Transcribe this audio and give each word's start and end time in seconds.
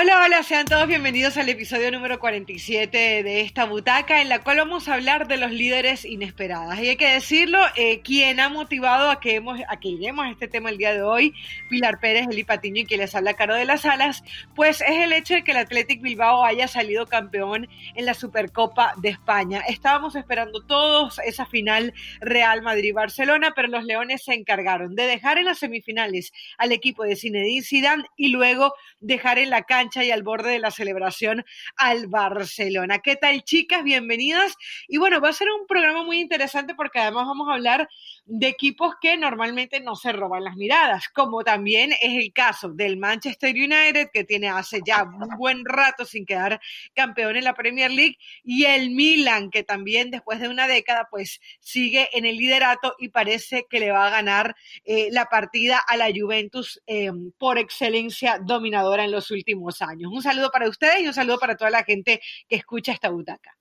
Hola, 0.00 0.22
hola, 0.24 0.44
sean 0.44 0.64
todos 0.64 0.86
bienvenidos 0.86 1.36
al 1.38 1.48
episodio 1.48 1.90
número 1.90 2.20
47 2.20 3.24
de 3.24 3.40
esta 3.40 3.64
butaca 3.64 4.22
en 4.22 4.28
la 4.28 4.38
cual 4.38 4.58
vamos 4.58 4.86
a 4.86 4.94
hablar 4.94 5.26
de 5.26 5.38
los 5.38 5.50
líderes 5.50 6.04
inesperadas. 6.04 6.78
Y 6.78 6.90
hay 6.90 6.96
que 6.96 7.10
decirlo, 7.10 7.58
eh, 7.74 8.00
quien 8.02 8.38
ha 8.38 8.48
motivado 8.48 9.10
a 9.10 9.18
que, 9.18 9.34
hemos, 9.34 9.58
a 9.68 9.80
que 9.80 9.88
lleguemos 9.88 10.24
a 10.24 10.30
este 10.30 10.46
tema 10.46 10.70
el 10.70 10.78
día 10.78 10.94
de 10.94 11.02
hoy, 11.02 11.34
Pilar 11.68 11.98
Pérez, 11.98 12.28
Eli 12.30 12.44
Patiño 12.44 12.82
y 12.82 12.84
quien 12.84 13.00
les 13.00 13.12
habla 13.16 13.34
Caro 13.34 13.56
de 13.56 13.64
las 13.64 13.84
Alas, 13.86 14.22
pues 14.54 14.82
es 14.82 15.02
el 15.02 15.12
hecho 15.12 15.34
de 15.34 15.42
que 15.42 15.50
el 15.50 15.56
Athletic 15.56 16.00
Bilbao 16.00 16.44
haya 16.44 16.68
salido 16.68 17.06
campeón 17.06 17.66
en 17.96 18.06
la 18.06 18.14
Supercopa 18.14 18.94
de 18.98 19.08
España. 19.08 19.64
Estábamos 19.66 20.14
esperando 20.14 20.64
todos 20.64 21.18
esa 21.24 21.44
final 21.44 21.92
Real 22.20 22.62
Madrid-Barcelona, 22.62 23.52
pero 23.56 23.66
los 23.66 23.82
Leones 23.82 24.22
se 24.22 24.34
encargaron 24.34 24.94
de 24.94 25.08
dejar 25.08 25.38
en 25.38 25.46
las 25.46 25.58
semifinales 25.58 26.32
al 26.56 26.70
equipo 26.70 27.02
de 27.02 27.16
Zinedine 27.16 27.64
Zidane 27.64 28.04
y 28.16 28.28
luego 28.28 28.74
dejar 29.00 29.40
en 29.40 29.50
la 29.50 29.62
cancha 29.62 29.87
y 29.96 30.10
al 30.10 30.22
borde 30.22 30.50
de 30.50 30.58
la 30.58 30.70
celebración 30.70 31.44
al 31.76 32.06
Barcelona. 32.08 32.98
¿Qué 32.98 33.16
tal, 33.16 33.42
chicas? 33.42 33.82
Bienvenidas. 33.82 34.54
Y 34.86 34.98
bueno, 34.98 35.20
va 35.20 35.30
a 35.30 35.32
ser 35.32 35.48
un 35.50 35.66
programa 35.66 36.04
muy 36.04 36.20
interesante 36.20 36.74
porque 36.74 36.98
además 36.98 37.26
vamos 37.26 37.48
a 37.48 37.54
hablar 37.54 37.88
de 38.30 38.46
equipos 38.46 38.94
que 39.00 39.16
normalmente 39.16 39.80
no 39.80 39.96
se 39.96 40.12
roban 40.12 40.44
las 40.44 40.54
miradas, 40.54 41.08
como 41.08 41.42
también 41.42 41.92
es 41.92 42.22
el 42.22 42.32
caso 42.32 42.68
del 42.68 42.98
Manchester 42.98 43.54
United, 43.54 44.10
que 44.12 44.24
tiene 44.24 44.50
hace 44.50 44.80
ya 44.86 45.04
un 45.04 45.36
buen 45.38 45.64
rato 45.64 46.04
sin 46.04 46.26
quedar 46.26 46.60
campeón 46.94 47.36
en 47.36 47.44
la 47.44 47.54
Premier 47.54 47.90
League, 47.90 48.18
y 48.44 48.66
el 48.66 48.90
Milan, 48.90 49.50
que 49.50 49.62
también 49.64 50.10
después 50.10 50.40
de 50.40 50.48
una 50.48 50.68
década, 50.68 51.08
pues 51.10 51.40
sigue 51.60 52.10
en 52.12 52.26
el 52.26 52.36
liderato 52.36 52.94
y 52.98 53.08
parece 53.08 53.66
que 53.68 53.80
le 53.80 53.90
va 53.90 54.06
a 54.06 54.10
ganar 54.10 54.54
eh, 54.84 55.08
la 55.10 55.26
partida 55.26 55.78
a 55.78 55.96
la 55.96 56.10
Juventus 56.14 56.82
eh, 56.86 57.10
por 57.38 57.58
excelencia 57.58 58.38
dominadora 58.44 59.04
en 59.04 59.10
los 59.10 59.30
últimos 59.30 59.80
años. 59.80 60.12
Un 60.12 60.22
saludo 60.22 60.50
para 60.50 60.68
ustedes 60.68 61.00
y 61.00 61.06
un 61.06 61.14
saludo 61.14 61.38
para 61.38 61.56
toda 61.56 61.70
la 61.70 61.84
gente 61.84 62.20
que 62.46 62.56
escucha 62.56 62.92
esta 62.92 63.08
butaca. 63.08 63.57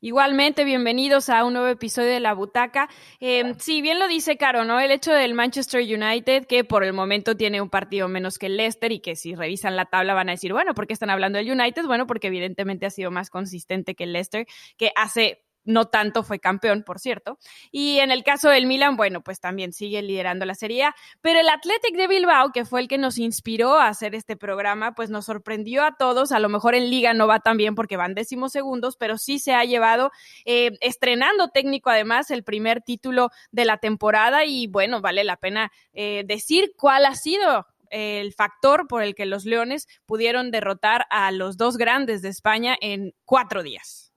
Igualmente, 0.00 0.64
bienvenidos 0.64 1.28
a 1.28 1.44
un 1.44 1.54
nuevo 1.54 1.66
episodio 1.66 2.10
de 2.10 2.20
La 2.20 2.32
Butaca. 2.32 2.88
Eh, 3.18 3.54
sí, 3.58 3.82
bien 3.82 3.98
lo 3.98 4.06
dice 4.06 4.36
Caro, 4.36 4.64
¿no? 4.64 4.78
El 4.78 4.92
hecho 4.92 5.12
del 5.12 5.34
Manchester 5.34 5.80
United, 5.82 6.46
que 6.46 6.62
por 6.62 6.84
el 6.84 6.92
momento 6.92 7.36
tiene 7.36 7.60
un 7.60 7.68
partido 7.68 8.06
menos 8.06 8.38
que 8.38 8.46
el 8.46 8.56
Leicester 8.56 8.92
y 8.92 9.00
que 9.00 9.16
si 9.16 9.34
revisan 9.34 9.74
la 9.74 9.86
tabla 9.86 10.14
van 10.14 10.28
a 10.28 10.32
decir, 10.32 10.52
bueno, 10.52 10.72
¿por 10.72 10.86
qué 10.86 10.92
están 10.92 11.10
hablando 11.10 11.38
del 11.38 11.50
United? 11.50 11.84
Bueno, 11.86 12.06
porque 12.06 12.28
evidentemente 12.28 12.86
ha 12.86 12.90
sido 12.90 13.10
más 13.10 13.28
consistente 13.28 13.96
que 13.96 14.04
el 14.04 14.12
Leicester, 14.12 14.46
que 14.76 14.92
hace 14.94 15.42
no 15.68 15.84
tanto 15.84 16.22
fue 16.22 16.40
campeón, 16.40 16.82
por 16.82 16.98
cierto. 16.98 17.38
Y 17.70 17.98
en 17.98 18.10
el 18.10 18.24
caso 18.24 18.48
del 18.48 18.66
Milan, 18.66 18.96
bueno, 18.96 19.22
pues 19.22 19.38
también 19.38 19.72
sigue 19.72 20.02
liderando 20.02 20.46
la 20.46 20.54
Serie. 20.54 20.90
Pero 21.20 21.40
el 21.40 21.48
Athletic 21.48 21.94
de 21.94 22.08
Bilbao, 22.08 22.50
que 22.52 22.64
fue 22.64 22.80
el 22.80 22.88
que 22.88 22.98
nos 22.98 23.18
inspiró 23.18 23.74
a 23.74 23.88
hacer 23.88 24.14
este 24.14 24.36
programa, 24.36 24.94
pues 24.94 25.10
nos 25.10 25.26
sorprendió 25.26 25.84
a 25.84 25.96
todos. 25.96 26.32
A 26.32 26.40
lo 26.40 26.48
mejor 26.48 26.74
en 26.74 26.88
Liga 26.90 27.12
no 27.12 27.26
va 27.26 27.40
tan 27.40 27.56
bien 27.56 27.74
porque 27.74 27.96
van 27.96 28.14
décimos 28.14 28.52
segundos, 28.52 28.96
pero 28.96 29.18
sí 29.18 29.38
se 29.38 29.54
ha 29.54 29.64
llevado, 29.64 30.10
eh, 30.46 30.72
estrenando 30.80 31.48
técnico 31.48 31.90
además, 31.90 32.30
el 32.30 32.44
primer 32.44 32.80
título 32.80 33.28
de 33.52 33.66
la 33.66 33.76
temporada. 33.76 34.46
Y 34.46 34.66
bueno, 34.68 35.02
vale 35.02 35.22
la 35.22 35.36
pena 35.36 35.70
eh, 35.92 36.24
decir 36.26 36.72
cuál 36.76 37.04
ha 37.04 37.14
sido 37.14 37.66
el 37.90 38.32
factor 38.32 38.86
por 38.88 39.02
el 39.02 39.14
que 39.14 39.26
los 39.26 39.44
Leones 39.44 39.86
pudieron 40.06 40.50
derrotar 40.50 41.06
a 41.10 41.30
los 41.30 41.56
dos 41.56 41.76
grandes 41.76 42.22
de 42.22 42.28
España 42.28 42.76
en 42.80 43.14
cuatro 43.24 43.62
días. 43.62 44.07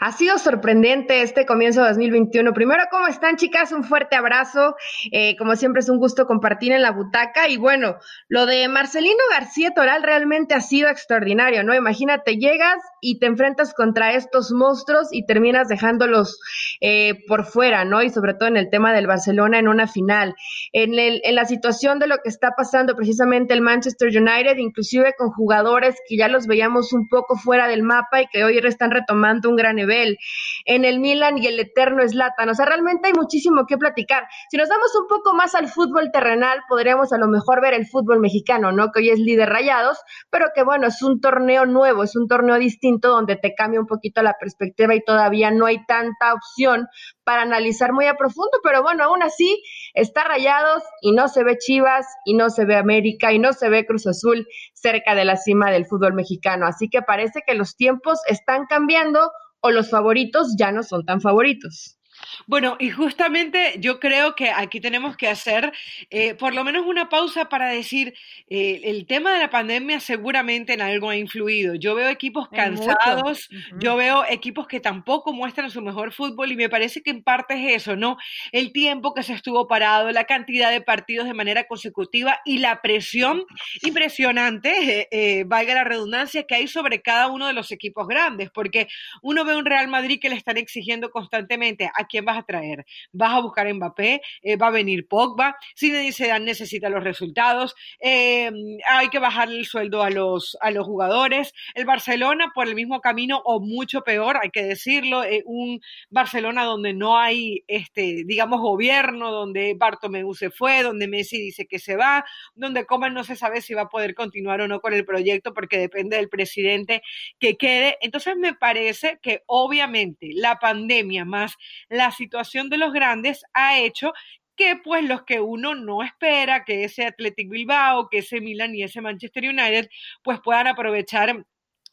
Ha 0.00 0.12
sido 0.12 0.38
sorprendente 0.38 1.22
este 1.22 1.46
comienzo 1.46 1.82
de 1.82 1.88
2021. 1.88 2.52
Primero, 2.52 2.84
¿cómo 2.90 3.06
están, 3.06 3.36
chicas? 3.36 3.72
Un 3.72 3.84
fuerte 3.84 4.16
abrazo. 4.16 4.76
Eh, 5.10 5.36
como 5.36 5.56
siempre, 5.56 5.80
es 5.80 5.88
un 5.88 5.98
gusto 5.98 6.26
compartir 6.26 6.72
en 6.72 6.82
la 6.82 6.90
butaca. 6.90 7.48
Y 7.48 7.56
bueno, 7.56 7.96
lo 8.28 8.46
de 8.46 8.68
Marcelino 8.68 9.22
García 9.30 9.72
Toral 9.74 10.02
realmente 10.02 10.54
ha 10.54 10.60
sido 10.60 10.88
extraordinario, 10.88 11.64
¿no? 11.64 11.74
Imagínate, 11.74 12.36
llegas 12.36 12.82
y 13.00 13.18
te 13.18 13.26
enfrentas 13.26 13.74
contra 13.74 14.12
estos 14.12 14.52
monstruos 14.52 15.08
y 15.12 15.24
terminas 15.24 15.68
dejándolos 15.68 16.38
eh, 16.80 17.24
por 17.26 17.44
fuera, 17.44 17.84
¿no? 17.84 18.02
Y 18.02 18.10
sobre 18.10 18.34
todo 18.34 18.48
en 18.48 18.56
el 18.56 18.70
tema 18.70 18.92
del 18.92 19.06
Barcelona 19.06 19.58
en 19.58 19.68
una 19.68 19.86
final. 19.86 20.34
En, 20.72 20.98
el, 20.98 21.20
en 21.24 21.34
la 21.34 21.44
situación 21.46 21.98
de 21.98 22.06
lo 22.06 22.18
que 22.18 22.28
está 22.28 22.52
pasando 22.56 22.94
precisamente 22.96 23.54
el 23.54 23.60
Manchester 23.60 24.08
United, 24.08 24.56
inclusive 24.58 25.14
con 25.16 25.30
jugadores 25.30 25.96
que 26.08 26.16
ya 26.16 26.28
los 26.28 26.46
veíamos 26.46 26.92
un 26.92 27.08
poco 27.08 27.36
fuera 27.36 27.66
del 27.68 27.82
mapa 27.82 28.22
y 28.22 28.26
que 28.26 28.44
hoy 28.44 28.58
están 28.58 28.90
retomando 28.90 29.21
un 29.48 29.56
gran 29.56 29.76
nivel. 29.76 30.18
En 30.64 30.84
el 30.84 31.00
Milan 31.00 31.38
y 31.38 31.46
el 31.46 31.58
eterno 31.58 32.06
Zlatan. 32.06 32.48
O 32.48 32.54
sea, 32.54 32.66
realmente 32.66 33.08
hay 33.08 33.14
muchísimo 33.14 33.66
que 33.66 33.78
platicar. 33.78 34.24
Si 34.50 34.56
nos 34.56 34.68
damos 34.68 34.90
un 35.00 35.06
poco 35.08 35.34
más 35.34 35.54
al 35.54 35.68
fútbol 35.68 36.10
terrenal, 36.12 36.60
podríamos 36.68 37.12
a 37.12 37.18
lo 37.18 37.28
mejor 37.28 37.60
ver 37.60 37.74
el 37.74 37.86
fútbol 37.86 38.20
mexicano, 38.20 38.72
¿no? 38.72 38.90
Que 38.92 39.00
hoy 39.00 39.10
es 39.10 39.18
líder 39.18 39.48
rayados, 39.48 39.98
pero 40.30 40.46
que 40.54 40.62
bueno, 40.62 40.86
es 40.88 41.02
un 41.02 41.20
torneo 41.20 41.66
nuevo, 41.66 42.02
es 42.02 42.16
un 42.16 42.28
torneo 42.28 42.58
distinto 42.58 43.08
donde 43.08 43.36
te 43.36 43.54
cambia 43.54 43.80
un 43.80 43.86
poquito 43.86 44.22
la 44.22 44.34
perspectiva 44.38 44.94
y 44.94 45.04
todavía 45.04 45.50
no 45.50 45.66
hay 45.66 45.84
tanta 45.86 46.34
opción 46.34 46.88
para 47.24 47.42
analizar 47.42 47.92
muy 47.92 48.06
a 48.06 48.16
profundo, 48.16 48.58
pero 48.62 48.82
bueno, 48.82 49.04
aún 49.04 49.22
así 49.22 49.62
está 49.94 50.24
rayados 50.24 50.82
y 51.00 51.12
no 51.12 51.28
se 51.28 51.44
ve 51.44 51.58
Chivas 51.58 52.06
y 52.24 52.34
no 52.34 52.50
se 52.50 52.64
ve 52.64 52.76
América 52.76 53.32
y 53.32 53.38
no 53.38 53.52
se 53.52 53.68
ve 53.68 53.86
Cruz 53.86 54.06
Azul 54.06 54.46
cerca 54.74 55.14
de 55.14 55.24
la 55.24 55.36
cima 55.36 55.70
del 55.70 55.86
fútbol 55.86 56.14
mexicano. 56.14 56.66
Así 56.66 56.88
que 56.88 57.02
parece 57.02 57.42
que 57.46 57.54
los 57.54 57.76
tiempos 57.76 58.20
están 58.26 58.66
cambiando 58.66 59.30
o 59.60 59.70
los 59.70 59.90
favoritos 59.90 60.54
ya 60.58 60.72
no 60.72 60.82
son 60.82 61.04
tan 61.04 61.20
favoritos. 61.20 61.98
Bueno, 62.46 62.76
y 62.78 62.90
justamente 62.90 63.76
yo 63.78 64.00
creo 64.00 64.34
que 64.34 64.50
aquí 64.50 64.80
tenemos 64.80 65.16
que 65.16 65.28
hacer 65.28 65.72
eh, 66.10 66.34
por 66.34 66.54
lo 66.54 66.64
menos 66.64 66.86
una 66.86 67.08
pausa 67.08 67.48
para 67.48 67.68
decir, 67.68 68.14
eh, 68.48 68.80
el 68.84 69.06
tema 69.06 69.32
de 69.32 69.40
la 69.40 69.50
pandemia 69.50 70.00
seguramente 70.00 70.74
en 70.74 70.80
algo 70.80 71.10
ha 71.10 71.16
influido. 71.16 71.74
Yo 71.74 71.94
veo 71.94 72.08
equipos 72.08 72.48
cansados, 72.48 73.48
yo 73.78 73.96
veo 73.96 74.24
equipos 74.28 74.66
que 74.66 74.80
tampoco 74.80 75.32
muestran 75.32 75.70
su 75.70 75.82
mejor 75.82 76.12
fútbol 76.12 76.52
y 76.52 76.56
me 76.56 76.68
parece 76.68 77.02
que 77.02 77.10
en 77.10 77.22
parte 77.22 77.54
es 77.54 77.82
eso, 77.82 77.96
¿no? 77.96 78.16
El 78.52 78.72
tiempo 78.72 79.14
que 79.14 79.22
se 79.22 79.32
estuvo 79.32 79.66
parado, 79.66 80.10
la 80.10 80.24
cantidad 80.24 80.70
de 80.70 80.80
partidos 80.80 81.26
de 81.26 81.34
manera 81.34 81.64
consecutiva 81.64 82.40
y 82.44 82.58
la 82.58 82.82
presión 82.82 83.44
impresionante, 83.82 85.08
eh, 85.10 85.44
valga 85.44 85.74
la 85.74 85.84
redundancia, 85.84 86.44
que 86.44 86.54
hay 86.54 86.68
sobre 86.68 87.02
cada 87.02 87.28
uno 87.28 87.46
de 87.46 87.52
los 87.52 87.72
equipos 87.72 88.06
grandes, 88.06 88.50
porque 88.50 88.88
uno 89.22 89.44
ve 89.44 89.56
un 89.56 89.64
Real 89.64 89.88
Madrid 89.88 90.18
que 90.20 90.28
le 90.28 90.36
están 90.36 90.56
exigiendo 90.56 91.10
constantemente 91.10 91.90
quién 92.12 92.26
vas 92.26 92.38
a 92.38 92.42
traer? 92.42 92.84
¿Vas 93.10 93.32
a 93.32 93.40
buscar 93.40 93.72
Mbappé? 93.72 94.20
Eh, 94.42 94.56
¿Va 94.56 94.66
a 94.66 94.70
venir 94.70 95.08
Pogba? 95.08 95.56
Zinedine 95.76 96.12
Zidane 96.12 96.44
necesita 96.44 96.90
los 96.90 97.02
resultados. 97.02 97.74
Eh, 98.00 98.50
hay 98.86 99.08
que 99.08 99.18
bajar 99.18 99.48
el 99.48 99.64
sueldo 99.64 100.02
a 100.02 100.10
los, 100.10 100.58
a 100.60 100.70
los 100.70 100.86
jugadores. 100.86 101.54
El 101.74 101.86
Barcelona 101.86 102.52
por 102.54 102.68
el 102.68 102.74
mismo 102.74 103.00
camino 103.00 103.40
o 103.44 103.60
mucho 103.60 104.02
peor, 104.02 104.38
hay 104.42 104.50
que 104.50 104.62
decirlo, 104.62 105.24
eh, 105.24 105.42
un 105.46 105.80
Barcelona 106.10 106.64
donde 106.64 106.92
no 106.92 107.18
hay, 107.18 107.64
este, 107.66 108.24
digamos, 108.26 108.60
gobierno, 108.60 109.32
donde 109.32 109.74
Bartomeu 109.74 110.34
se 110.34 110.50
fue, 110.50 110.82
donde 110.82 111.08
Messi 111.08 111.38
dice 111.38 111.66
que 111.66 111.78
se 111.78 111.96
va, 111.96 112.26
donde 112.54 112.84
Coman 112.84 113.14
no 113.14 113.24
se 113.24 113.36
sabe 113.36 113.62
si 113.62 113.72
va 113.72 113.82
a 113.82 113.88
poder 113.88 114.14
continuar 114.14 114.60
o 114.60 114.68
no 114.68 114.80
con 114.80 114.92
el 114.92 115.06
proyecto 115.06 115.54
porque 115.54 115.78
depende 115.78 116.16
del 116.16 116.28
presidente 116.28 117.02
que 117.38 117.56
quede. 117.56 117.96
Entonces 118.02 118.36
me 118.36 118.54
parece 118.54 119.18
que 119.22 119.42
obviamente 119.46 120.28
la 120.34 120.58
pandemia 120.58 121.24
más 121.24 121.56
la 121.88 122.01
la 122.02 122.10
situación 122.10 122.68
de 122.68 122.78
los 122.78 122.92
grandes 122.92 123.44
ha 123.54 123.78
hecho 123.78 124.12
que 124.56 124.74
pues 124.76 125.04
los 125.04 125.22
que 125.22 125.40
uno 125.40 125.76
no 125.76 126.02
espera, 126.02 126.64
que 126.64 126.82
ese 126.82 127.06
Athletic 127.06 127.48
Bilbao, 127.48 128.08
que 128.08 128.18
ese 128.18 128.40
Milan 128.40 128.74
y 128.74 128.82
ese 128.82 129.00
Manchester 129.00 129.44
United, 129.44 129.88
pues 130.24 130.40
puedan 130.40 130.66
aprovechar 130.66 131.46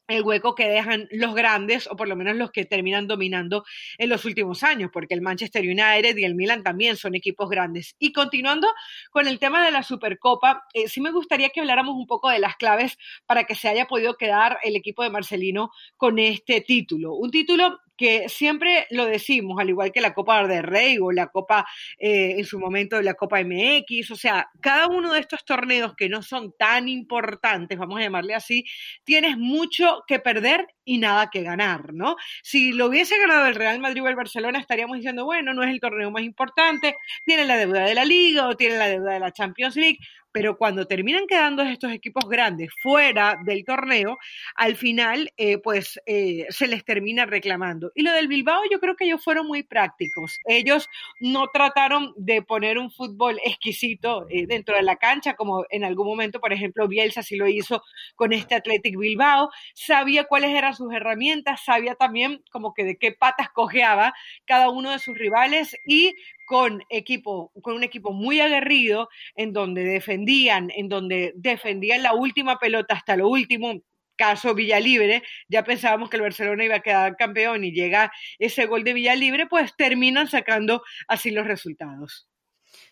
el 0.08 0.24
hueco 0.24 0.56
que 0.56 0.68
dejan 0.68 1.08
los 1.12 1.36
grandes, 1.36 1.86
o 1.86 1.96
por 1.96 2.08
lo 2.08 2.16
menos 2.16 2.36
los 2.36 2.50
que 2.50 2.66
terminan 2.66 3.06
dominando 3.06 3.64
en 4.00 4.10
los 4.10 4.26
últimos 4.26 4.64
años, 4.64 4.90
porque 4.92 5.14
el 5.14 5.22
Manchester 5.22 5.64
United 5.64 6.18
y 6.18 6.24
el 6.24 6.34
Milan 6.34 6.64
también 6.64 6.98
son 6.98 7.14
equipos 7.14 7.48
grandes. 7.48 7.96
Y 8.00 8.12
continuando 8.12 8.68
con 9.12 9.28
el 9.28 9.38
tema 9.38 9.64
de 9.64 9.70
la 9.70 9.84
Supercopa, 9.84 10.64
eh, 10.74 10.88
sí 10.88 11.02
me 11.02 11.12
gustaría 11.12 11.50
que 11.50 11.60
habláramos 11.60 11.94
un 11.96 12.08
poco 12.08 12.30
de 12.30 12.40
las 12.40 12.56
claves 12.56 12.98
para 13.28 13.44
que 13.44 13.54
se 13.54 13.70
haya 13.70 13.86
podido 13.86 14.18
quedar 14.18 14.58
el 14.64 14.76
equipo 14.76 15.04
de 15.04 15.12
Marcelino 15.12 15.70
con 15.96 16.18
este 16.18 16.62
título. 16.62 17.14
Un 17.14 17.30
título 17.30 17.80
que 18.00 18.30
siempre 18.30 18.88
lo 18.92 19.06
decimos, 19.06 19.60
al 19.60 19.68
igual 19.68 19.92
que 19.92 20.00
la 20.00 20.14
Copa 20.14 20.48
de 20.48 20.62
Rey 20.62 20.98
o 21.02 21.12
la 21.12 21.28
Copa, 21.28 21.66
eh, 21.98 22.36
en 22.38 22.46
su 22.46 22.58
momento, 22.58 23.02
la 23.02 23.16
Copa 23.16 23.42
MX, 23.44 24.12
o 24.12 24.16
sea, 24.16 24.50
cada 24.62 24.88
uno 24.88 25.12
de 25.12 25.20
estos 25.20 25.44
torneos 25.44 25.96
que 25.98 26.08
no 26.08 26.22
son 26.22 26.54
tan 26.58 26.88
importantes, 26.88 27.78
vamos 27.78 28.00
a 28.00 28.04
llamarle 28.04 28.36
así, 28.36 28.64
tienes 29.04 29.38
mucho 29.38 30.04
que 30.08 30.20
perder 30.20 30.66
y 30.90 30.98
nada 30.98 31.30
que 31.30 31.44
ganar, 31.44 31.94
¿no? 31.94 32.16
Si 32.42 32.72
lo 32.72 32.88
hubiese 32.88 33.20
ganado 33.20 33.46
el 33.46 33.54
Real 33.54 33.80
Madrid 33.80 34.02
o 34.02 34.08
el 34.08 34.16
Barcelona, 34.16 34.58
estaríamos 34.58 34.98
diciendo, 34.98 35.24
bueno, 35.24 35.54
no 35.54 35.62
es 35.62 35.70
el 35.70 35.80
torneo 35.80 36.10
más 36.10 36.24
importante, 36.24 36.96
tiene 37.26 37.46
la 37.46 37.58
deuda 37.58 37.86
de 37.86 37.94
la 37.94 38.06
Liga 38.06 38.48
o 38.48 38.56
tiene 38.56 38.78
la 38.78 38.88
deuda 38.88 39.14
de 39.14 39.20
la 39.20 39.32
Champions 39.32 39.76
League, 39.76 40.00
pero 40.32 40.58
cuando 40.58 40.86
terminan 40.86 41.28
quedando 41.28 41.64
estos 41.64 41.92
equipos 41.92 42.30
grandes 42.30 42.70
fuera 42.82 43.38
del 43.46 43.66
torneo, 43.66 44.18
al 44.56 44.76
final 44.76 45.32
eh, 45.38 45.58
pues 45.58 46.00
eh, 46.06 46.46
se 46.50 46.68
les 46.68 46.86
termina 46.86 47.26
reclamando. 47.26 47.92
Y 47.96 48.04
lo 48.04 48.12
del 48.14 48.28
Bilbao 48.28 48.62
yo 48.72 48.80
creo 48.80 48.96
que 48.96 49.06
ellos 49.06 49.24
fueron 49.24 49.48
muy 49.48 49.64
prácticos. 49.64 50.40
Ellos 50.46 50.88
no 51.20 51.48
trataron 51.48 52.14
de 52.16 52.42
poner 52.42 52.78
un 52.78 52.92
fútbol 52.92 53.40
exquisito 53.44 54.28
eh, 54.30 54.46
dentro 54.48 54.76
de 54.76 54.84
la 54.84 54.98
cancha, 54.98 55.36
como 55.36 55.66
en 55.70 55.84
algún 55.84 56.08
momento, 56.08 56.40
por 56.40 56.54
ejemplo, 56.54 56.88
Bielsa 56.88 57.24
sí 57.24 57.36
lo 57.36 57.48
hizo 57.48 57.84
con 58.16 58.34
este 58.34 58.56
Athletic 58.56 58.98
Bilbao, 58.98 59.50
sabía 59.74 60.26
cuáles 60.26 60.52
eran 60.52 60.76
sus 60.80 60.94
herramientas, 60.94 61.62
sabía 61.64 61.96
también 61.96 62.42
como 62.52 62.74
que 62.74 62.84
de 62.84 62.98
qué 62.98 63.12
patas 63.12 63.50
cojeaba 63.52 64.14
cada 64.46 64.70
uno 64.70 64.92
de 64.92 65.00
sus 65.00 65.18
rivales 65.18 65.76
y 65.86 66.16
con 66.48 66.84
equipo, 66.90 67.52
con 67.62 67.76
un 67.76 67.84
equipo 67.84 68.12
muy 68.12 68.40
aguerrido, 68.42 69.10
en 69.36 69.54
donde 69.54 69.84
defendían, 69.84 70.72
en 70.76 70.90
donde 70.90 71.34
defendían 71.36 72.02
la 72.02 72.14
última 72.14 72.58
pelota 72.58 72.96
hasta 72.96 73.16
lo 73.16 73.30
último, 73.30 73.74
caso 74.16 74.54
Villalibre, 74.54 75.24
ya 75.48 75.64
pensábamos 75.64 76.10
que 76.10 76.18
el 76.18 76.24
Barcelona 76.24 76.66
iba 76.66 76.76
a 76.76 76.82
quedar 76.82 77.16
campeón 77.16 77.64
y 77.64 77.72
llega 77.72 78.12
ese 78.38 78.66
gol 78.66 78.84
de 78.84 78.94
Villalibre, 78.94 79.48
pues 79.48 79.76
terminan 79.78 80.28
sacando 80.28 80.84
así 81.08 81.32
los 81.32 81.48
resultados. 81.48 82.28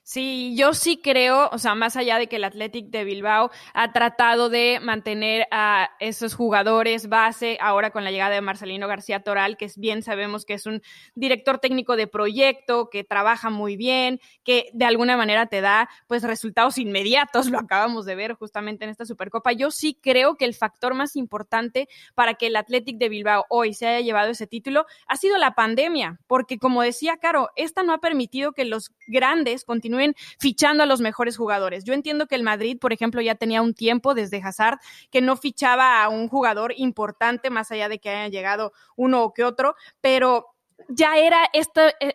Sí, 0.09 0.55
yo 0.55 0.73
sí 0.73 1.01
creo, 1.03 1.49
o 1.51 1.57
sea, 1.57 1.75
más 1.75 1.97
allá 1.97 2.17
de 2.17 2.27
que 2.27 2.37
el 2.37 2.45
Athletic 2.45 2.87
de 2.91 3.03
Bilbao 3.03 3.51
ha 3.73 3.91
tratado 3.91 4.47
de 4.47 4.79
mantener 4.81 5.47
a 5.51 5.89
esos 5.99 6.33
jugadores 6.33 7.09
base, 7.09 7.57
ahora 7.59 7.91
con 7.91 8.05
la 8.05 8.11
llegada 8.11 8.33
de 8.33 8.39
Marcelino 8.39 8.87
García 8.87 9.19
Toral, 9.19 9.57
que 9.57 9.69
bien 9.75 10.03
sabemos 10.03 10.45
que 10.45 10.53
es 10.53 10.65
un 10.65 10.81
director 11.13 11.59
técnico 11.59 11.97
de 11.97 12.07
proyecto, 12.07 12.89
que 12.89 13.03
trabaja 13.03 13.49
muy 13.49 13.75
bien, 13.75 14.21
que 14.45 14.69
de 14.71 14.85
alguna 14.85 15.17
manera 15.17 15.47
te 15.47 15.59
da 15.59 15.89
pues 16.07 16.23
resultados 16.23 16.77
inmediatos, 16.77 17.49
lo 17.49 17.59
acabamos 17.59 18.05
de 18.05 18.15
ver 18.15 18.35
justamente 18.35 18.85
en 18.85 18.91
esta 18.91 19.03
Supercopa. 19.03 19.51
Yo 19.51 19.71
sí 19.71 19.99
creo 20.01 20.37
que 20.37 20.45
el 20.45 20.53
factor 20.53 20.93
más 20.93 21.17
importante 21.17 21.89
para 22.15 22.35
que 22.35 22.47
el 22.47 22.55
Athletic 22.55 22.97
de 22.97 23.09
Bilbao 23.09 23.43
hoy 23.49 23.73
se 23.73 23.87
haya 23.87 23.99
llevado 23.99 24.31
ese 24.31 24.47
título 24.47 24.85
ha 25.05 25.17
sido 25.17 25.37
la 25.37 25.53
pandemia, 25.53 26.21
porque 26.27 26.59
como 26.59 26.81
decía 26.81 27.17
Caro, 27.17 27.49
esta 27.57 27.83
no 27.83 27.91
ha 27.91 27.97
permitido 27.97 28.53
que 28.53 28.63
los 28.63 28.93
grandes 29.09 29.65
continúen 29.65 29.96
fichando 30.39 30.83
a 30.83 30.85
los 30.85 31.01
mejores 31.01 31.37
jugadores. 31.37 31.83
Yo 31.83 31.93
entiendo 31.93 32.27
que 32.27 32.35
el 32.35 32.43
Madrid, 32.43 32.77
por 32.79 32.93
ejemplo, 32.93 33.21
ya 33.21 33.35
tenía 33.35 33.61
un 33.61 33.73
tiempo 33.73 34.13
desde 34.13 34.41
Hazard 34.41 34.79
que 35.11 35.21
no 35.21 35.37
fichaba 35.37 36.03
a 36.03 36.09
un 36.09 36.27
jugador 36.27 36.73
importante, 36.77 37.49
más 37.49 37.71
allá 37.71 37.89
de 37.89 37.99
que 37.99 38.09
hayan 38.09 38.31
llegado 38.31 38.73
uno 38.95 39.23
o 39.23 39.33
que 39.33 39.43
otro, 39.43 39.75
pero 40.01 40.56
ya 40.89 41.17
era 41.17 41.49
e, 41.53 41.63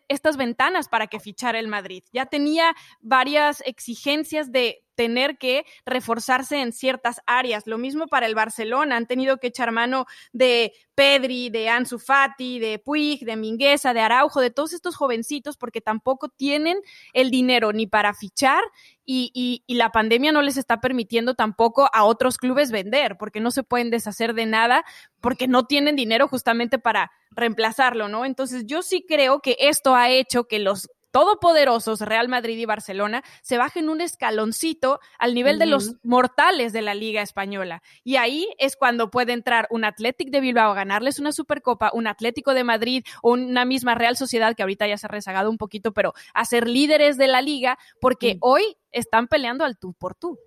estas 0.09 0.37
ventanas 0.37 0.89
para 0.89 1.07
que 1.07 1.21
fichara 1.21 1.59
el 1.59 1.69
Madrid. 1.69 2.05
Ya 2.13 2.27
tenía 2.27 2.75
varias 3.01 3.63
exigencias 3.67 4.53
de 4.53 4.85
tener 4.95 5.39
que 5.39 5.65
reforzarse 5.87 6.61
en 6.61 6.73
ciertas 6.73 7.23
áreas. 7.27 7.67
Lo 7.67 7.79
mismo 7.79 8.07
para 8.07 8.27
el 8.27 8.35
Barcelona, 8.35 8.97
han 8.97 9.07
tenido 9.07 9.39
que 9.39 9.49
echar 9.49 9.73
mano 9.73 10.07
de 10.33 10.73
Pedri, 10.95 11.49
de 11.51 11.69
Ansu 11.69 11.99
Fati, 11.99 12.59
de 12.59 12.79
Puig, 12.79 13.25
de 13.25 13.37
Mingueza, 13.37 13.95
de 13.95 14.01
Araujo, 14.01 14.41
de 14.41 14.51
todos 14.51 14.73
estos 14.75 14.95
jovencitos, 14.95 15.57
porque 15.57 15.81
tampoco 15.81 16.29
tienen 16.29 16.79
el 17.15 17.31
dinero 17.31 17.73
ni 17.73 17.87
para 17.87 18.15
fichar 18.15 18.63
y, 19.05 19.63
y, 19.67 19.75
la 19.75 19.91
pandemia 19.91 20.33
no 20.33 20.43
les 20.43 20.57
está 20.57 20.81
permitiendo 20.81 21.35
tampoco 21.35 21.89
a 21.93 22.05
otros 22.05 22.39
clubes 22.39 22.71
vender, 22.71 23.17
porque 23.19 23.41
no 23.41 23.51
se 23.51 23.63
pueden 23.63 23.91
deshacer 23.91 24.35
de 24.35 24.47
nada, 24.47 24.85
porque 25.21 25.49
no 25.49 25.65
tienen 25.67 25.97
dinero 25.97 26.29
justamente 26.29 26.79
para 26.79 27.11
reemplazarlo, 27.31 28.09
¿no? 28.09 28.25
Entonces 28.25 28.65
yo 28.67 28.83
sí 28.83 29.05
creo 29.07 29.41
que 29.41 29.57
esto 29.59 29.95
ha 29.95 30.11
hecho 30.11 30.45
que 30.45 30.59
los 30.59 30.89
todopoderosos 31.13 32.01
Real 32.01 32.29
Madrid 32.29 32.59
y 32.59 32.65
Barcelona 32.65 33.23
se 33.43 33.59
bajen 33.59 33.89
un 33.89 34.01
escaloncito 34.01 34.99
al 35.19 35.35
nivel 35.35 35.59
de 35.59 35.67
los 35.67 35.97
mortales 36.03 36.73
de 36.73 36.83
la 36.83 36.95
Liga 36.95 37.23
Española. 37.23 37.83
Y 38.03 38.17
ahí 38.17 38.49
es 38.59 38.77
cuando 38.77 39.11
puede 39.11 39.33
entrar 39.33 39.69
un 39.71 39.85
Athletic 39.85 40.31
de 40.31 40.41
Bilbao 40.41 40.73
a 40.73 40.75
ganarles 40.75 41.21
una 41.21 41.31
Supercopa, 41.31 41.91
un 41.93 42.07
Atlético 42.07 42.55
de 42.55 42.65
Madrid 42.65 43.05
o 43.23 43.33
una 43.33 43.65
misma 43.65 43.95
Real 43.95 44.17
Sociedad 44.17 44.57
que 44.57 44.63
ahorita 44.63 44.89
ya 44.89 44.97
se 44.97 45.07
ha 45.07 45.11
rezagado 45.11 45.51
un 45.51 45.59
poquito, 45.59 45.93
pero 45.93 46.15
a 46.35 46.45
ser 46.45 46.67
líderes 46.67 47.19
de 47.19 47.29
la 47.29 47.43
liga 47.43 47.79
porque 48.01 48.39
hoy 48.41 48.77
están 48.93 49.27
peleando 49.29 49.65
al 49.65 49.79
tú 49.79 49.95
por 49.95 50.15
tú. 50.15 50.39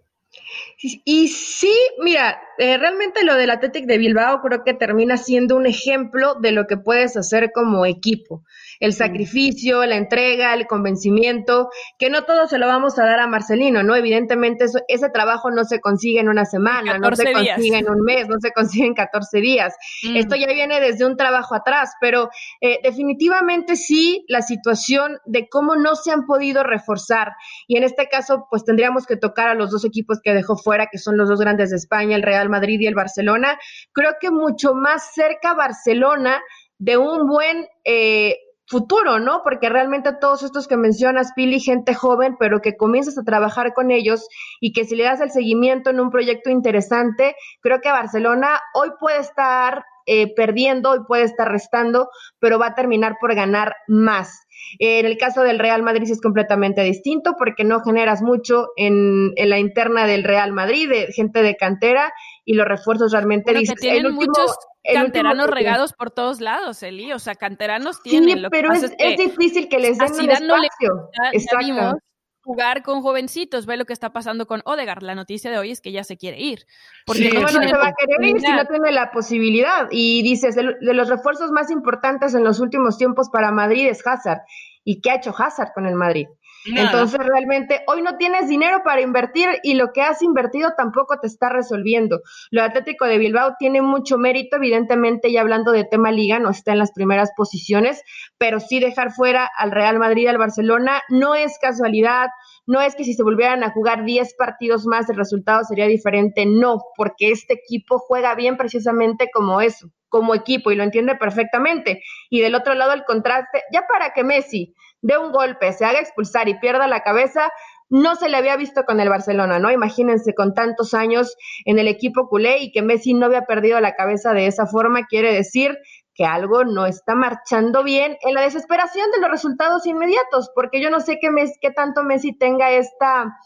Y 0.78 1.28
sí, 1.30 1.74
mira, 2.00 2.40
eh, 2.58 2.78
realmente 2.78 3.24
lo 3.24 3.36
del 3.36 3.50
Athletic 3.50 3.86
de 3.86 3.98
Bilbao 3.98 4.42
creo 4.42 4.64
que 4.64 4.74
termina 4.74 5.18
siendo 5.18 5.56
un 5.56 5.66
ejemplo 5.66 6.36
de 6.36 6.52
lo 6.52 6.68
que 6.68 6.78
puedes 6.78 7.18
hacer 7.18 7.52
como 7.54 7.86
equipo 7.86 8.44
el 8.80 8.94
sacrificio, 8.94 9.86
la 9.86 9.96
entrega, 9.96 10.54
el 10.54 10.68
convencimiento, 10.68 11.70
que 11.98 12.10
no 12.10 12.24
todo 12.24 12.48
se 12.48 12.58
lo 12.58 12.68
vamos 12.68 12.98
a 13.00 13.06
dar 13.06 13.20
a 13.20 13.28
Marcelino, 13.28 13.84
¿no? 13.84 13.96
Evidentemente 13.96 14.66
ese 14.88 15.10
trabajo 15.10 15.52
no 15.52 15.64
se 15.64 15.80
consigue 15.80 16.20
en 16.20 16.30
una 16.30 16.46
semana, 16.46 16.98
no 16.98 17.16
se 17.16 17.32
consigue 17.32 17.78
en 17.78 17.90
un 17.90 18.02
mes, 18.04 18.28
no 18.28 18.40
se 18.40 18.52
consigue 18.52 18.88
en 18.88 18.94
14 18.94 19.40
días. 19.40 19.76
Mm. 20.04 20.18
Esto 20.18 20.36
ya 20.36 20.48
viene 20.48 20.80
desde 20.80 21.06
un 21.06 21.18
trabajo 21.18 21.56
atrás, 21.56 21.94
pero 22.02 22.30
eh, 22.62 22.80
definitivamente 22.84 23.76
sí 23.76 24.26
la 24.28 24.42
situación 24.42 25.20
de 25.26 25.48
cómo 25.50 25.76
no 25.76 25.96
se 25.96 26.12
han 26.12 26.26
podido 26.26 26.64
reforzar 26.64 27.34
y 27.68 27.78
en 27.78 27.84
este 27.84 28.08
caso 28.10 28.48
pues 28.50 28.64
tendríamos 28.64 29.06
que 29.06 29.18
tocar 29.18 29.50
a 29.50 29.54
los 29.54 29.72
dos 29.72 29.86
equipos 29.86 30.20
que 30.26 30.34
dejó 30.34 30.58
fuera, 30.58 30.88
que 30.92 30.98
son 30.98 31.18
los 31.18 31.30
dos 31.30 31.40
grandes 31.40 31.70
de 31.70 31.78
España, 31.78 32.16
el 32.16 32.24
Real 32.24 32.50
Madrid 32.50 32.80
y 32.82 32.88
el 32.88 32.96
Barcelona. 32.96 33.58
Creo 33.94 34.16
que 34.20 34.32
mucho 34.32 34.74
más 34.74 35.14
cerca 35.14 35.54
Barcelona 35.54 36.42
de 36.80 36.98
un 36.98 37.28
buen 37.28 37.68
eh, 37.86 38.36
futuro, 38.68 39.20
¿no? 39.20 39.42
Porque 39.44 39.70
realmente 39.70 40.12
todos 40.20 40.42
estos 40.42 40.68
que 40.68 40.78
mencionas, 40.78 41.32
Pili, 41.36 41.60
gente 41.60 41.94
joven, 41.94 42.36
pero 42.40 42.60
que 42.60 42.76
comienzas 42.76 43.18
a 43.20 43.24
trabajar 43.24 43.74
con 43.74 43.92
ellos 43.92 44.28
y 44.60 44.74
que 44.74 44.86
si 44.86 44.96
le 44.96 45.04
das 45.04 45.22
el 45.22 45.30
seguimiento 45.30 45.92
en 45.92 46.00
un 46.00 46.10
proyecto 46.10 46.50
interesante, 46.50 47.36
creo 47.62 47.80
que 47.80 47.92
Barcelona 47.92 48.60
hoy 48.74 48.90
puede 49.00 49.20
estar 49.20 49.86
eh, 50.08 50.34
perdiendo 50.36 50.96
y 50.96 51.04
puede 51.04 51.24
estar 51.24 51.52
restando, 51.52 52.10
pero 52.40 52.58
va 52.58 52.68
a 52.68 52.76
terminar 52.76 53.18
por 53.22 53.36
ganar 53.36 53.76
más. 53.88 54.45
En 54.80 55.06
el 55.06 55.18
caso 55.18 55.42
del 55.42 55.60
Real 55.60 55.84
Madrid 55.84 56.10
es 56.10 56.22
completamente 56.22 56.82
distinto 56.82 57.36
porque 57.38 57.64
no 57.64 57.82
generas 57.82 58.22
mucho 58.22 58.70
en, 58.76 59.34
en 59.36 59.50
la 59.50 59.60
interna 59.60 60.06
del 60.08 60.24
Real 60.24 60.52
Madrid, 60.52 60.90
de 60.90 61.08
gente 61.14 61.42
de 61.42 61.56
cantera, 61.56 62.14
y 62.44 62.54
los 62.54 62.68
refuerzos 62.68 63.12
realmente... 63.12 63.54
tienen 63.80 64.14
muchos 64.14 64.56
canteranos 64.94 65.50
regados 65.50 65.94
por 65.94 66.12
todos 66.12 66.42
lados, 66.42 66.84
Eli, 66.84 67.12
o 67.14 67.20
sea, 67.20 67.36
canteranos 67.36 68.02
tienen. 68.04 68.38
Sí, 68.38 68.46
pero 68.52 68.72
es, 68.74 69.18
difícil 69.18 69.68
que 69.68 69.80
les 69.80 69.98
den 69.98 70.14
un 70.14 70.30
espacio. 70.30 71.10
Exacto 71.34 72.00
jugar 72.46 72.84
con 72.84 73.02
jovencitos. 73.02 73.66
Ve 73.66 73.76
lo 73.76 73.86
que 73.86 73.94
está 73.94 74.14
pasando 74.14 74.46
con 74.46 74.62
Odegar. 74.66 75.02
La 75.02 75.16
noticia 75.16 75.50
de 75.50 75.58
hoy 75.58 75.72
es 75.72 75.82
que 75.82 75.92
ya 75.92 76.04
se 76.04 76.16
quiere 76.16 76.40
ir. 76.40 76.66
Porque 77.06 77.32
no, 77.34 77.48
se 77.48 77.58
va 77.58 77.88
a 77.88 77.94
querer 77.94 78.24
ir 78.24 78.40
si 78.40 78.52
no 78.52 78.66
tiene 78.66 78.92
la 78.92 79.12
posibilidad. 79.12 79.88
Y 79.92 80.22
dices, 80.22 80.56
de, 80.56 80.64
los 80.80 81.10
refuerzos 81.10 81.52
más 81.52 81.72
importantes 81.72 82.36
en 82.36 82.44
los 82.44 82.60
últimos 82.60 82.98
tiempos 82.98 83.30
para 83.30 83.52
Madrid 83.52 83.88
es 83.90 84.06
Hazard. 84.06 84.42
¿Y 84.84 85.02
qué 85.02 85.12
ha 85.12 85.16
hecho 85.16 85.34
Hazard 85.36 85.74
con 85.74 85.88
el 85.88 85.96
Madrid? 85.96 86.28
Entonces 86.66 87.20
realmente 87.20 87.82
hoy 87.88 88.02
no 88.02 88.18
tienes 88.18 88.48
dinero 88.48 88.82
para 88.84 89.02
invertir 89.02 89.50
y 89.64 89.76
lo 89.76 89.92
que 89.94 90.02
has 90.02 90.22
invertido 90.22 90.72
tampoco 90.76 91.20
te 91.20 91.28
está 91.28 91.50
resolviendo. 91.50 92.22
Lo 92.52 92.64
Atlético 92.64 93.06
de 93.06 93.18
Bilbao 93.18 93.54
tiene 93.60 93.82
mucho 93.82 94.18
mérito, 94.18 94.58
evidentemente, 94.58 95.30
y 95.30 95.38
hablando 95.38 95.72
de 95.72 95.84
tema 95.84 96.12
liga, 96.12 96.40
no 96.40 96.50
está 96.50 96.72
en 96.72 96.80
las 96.80 96.92
primeras 96.92 97.32
posiciones, 97.36 98.02
pero 98.38 98.60
sí 98.60 98.80
dejar 98.80 99.12
fuera 99.12 99.50
al 99.58 99.72
Real 99.72 100.00
Madrid 100.00 100.28
al 100.28 100.38
Barcelona 100.38 101.02
no 101.10 101.36
es 101.36 101.58
casualidad, 101.60 102.28
no 102.66 102.82
es 102.82 102.96
que 102.96 103.04
si 103.04 103.14
se 103.14 103.24
volvieran 103.24 103.64
a 103.64 103.72
jugar 103.72 104.06
10 104.06 104.36
partidos 104.36 104.86
más 104.86 105.10
el 105.10 105.18
resultado 105.18 105.64
sería 105.64 105.86
diferente, 105.86 106.46
no, 106.46 106.80
porque 106.96 107.32
este 107.32 107.54
equipo 107.54 108.00
juega 108.00 108.34
bien 108.36 108.58
precisamente 108.58 109.30
como 109.32 109.62
eso, 109.62 109.92
como 110.10 110.34
equipo 110.34 110.72
y 110.72 110.76
lo 110.76 110.84
entiende 110.84 111.16
perfectamente. 111.16 112.02
Y 112.30 112.42
del 112.42 112.56
otro 112.56 112.74
lado 112.74 112.94
el 112.94 113.04
contraste, 113.04 113.64
ya 113.72 113.86
para 113.88 114.14
que 114.14 114.24
Messi 114.24 114.74
de 115.06 115.20
un 115.20 115.32
golpe, 115.32 115.72
se 115.72 115.86
haga 115.86 116.00
expulsar 116.00 116.50
y 116.50 116.58
pierda 116.58 116.88
la 116.88 117.02
cabeza, 117.02 117.52
no 117.90 118.16
se 118.16 118.28
le 118.28 118.38
había 118.38 118.58
visto 118.58 118.86
con 118.86 119.00
el 119.00 119.08
Barcelona, 119.08 119.60
¿no? 119.60 119.72
Imagínense 119.72 120.34
con 120.34 120.56
tantos 120.56 120.96
años 120.96 121.38
en 121.66 121.78
el 121.78 121.88
equipo 121.88 122.28
culé 122.28 122.58
y 122.58 122.72
que 122.72 122.82
Messi 122.82 123.14
no 123.14 123.28
había 123.28 123.44
perdido 123.44 123.80
la 123.80 123.94
cabeza 123.94 124.34
de 124.34 124.48
esa 124.48 124.66
forma, 124.66 125.06
quiere 125.06 125.32
decir 125.32 125.78
que 126.16 126.26
algo 126.26 126.64
no 126.64 126.88
está 126.88 127.14
marchando 127.14 127.84
bien 127.84 128.18
en 128.22 128.34
la 128.34 128.42
desesperación 128.42 129.12
de 129.12 129.20
los 129.20 129.30
resultados 129.30 129.86
inmediatos, 129.86 130.50
porque 130.56 130.82
yo 130.82 130.90
no 130.90 131.00
sé 131.02 131.20
qué, 131.22 131.30
qué 131.62 131.70
tanto 131.70 132.02
Messi 132.02 132.36
tenga 132.36 132.72
esta, 132.72 133.38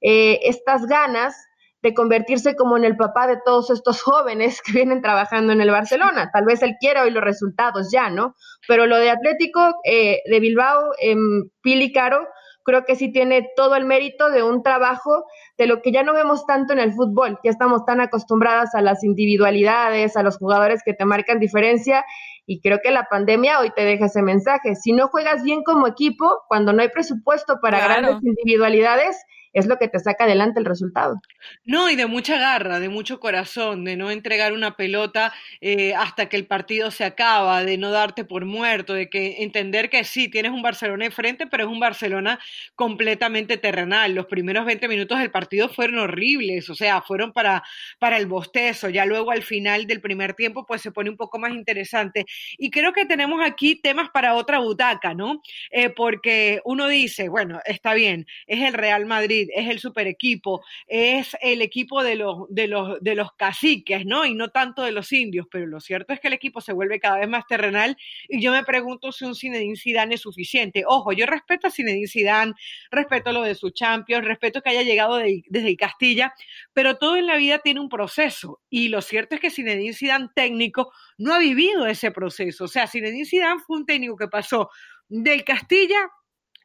eh, 0.00 0.40
estas 0.42 0.86
ganas 0.86 1.36
de 1.82 1.94
convertirse 1.94 2.56
como 2.56 2.76
en 2.76 2.84
el 2.84 2.96
papá 2.96 3.26
de 3.26 3.38
todos 3.44 3.70
estos 3.70 4.02
jóvenes 4.02 4.60
que 4.66 4.72
vienen 4.72 5.02
trabajando 5.02 5.52
en 5.52 5.60
el 5.60 5.70
Barcelona. 5.70 6.30
Tal 6.32 6.44
vez 6.44 6.62
él 6.62 6.76
quiera 6.80 7.02
hoy 7.02 7.10
los 7.10 7.22
resultados 7.22 7.88
ya, 7.92 8.10
¿no? 8.10 8.34
Pero 8.66 8.86
lo 8.86 8.98
de 8.98 9.10
Atlético 9.10 9.74
eh, 9.84 10.20
de 10.28 10.40
Bilbao, 10.40 10.92
eh, 11.00 11.16
Pili 11.62 11.92
Caro, 11.92 12.26
creo 12.66 12.84
que 12.84 12.96
sí 12.96 13.12
tiene 13.12 13.48
todo 13.54 13.76
el 13.76 13.84
mérito 13.84 14.28
de 14.28 14.42
un 14.42 14.62
trabajo 14.62 15.24
de 15.56 15.66
lo 15.66 15.80
que 15.80 15.92
ya 15.92 16.02
no 16.02 16.12
vemos 16.12 16.44
tanto 16.46 16.72
en 16.72 16.80
el 16.80 16.92
fútbol. 16.92 17.38
Ya 17.44 17.50
estamos 17.50 17.84
tan 17.86 18.00
acostumbradas 18.00 18.74
a 18.74 18.82
las 18.82 19.04
individualidades, 19.04 20.16
a 20.16 20.24
los 20.24 20.36
jugadores 20.36 20.82
que 20.84 20.92
te 20.92 21.04
marcan 21.04 21.38
diferencia 21.38 22.04
y 22.44 22.60
creo 22.60 22.80
que 22.82 22.90
la 22.90 23.04
pandemia 23.04 23.60
hoy 23.60 23.70
te 23.70 23.84
deja 23.84 24.06
ese 24.06 24.20
mensaje. 24.20 24.74
Si 24.74 24.92
no 24.92 25.08
juegas 25.08 25.42
bien 25.44 25.62
como 25.62 25.86
equipo, 25.86 26.42
cuando 26.48 26.72
no 26.72 26.82
hay 26.82 26.88
presupuesto 26.88 27.58
para 27.62 27.78
grandes 27.78 28.22
individualidades, 28.22 29.16
es 29.56 29.66
lo 29.66 29.78
que 29.78 29.88
te 29.88 29.98
saca 29.98 30.24
adelante 30.24 30.60
el 30.60 30.66
resultado. 30.66 31.18
No, 31.64 31.88
y 31.88 31.96
de 31.96 32.04
mucha 32.04 32.38
garra, 32.38 32.78
de 32.78 32.90
mucho 32.90 33.20
corazón, 33.20 33.84
de 33.84 33.96
no 33.96 34.10
entregar 34.10 34.52
una 34.52 34.76
pelota 34.76 35.32
eh, 35.62 35.94
hasta 35.94 36.28
que 36.28 36.36
el 36.36 36.46
partido 36.46 36.90
se 36.90 37.04
acaba, 37.04 37.64
de 37.64 37.78
no 37.78 37.90
darte 37.90 38.26
por 38.26 38.44
muerto, 38.44 38.92
de 38.92 39.08
que 39.08 39.42
entender 39.42 39.88
que 39.88 40.04
sí, 40.04 40.28
tienes 40.28 40.52
un 40.52 40.60
Barcelona 40.60 41.06
enfrente, 41.06 41.46
pero 41.46 41.64
es 41.64 41.70
un 41.70 41.80
Barcelona 41.80 42.38
completamente 42.74 43.56
terrenal. 43.56 44.14
Los 44.14 44.26
primeros 44.26 44.66
20 44.66 44.88
minutos 44.88 45.18
del 45.18 45.30
partido 45.30 45.70
fueron 45.70 46.00
horribles, 46.00 46.68
o 46.68 46.74
sea, 46.74 47.00
fueron 47.00 47.32
para, 47.32 47.62
para 47.98 48.18
el 48.18 48.26
bostezo. 48.26 48.90
Ya 48.90 49.06
luego 49.06 49.30
al 49.30 49.42
final 49.42 49.86
del 49.86 50.02
primer 50.02 50.34
tiempo, 50.34 50.66
pues 50.66 50.82
se 50.82 50.92
pone 50.92 51.08
un 51.08 51.16
poco 51.16 51.38
más 51.38 51.52
interesante. 51.52 52.26
Y 52.58 52.70
creo 52.70 52.92
que 52.92 53.06
tenemos 53.06 53.40
aquí 53.42 53.76
temas 53.76 54.10
para 54.10 54.34
otra 54.34 54.58
butaca, 54.58 55.14
¿no? 55.14 55.40
Eh, 55.70 55.88
porque 55.88 56.60
uno 56.66 56.88
dice, 56.88 57.30
bueno, 57.30 57.60
está 57.64 57.94
bien, 57.94 58.26
es 58.46 58.60
el 58.60 58.74
Real 58.74 59.06
Madrid 59.06 59.45
es 59.54 59.68
el 59.68 59.78
super 59.78 60.06
equipo, 60.06 60.64
es 60.86 61.36
el 61.40 61.62
equipo 61.62 62.02
de 62.02 62.16
los, 62.16 62.44
de, 62.48 62.66
los, 62.66 63.00
de 63.00 63.14
los 63.14 63.32
caciques, 63.32 64.04
¿no? 64.06 64.24
Y 64.24 64.34
no 64.34 64.48
tanto 64.48 64.82
de 64.82 64.92
los 64.92 65.12
indios, 65.12 65.46
pero 65.50 65.66
lo 65.66 65.80
cierto 65.80 66.12
es 66.12 66.20
que 66.20 66.28
el 66.28 66.34
equipo 66.34 66.60
se 66.60 66.72
vuelve 66.72 67.00
cada 67.00 67.18
vez 67.18 67.28
más 67.28 67.46
terrenal 67.46 67.96
y 68.28 68.40
yo 68.40 68.52
me 68.52 68.64
pregunto 68.64 69.12
si 69.12 69.24
un 69.24 69.34
Zinedine 69.34 69.76
Zidane 69.76 70.14
es 70.14 70.20
suficiente. 70.20 70.84
Ojo, 70.86 71.12
yo 71.12 71.26
respeto 71.26 71.66
a 71.66 71.70
Zinedine 71.70 72.06
Zidane, 72.06 72.52
respeto 72.90 73.32
lo 73.32 73.42
de 73.42 73.54
su 73.54 73.70
Champions, 73.70 74.24
respeto 74.24 74.62
que 74.62 74.70
haya 74.70 74.82
llegado 74.82 75.16
desde 75.16 75.76
Castilla, 75.76 76.34
pero 76.72 76.96
todo 76.96 77.16
en 77.16 77.26
la 77.26 77.36
vida 77.36 77.58
tiene 77.58 77.80
un 77.80 77.88
proceso 77.88 78.60
y 78.70 78.88
lo 78.88 79.02
cierto 79.02 79.34
es 79.34 79.40
que 79.40 79.50
Zinedine 79.50 79.94
Zidane 79.94 80.28
técnico 80.34 80.92
no 81.18 81.34
ha 81.34 81.38
vivido 81.38 81.86
ese 81.86 82.10
proceso. 82.10 82.64
O 82.64 82.68
sea, 82.68 82.86
Zinedine 82.86 83.24
Zidane 83.24 83.60
fue 83.66 83.78
un 83.78 83.86
técnico 83.86 84.16
que 84.16 84.28
pasó 84.28 84.70
del 85.08 85.44
Castilla 85.44 86.10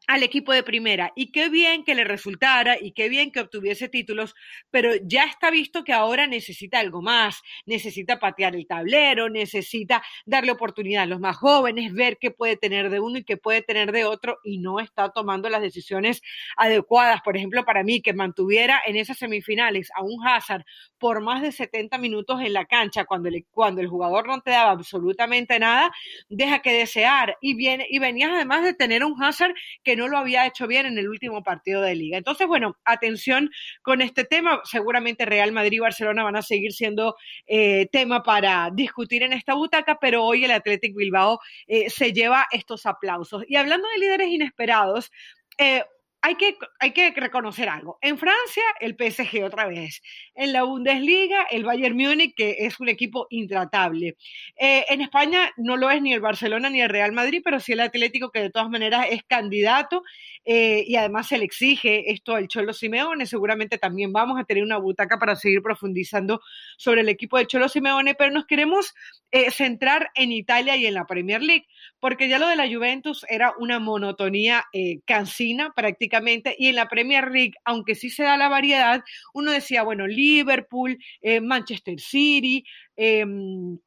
al 0.08 0.24
equipo 0.24 0.52
de 0.52 0.64
primera. 0.64 1.12
Y 1.16 1.32
qué 1.32 1.50
bien 1.50 1.84
que 1.84 1.96
le 1.96 2.04
resultara 2.04 2.78
y 2.80 2.92
qué 2.92 3.10
bien 3.10 3.32
que 3.32 3.40
obtuviese 3.40 3.88
títulos, 3.88 4.36
pero 4.70 4.92
ya 5.04 5.26
está 5.26 5.52
visto 5.52 5.84
que 5.84 5.94
ahora 5.94 6.28
necesita 6.28 6.80
algo 6.80 7.02
más, 7.02 7.42
necesita 7.66 8.20
patear 8.20 8.56
el 8.56 8.68
tablero, 8.68 9.30
necesita 9.30 10.04
darle 10.26 10.52
oportunidad 10.52 11.04
a 11.04 11.08
los 11.08 11.20
más 11.20 11.38
jóvenes, 11.38 11.94
ver 11.94 12.18
qué 12.20 12.32
puede 12.32 12.58
tener 12.58 12.90
de 12.90 13.00
uno 13.00 13.20
y 13.20 13.24
qué 13.24 13.38
puede 13.38 13.62
tener 13.62 13.92
de 13.92 14.06
otro 14.06 14.40
y 14.44 14.58
no 14.58 14.80
está 14.80 15.10
tomando 15.10 15.50
las 15.50 15.62
decisiones 15.62 16.22
adecuadas. 16.58 17.22
Por 17.22 17.38
ejemplo, 17.38 17.64
para 17.66 17.84
mí, 17.84 18.02
que 18.02 18.14
mantuviera 18.14 18.82
en 18.86 18.96
esas 18.96 19.18
semifinales 19.18 19.90
a 19.96 20.04
un 20.04 20.26
Hazard 20.28 20.66
por 20.98 21.22
más 21.22 21.42
de 21.42 21.52
70 21.52 21.98
minutos 21.98 22.42
en 22.42 22.54
la 22.54 22.66
cancha 22.66 23.06
cuando, 23.06 23.30
cuando 23.52 23.82
el 23.82 23.88
jugador 23.88 24.28
no 24.28 24.42
te 24.42 24.52
daba 24.52 24.72
absolutamente 24.72 25.60
nada, 25.60 25.92
deja 26.30 26.60
que 26.60 26.74
desear. 26.74 27.38
Y, 27.42 27.56
viene, 27.56 27.88
y 27.90 28.00
venías 28.00 28.32
además 28.32 28.64
de 28.64 28.74
tener 28.74 29.04
un 29.04 29.22
Hazard 29.22 29.54
que 29.84 29.91
no 29.96 30.08
lo 30.08 30.18
había 30.18 30.46
hecho 30.46 30.68
bien 30.68 30.86
en 30.86 30.98
el 30.98 31.10
último 31.10 31.44
partido 31.44 31.82
de 31.82 31.96
liga. 31.96 32.18
Entonces, 32.18 32.48
bueno, 32.48 32.78
atención 32.86 33.50
con 33.82 34.02
este 34.02 34.24
tema. 34.24 34.62
Seguramente 34.64 35.26
Real 35.26 35.52
Madrid 35.52 35.78
y 35.78 35.80
Barcelona 35.80 36.24
van 36.24 36.36
a 36.36 36.42
seguir 36.42 36.74
siendo 36.74 37.16
eh, 37.48 37.88
tema 37.92 38.24
para 38.24 38.70
discutir 38.74 39.24
en 39.24 39.34
esta 39.34 39.54
butaca, 39.54 39.98
pero 40.00 40.24
hoy 40.24 40.46
el 40.46 40.52
Athletic 40.52 40.96
Bilbao 40.96 41.40
eh, 41.68 41.90
se 41.90 42.14
lleva 42.14 42.48
estos 42.52 42.86
aplausos. 42.86 43.44
Y 43.48 43.56
hablando 43.56 43.88
de 43.90 44.00
líderes 44.00 44.28
inesperados, 44.28 45.12
eh, 45.58 45.84
hay 46.24 46.36
que, 46.36 46.56
hay 46.80 46.92
que 46.92 47.12
reconocer 47.12 47.68
algo. 47.68 47.98
En 48.00 48.18
Francia, 48.20 48.64
el 48.80 48.96
PSG 48.96 49.44
otra 49.44 49.66
vez. 49.66 50.02
En 50.36 50.54
la 50.54 50.64
Bundesliga, 50.64 51.48
el 51.50 51.64
Bayern 51.64 51.98
Múnich, 51.98 52.36
que 52.36 52.58
es 52.60 52.80
un 52.80 52.90
equipo 52.90 53.26
intratable. 53.32 54.18
Eh, 54.56 54.86
en 54.90 55.02
España 55.02 55.52
no 55.58 55.78
lo 55.78 55.90
es 55.90 56.00
ni 56.00 56.14
el 56.14 56.22
Barcelona 56.22 56.70
ni 56.70 56.80
el 56.80 56.90
Real 56.90 57.12
Madrid, 57.12 57.42
pero 57.44 57.60
sí 57.60 57.74
el 57.74 57.80
Atlético, 57.80 58.30
que 58.30 58.40
de 58.40 58.50
todas 58.52 58.70
maneras 58.70 59.08
es 59.10 59.24
candidato 59.24 60.04
eh, 60.46 60.84
y 60.86 60.96
además 60.96 61.28
se 61.28 61.40
le 61.40 61.46
exige 61.46 62.12
esto 62.12 62.36
al 62.36 62.48
Cholo 62.48 62.74
Simeone. 62.74 63.26
Seguramente 63.26 63.80
también 63.80 64.14
vamos 64.14 64.40
a 64.40 64.44
tener 64.44 64.64
una 64.64 64.78
butaca 64.78 65.18
para 65.18 65.36
seguir 65.36 65.64
profundizando 65.64 66.42
sobre 66.78 67.02
el 67.02 67.10
equipo 67.10 67.40
del 67.40 67.48
Cholo 67.48 67.68
Simeone, 67.68 68.14
pero 68.14 68.30
nos 68.30 68.46
queremos 68.46 68.94
eh, 69.32 69.50
centrar 69.50 70.12
en 70.14 70.32
Italia 70.32 70.76
y 70.76 70.86
en 70.86 70.94
la 70.94 71.08
Premier 71.08 71.42
League, 71.42 71.66
porque 72.00 72.30
ya 72.30 72.38
lo 72.38 72.48
de 72.48 72.58
la 72.58 72.68
Juventus 72.68 73.26
era 73.28 73.54
una 73.58 73.80
monotonía 73.80 74.66
cansina 75.06 75.74
prácticamente 75.76 76.11
y 76.58 76.68
en 76.68 76.76
la 76.76 76.88
Premier 76.88 77.30
League, 77.32 77.54
aunque 77.66 77.96
sí 77.96 78.10
se 78.10 78.24
da 78.24 78.38
la 78.38 78.50
variedad, 78.50 79.04
uno 79.34 79.52
decía, 79.52 79.84
bueno, 79.84 80.08
Liverpool, 80.08 80.98
eh, 81.22 81.42
Manchester 81.42 82.00
City, 82.00 82.64
em, 82.96 83.78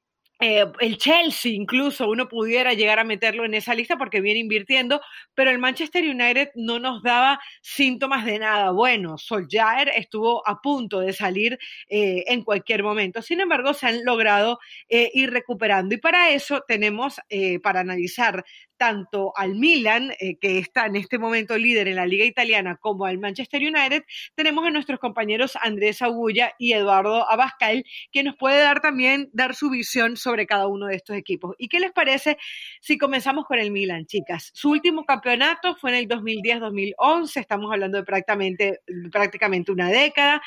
eh, 0.40 0.64
el 0.81 0.99
Chelsea 0.99 1.52
incluso 1.52 2.09
uno 2.11 2.28
pudiera 2.28 2.75
llegar 2.75 2.99
a 2.99 3.04
meterlo 3.04 3.45
en 3.45 3.54
esa 3.54 3.73
lista 3.75 3.97
porque 3.97 4.21
viene 4.21 4.40
invirtiendo, 4.40 5.00
pero 5.33 5.50
el 5.50 5.59
Manchester 5.59 6.02
United 6.04 6.49
no 6.57 6.81
nos 6.81 7.02
daba 7.02 7.38
síntomas 7.62 8.25
de 8.25 8.40
nada 8.40 8.73
bueno. 8.73 9.16
Solskjaer 9.16 9.90
estuvo 9.97 10.47
a 10.47 10.61
punto 10.61 11.00
de 11.00 11.12
salir 11.12 11.59
eh, 11.88 12.25
en 12.26 12.43
cualquier 12.43 12.83
momento. 12.83 13.23
Sin 13.23 13.40
embargo, 13.40 13.75
se 13.75 13.87
han 13.87 14.04
logrado 14.04 14.59
ir 14.88 15.31
recuperando 15.31 15.95
y 15.95 15.99
para 15.99 16.31
eso 16.31 16.62
tenemos 16.66 17.21
para 17.62 17.81
analizar 17.81 18.45
tanto 18.76 19.33
al 19.37 19.54
Milan, 19.54 20.12
eh, 20.19 20.37
que 20.37 20.59
está 20.59 20.87
en 20.87 20.97
este 20.97 21.19
momento 21.19 21.57
líder 21.57 21.88
en 21.88 21.97
la 21.97 22.07
liga 22.07 22.25
italiana, 22.25 22.76
como 22.76 23.04
al 23.04 23.19
Manchester 23.19 23.62
United, 23.62 24.04
tenemos 24.35 24.66
a 24.66 24.71
nuestros 24.71 24.99
compañeros 24.99 25.57
Andrés 25.61 26.02
Agulla 26.02 26.54
y 26.59 26.73
Eduardo 26.73 27.31
Abascal, 27.31 27.85
que 28.11 28.23
nos 28.23 28.37
puede 28.37 28.61
dar 28.61 28.81
también, 28.81 29.31
dar 29.33 29.54
su 29.54 29.71
visión 29.71 30.16
sobre 30.16 30.47
cada 30.47 30.66
uno 30.66 30.87
de 30.87 30.97
estos 30.97 31.16
equipos. 31.16 31.54
¿Y 31.59 31.69
qué 31.69 31.81
les 31.81 31.93
parece 31.93 32.37
si 32.81 32.99
comenzamos 32.99 33.47
con 33.47 33.59
el 33.59 33.71
Milan, 33.71 34.07
chicas? 34.07 34.50
Su 34.54 34.71
último 34.71 35.04
campeonato 35.04 35.76
fue 35.76 35.90
en 35.90 35.97
el 35.97 36.09
2010-2011, 36.09 37.40
estamos 37.40 37.73
hablando 37.73 37.99
de 37.99 38.04
prácticamente, 38.04 38.81
prácticamente 39.11 39.73
una 39.73 39.88
década. 39.88 40.43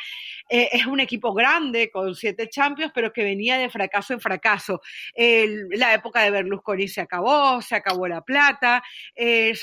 Eh, 0.49 0.69
es 0.71 0.85
un 0.85 0.99
equipo 0.99 1.33
grande, 1.33 1.89
con 1.89 2.15
siete 2.15 2.49
champions, 2.49 2.91
pero 2.93 3.11
que 3.11 3.23
venía 3.23 3.57
de 3.57 3.69
fracaso 3.69 4.13
en 4.13 4.19
fracaso. 4.19 4.81
la 5.15 5.93
época 5.93 6.21
de 6.21 6.31
Berlusconi 6.31 6.87
se 6.87 7.01
acabó, 7.01 7.61
se 7.61 7.75
acabó 7.75 8.07
la 8.07 8.16
plata, 8.21 8.83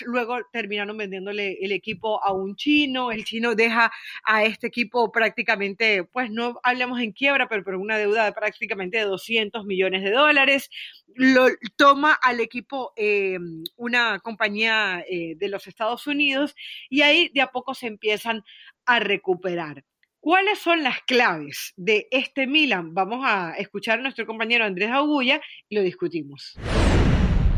luego 0.07 0.39
terminaron 0.53 0.97
vendiéndole 0.97 1.59
el 1.61 1.73
equipo 1.73 2.23
a 2.23 2.33
un 2.33 2.57
chino, 2.57 3.11
el 3.11 3.25
chino 3.25 3.55
deja 3.55 3.91
a 4.25 4.45
este 4.45 4.67
equipo 4.67 5.11
prácticamente, 5.13 6.05
pues 6.05 6.31
no 6.31 6.59
hablamos 6.63 7.01
en 7.01 7.13
quiebra, 7.13 7.49
pero, 7.49 7.65
pero 7.65 7.81
una 7.81 7.99
deuda 7.99 8.25
de 8.25 8.33
prácticamente 8.33 8.99
de 8.99 9.05
200 9.05 9.65
millones 9.65 10.03
de 10.03 10.11
dólares, 10.11 10.71
lo 11.15 11.47
toma 11.77 12.13
al 12.13 12.41
equipo 12.41 12.93
eh, 12.97 13.39
una 13.77 14.19
compañía 14.21 15.05
eh, 15.09 15.35
de 15.37 15.49
los 15.49 15.67
Estados 15.67 16.07
Unidos 16.07 16.55
y 16.89 17.03
ahí 17.03 17.31
de 17.35 17.43
a 17.43 17.49
poco 17.49 17.75
se 17.75 17.87
empiezan 17.87 18.43
a 18.87 19.01
recuperar. 19.01 19.85
¿Cuáles 20.21 20.59
son 20.59 20.83
las 20.83 21.03
claves 21.03 21.75
de 21.77 22.09
este 22.11 22.47
Milan? 22.47 22.95
Vamos 22.95 23.21
a 23.25 23.55
escuchar 23.59 23.99
a 23.99 24.03
nuestro 24.03 24.27
compañero 24.27 24.65
Andrés 24.65 24.91
Agulla 24.91 25.41
y 25.69 25.77
lo 25.77 25.83
discutimos. 25.83 26.55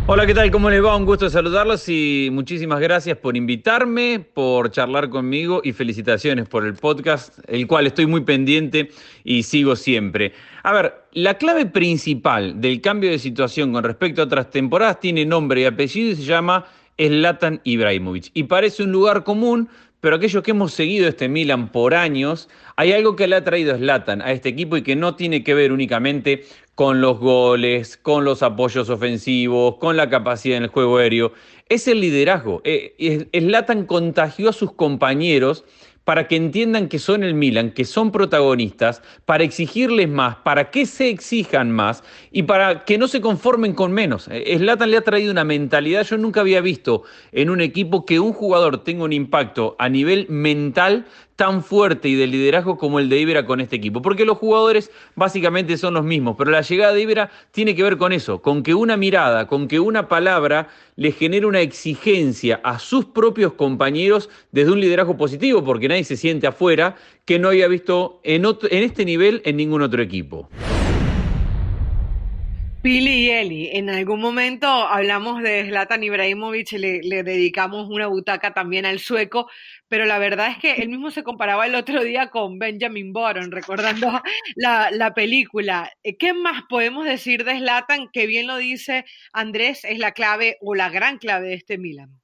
Hola, 0.08 0.24
¿qué 0.24 0.34
tal? 0.34 0.52
¿Cómo 0.52 0.70
les 0.70 0.84
va? 0.84 0.96
Un 0.96 1.04
gusto 1.04 1.28
saludarlos 1.28 1.88
y 1.88 2.28
muchísimas 2.30 2.78
gracias 2.78 3.18
por 3.18 3.36
invitarme, 3.36 4.20
por 4.20 4.70
charlar 4.70 5.10
conmigo 5.10 5.62
y 5.64 5.72
felicitaciones 5.72 6.48
por 6.48 6.64
el 6.64 6.74
podcast, 6.74 7.40
el 7.48 7.66
cual 7.66 7.88
estoy 7.88 8.06
muy 8.06 8.20
pendiente 8.20 8.90
y 9.24 9.42
sigo 9.42 9.74
siempre. 9.74 10.32
A 10.62 10.72
ver, 10.72 10.94
la 11.10 11.34
clave 11.34 11.66
principal 11.66 12.60
del 12.60 12.80
cambio 12.80 13.10
de 13.10 13.18
situación 13.18 13.72
con 13.72 13.82
respecto 13.82 14.22
a 14.22 14.26
otras 14.26 14.48
temporadas 14.48 15.00
tiene 15.00 15.26
nombre 15.26 15.62
y 15.62 15.64
apellido 15.64 16.12
y 16.12 16.14
se 16.14 16.22
llama 16.22 16.66
Zlatan 16.96 17.60
Ibrahimovic. 17.64 18.30
Y 18.32 18.44
parece 18.44 18.84
un 18.84 18.92
lugar 18.92 19.24
común, 19.24 19.68
pero 19.98 20.14
aquellos 20.14 20.44
que 20.44 20.52
hemos 20.52 20.72
seguido 20.72 21.08
este 21.08 21.28
Milan 21.28 21.72
por 21.72 21.94
años, 21.94 22.48
hay 22.76 22.92
algo 22.92 23.16
que 23.16 23.26
le 23.26 23.34
ha 23.34 23.42
traído 23.42 23.76
Zlatan 23.76 24.22
a 24.22 24.30
este 24.30 24.50
equipo 24.50 24.76
y 24.76 24.82
que 24.82 24.94
no 24.94 25.16
tiene 25.16 25.42
que 25.42 25.54
ver 25.54 25.72
únicamente 25.72 26.44
con 26.76 27.00
los 27.00 27.18
goles, 27.18 27.96
con 27.96 28.24
los 28.24 28.42
apoyos 28.42 28.90
ofensivos, 28.90 29.76
con 29.76 29.96
la 29.96 30.10
capacidad 30.10 30.58
en 30.58 30.64
el 30.64 30.68
juego 30.68 30.98
aéreo. 30.98 31.32
Es 31.70 31.88
el 31.88 32.00
liderazgo. 32.00 32.60
Eh, 32.64 33.26
Zlatan 33.34 33.86
contagió 33.86 34.50
a 34.50 34.52
sus 34.52 34.72
compañeros 34.72 35.64
para 36.04 36.28
que 36.28 36.36
entiendan 36.36 36.88
que 36.88 37.00
son 37.00 37.24
el 37.24 37.34
Milan, 37.34 37.72
que 37.72 37.84
son 37.84 38.12
protagonistas, 38.12 39.02
para 39.24 39.42
exigirles 39.42 40.08
más, 40.08 40.36
para 40.36 40.70
que 40.70 40.86
se 40.86 41.08
exijan 41.08 41.72
más 41.72 42.04
y 42.30 42.44
para 42.44 42.84
que 42.84 42.98
no 42.98 43.08
se 43.08 43.20
conformen 43.20 43.72
con 43.72 43.90
menos. 43.90 44.28
Eh, 44.30 44.56
Zlatan 44.58 44.90
le 44.90 44.98
ha 44.98 45.00
traído 45.00 45.32
una 45.32 45.42
mentalidad, 45.44 46.06
yo 46.06 46.18
nunca 46.18 46.42
había 46.42 46.60
visto 46.60 47.04
en 47.32 47.48
un 47.48 47.62
equipo 47.62 48.04
que 48.04 48.20
un 48.20 48.34
jugador 48.34 48.84
tenga 48.84 49.02
un 49.02 49.14
impacto 49.14 49.74
a 49.78 49.88
nivel 49.88 50.26
mental 50.28 51.06
tan 51.36 51.62
fuerte 51.62 52.08
y 52.08 52.14
de 52.14 52.26
liderazgo 52.26 52.78
como 52.78 52.98
el 52.98 53.08
de 53.08 53.18
Ibera 53.18 53.46
con 53.46 53.60
este 53.60 53.76
equipo. 53.76 54.02
Porque 54.02 54.24
los 54.24 54.38
jugadores 54.38 54.90
básicamente 55.14 55.76
son 55.76 55.94
los 55.94 56.04
mismos, 56.04 56.34
pero 56.36 56.50
la 56.50 56.62
llegada 56.62 56.92
de 56.92 57.02
Ibera 57.02 57.30
tiene 57.52 57.74
que 57.74 57.82
ver 57.82 57.98
con 57.98 58.12
eso, 58.12 58.42
con 58.42 58.62
que 58.62 58.74
una 58.74 58.96
mirada, 58.96 59.46
con 59.46 59.68
que 59.68 59.78
una 59.78 60.08
palabra 60.08 60.68
le 60.96 61.12
genere 61.12 61.46
una 61.46 61.60
exigencia 61.60 62.60
a 62.64 62.78
sus 62.78 63.04
propios 63.04 63.52
compañeros 63.52 64.30
desde 64.50 64.72
un 64.72 64.80
liderazgo 64.80 65.16
positivo, 65.16 65.62
porque 65.62 65.88
nadie 65.88 66.04
se 66.04 66.16
siente 66.16 66.46
afuera 66.46 66.96
que 67.26 67.38
no 67.38 67.48
había 67.48 67.68
visto 67.68 68.20
en, 68.24 68.44
en 68.44 68.82
este 68.82 69.04
nivel 69.04 69.42
en 69.44 69.56
ningún 69.56 69.82
otro 69.82 70.02
equipo. 70.02 70.48
Pili 72.86 73.24
y 73.24 73.30
Eli, 73.30 73.70
en 73.72 73.90
algún 73.90 74.20
momento 74.20 74.68
hablamos 74.68 75.42
de 75.42 75.66
Zlatan 75.66 76.04
Ibrahimovic 76.04 76.74
y 76.74 76.78
le, 76.78 77.22
dedicamos 77.24 77.88
una 77.88 78.06
butaca 78.06 78.54
también 78.54 78.86
al 78.86 79.00
sueco, 79.00 79.50
pero 79.88 80.04
la 80.04 80.20
verdad 80.20 80.52
es 80.52 80.58
que 80.58 80.74
él 80.74 80.90
mismo 80.90 81.10
se 81.10 81.24
comparaba 81.24 81.66
el 81.66 81.74
otro 81.74 82.04
día 82.04 82.30
con 82.30 82.60
Benjamin 82.60 83.12
Boron, 83.12 83.50
recordando 83.50 84.22
la, 84.54 85.12
película. 85.16 85.90
¿Qué 86.16 86.32
más 86.32 86.62
podemos 86.68 87.04
decir 87.04 87.44
de 87.44 87.58
Zlatan? 87.58 88.08
Que 88.12 88.28
bien 88.28 88.46
lo 88.46 88.56
dice 88.56 89.04
Andrés, 89.32 89.84
es 89.84 89.98
la 89.98 90.12
clave 90.12 90.56
o 90.60 90.76
la 90.76 90.88
gran 90.88 91.18
clave 91.18 91.48
de 91.48 91.54
este 91.54 91.78
Milan. 91.78 92.20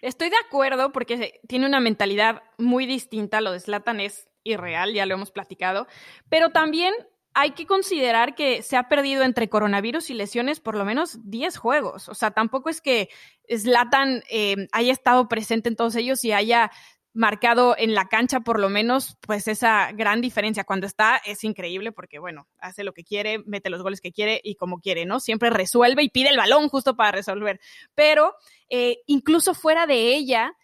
Estoy 0.00 0.30
de 0.30 0.38
acuerdo 0.46 0.92
porque 0.92 1.42
tiene 1.46 1.66
una 1.66 1.80
mentalidad 1.80 2.42
muy 2.56 2.86
distinta, 2.86 3.42
lo 3.42 3.52
de 3.52 3.60
Zlatan 3.60 4.00
es 4.00 4.30
irreal, 4.44 4.94
ya 4.94 5.04
lo 5.04 5.12
hemos 5.12 5.30
platicado, 5.30 5.86
pero 6.30 6.52
también 6.52 6.94
hay 7.34 7.50
que 7.50 7.66
considerar 7.66 8.34
que 8.34 8.62
se 8.62 8.76
ha 8.76 8.88
perdido 8.88 9.24
entre 9.24 9.48
coronavirus 9.48 10.10
y 10.10 10.14
lesiones 10.14 10.60
por 10.60 10.76
lo 10.76 10.84
menos 10.84 11.18
10 11.24 11.56
juegos. 11.56 12.08
O 12.08 12.14
sea, 12.14 12.30
tampoco 12.30 12.70
es 12.70 12.80
que 12.80 13.08
Slatan 13.48 14.22
eh, 14.30 14.68
haya 14.72 14.92
estado 14.92 15.28
presente 15.28 15.68
en 15.68 15.76
todos 15.76 15.96
ellos 15.96 16.24
y 16.24 16.32
haya 16.32 16.70
marcado 17.12 17.76
en 17.78 17.94
la 17.94 18.06
cancha 18.06 18.40
por 18.40 18.58
lo 18.58 18.68
menos 18.68 19.16
pues 19.20 19.48
esa 19.48 19.90
gran 19.92 20.20
diferencia. 20.20 20.64
Cuando 20.64 20.86
está 20.86 21.16
es 21.24 21.42
increíble 21.42 21.90
porque 21.92 22.20
bueno, 22.20 22.46
hace 22.58 22.84
lo 22.84 22.94
que 22.94 23.04
quiere, 23.04 23.40
mete 23.40 23.68
los 23.68 23.82
goles 23.82 24.00
que 24.00 24.12
quiere 24.12 24.40
y 24.42 24.54
como 24.54 24.80
quiere, 24.80 25.04
¿no? 25.04 25.18
Siempre 25.18 25.50
resuelve 25.50 26.04
y 26.04 26.10
pide 26.10 26.30
el 26.30 26.36
balón 26.36 26.68
justo 26.68 26.94
para 26.94 27.12
resolver. 27.12 27.60
Pero 27.94 28.34
eh, 28.68 28.98
incluso 29.06 29.54
fuera 29.54 29.86
de 29.86 30.14
ella, 30.14 30.56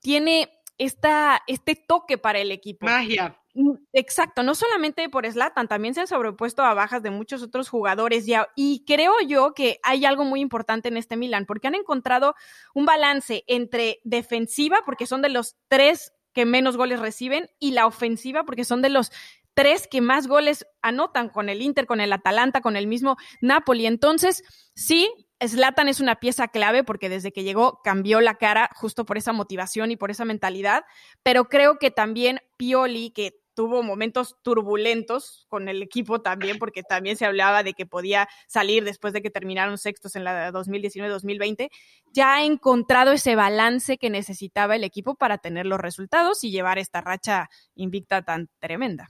tiene 0.00 0.50
esta, 0.78 1.42
este 1.46 1.74
toque 1.76 2.18
para 2.18 2.38
el 2.38 2.50
equipo. 2.50 2.86
Magia. 2.86 3.38
Mm, 3.56 3.74
exacto, 3.92 4.42
no 4.42 4.54
solamente 4.56 5.08
por 5.08 5.30
Slatan, 5.30 5.68
también 5.68 5.94
se 5.94 6.00
ha 6.00 6.06
sobrepuesto 6.08 6.62
a 6.62 6.74
bajas 6.74 7.02
de 7.04 7.10
muchos 7.10 7.40
otros 7.42 7.68
jugadores. 7.68 8.24
Y 8.56 8.84
creo 8.84 9.14
yo 9.26 9.54
que 9.54 9.78
hay 9.84 10.04
algo 10.04 10.24
muy 10.24 10.40
importante 10.40 10.88
en 10.88 10.96
este 10.96 11.16
Milan, 11.16 11.46
porque 11.46 11.68
han 11.68 11.76
encontrado 11.76 12.34
un 12.74 12.84
balance 12.84 13.44
entre 13.46 14.00
defensiva, 14.02 14.80
porque 14.84 15.06
son 15.06 15.22
de 15.22 15.28
los 15.28 15.56
tres 15.68 16.12
que 16.32 16.44
menos 16.46 16.76
goles 16.76 16.98
reciben, 16.98 17.48
y 17.60 17.70
la 17.70 17.86
ofensiva, 17.86 18.44
porque 18.44 18.64
son 18.64 18.82
de 18.82 18.88
los 18.88 19.12
tres 19.54 19.86
que 19.86 20.00
más 20.00 20.26
goles 20.26 20.66
anotan 20.82 21.28
con 21.28 21.48
el 21.48 21.62
Inter, 21.62 21.86
con 21.86 22.00
el 22.00 22.12
Atalanta, 22.12 22.60
con 22.60 22.74
el 22.76 22.88
mismo 22.88 23.16
Napoli. 23.40 23.86
Entonces, 23.86 24.42
sí, 24.74 25.08
Slatan 25.40 25.88
es 25.88 26.00
una 26.00 26.16
pieza 26.16 26.48
clave 26.48 26.82
porque 26.82 27.08
desde 27.08 27.32
que 27.32 27.44
llegó 27.44 27.80
cambió 27.84 28.20
la 28.20 28.34
cara 28.34 28.68
justo 28.74 29.04
por 29.04 29.16
esa 29.16 29.32
motivación 29.32 29.92
y 29.92 29.96
por 29.96 30.10
esa 30.10 30.24
mentalidad, 30.24 30.84
pero 31.22 31.44
creo 31.44 31.78
que 31.78 31.92
también 31.92 32.40
Pioli, 32.56 33.10
que 33.10 33.43
tuvo 33.54 33.82
momentos 33.82 34.36
turbulentos 34.42 35.46
con 35.48 35.68
el 35.68 35.82
equipo 35.82 36.20
también, 36.20 36.58
porque 36.58 36.82
también 36.82 37.16
se 37.16 37.26
hablaba 37.26 37.62
de 37.62 37.72
que 37.72 37.86
podía 37.86 38.28
salir 38.46 38.84
después 38.84 39.12
de 39.12 39.22
que 39.22 39.30
terminaron 39.30 39.78
sextos 39.78 40.16
en 40.16 40.24
la 40.24 40.52
2019-2020, 40.52 41.70
ya 42.12 42.34
ha 42.34 42.44
encontrado 42.44 43.12
ese 43.12 43.36
balance 43.36 43.98
que 43.98 44.10
necesitaba 44.10 44.76
el 44.76 44.84
equipo 44.84 45.14
para 45.14 45.38
tener 45.38 45.66
los 45.66 45.80
resultados 45.80 46.44
y 46.44 46.50
llevar 46.50 46.78
esta 46.78 47.00
racha 47.00 47.48
invicta 47.74 48.22
tan 48.22 48.48
tremenda. 48.58 49.08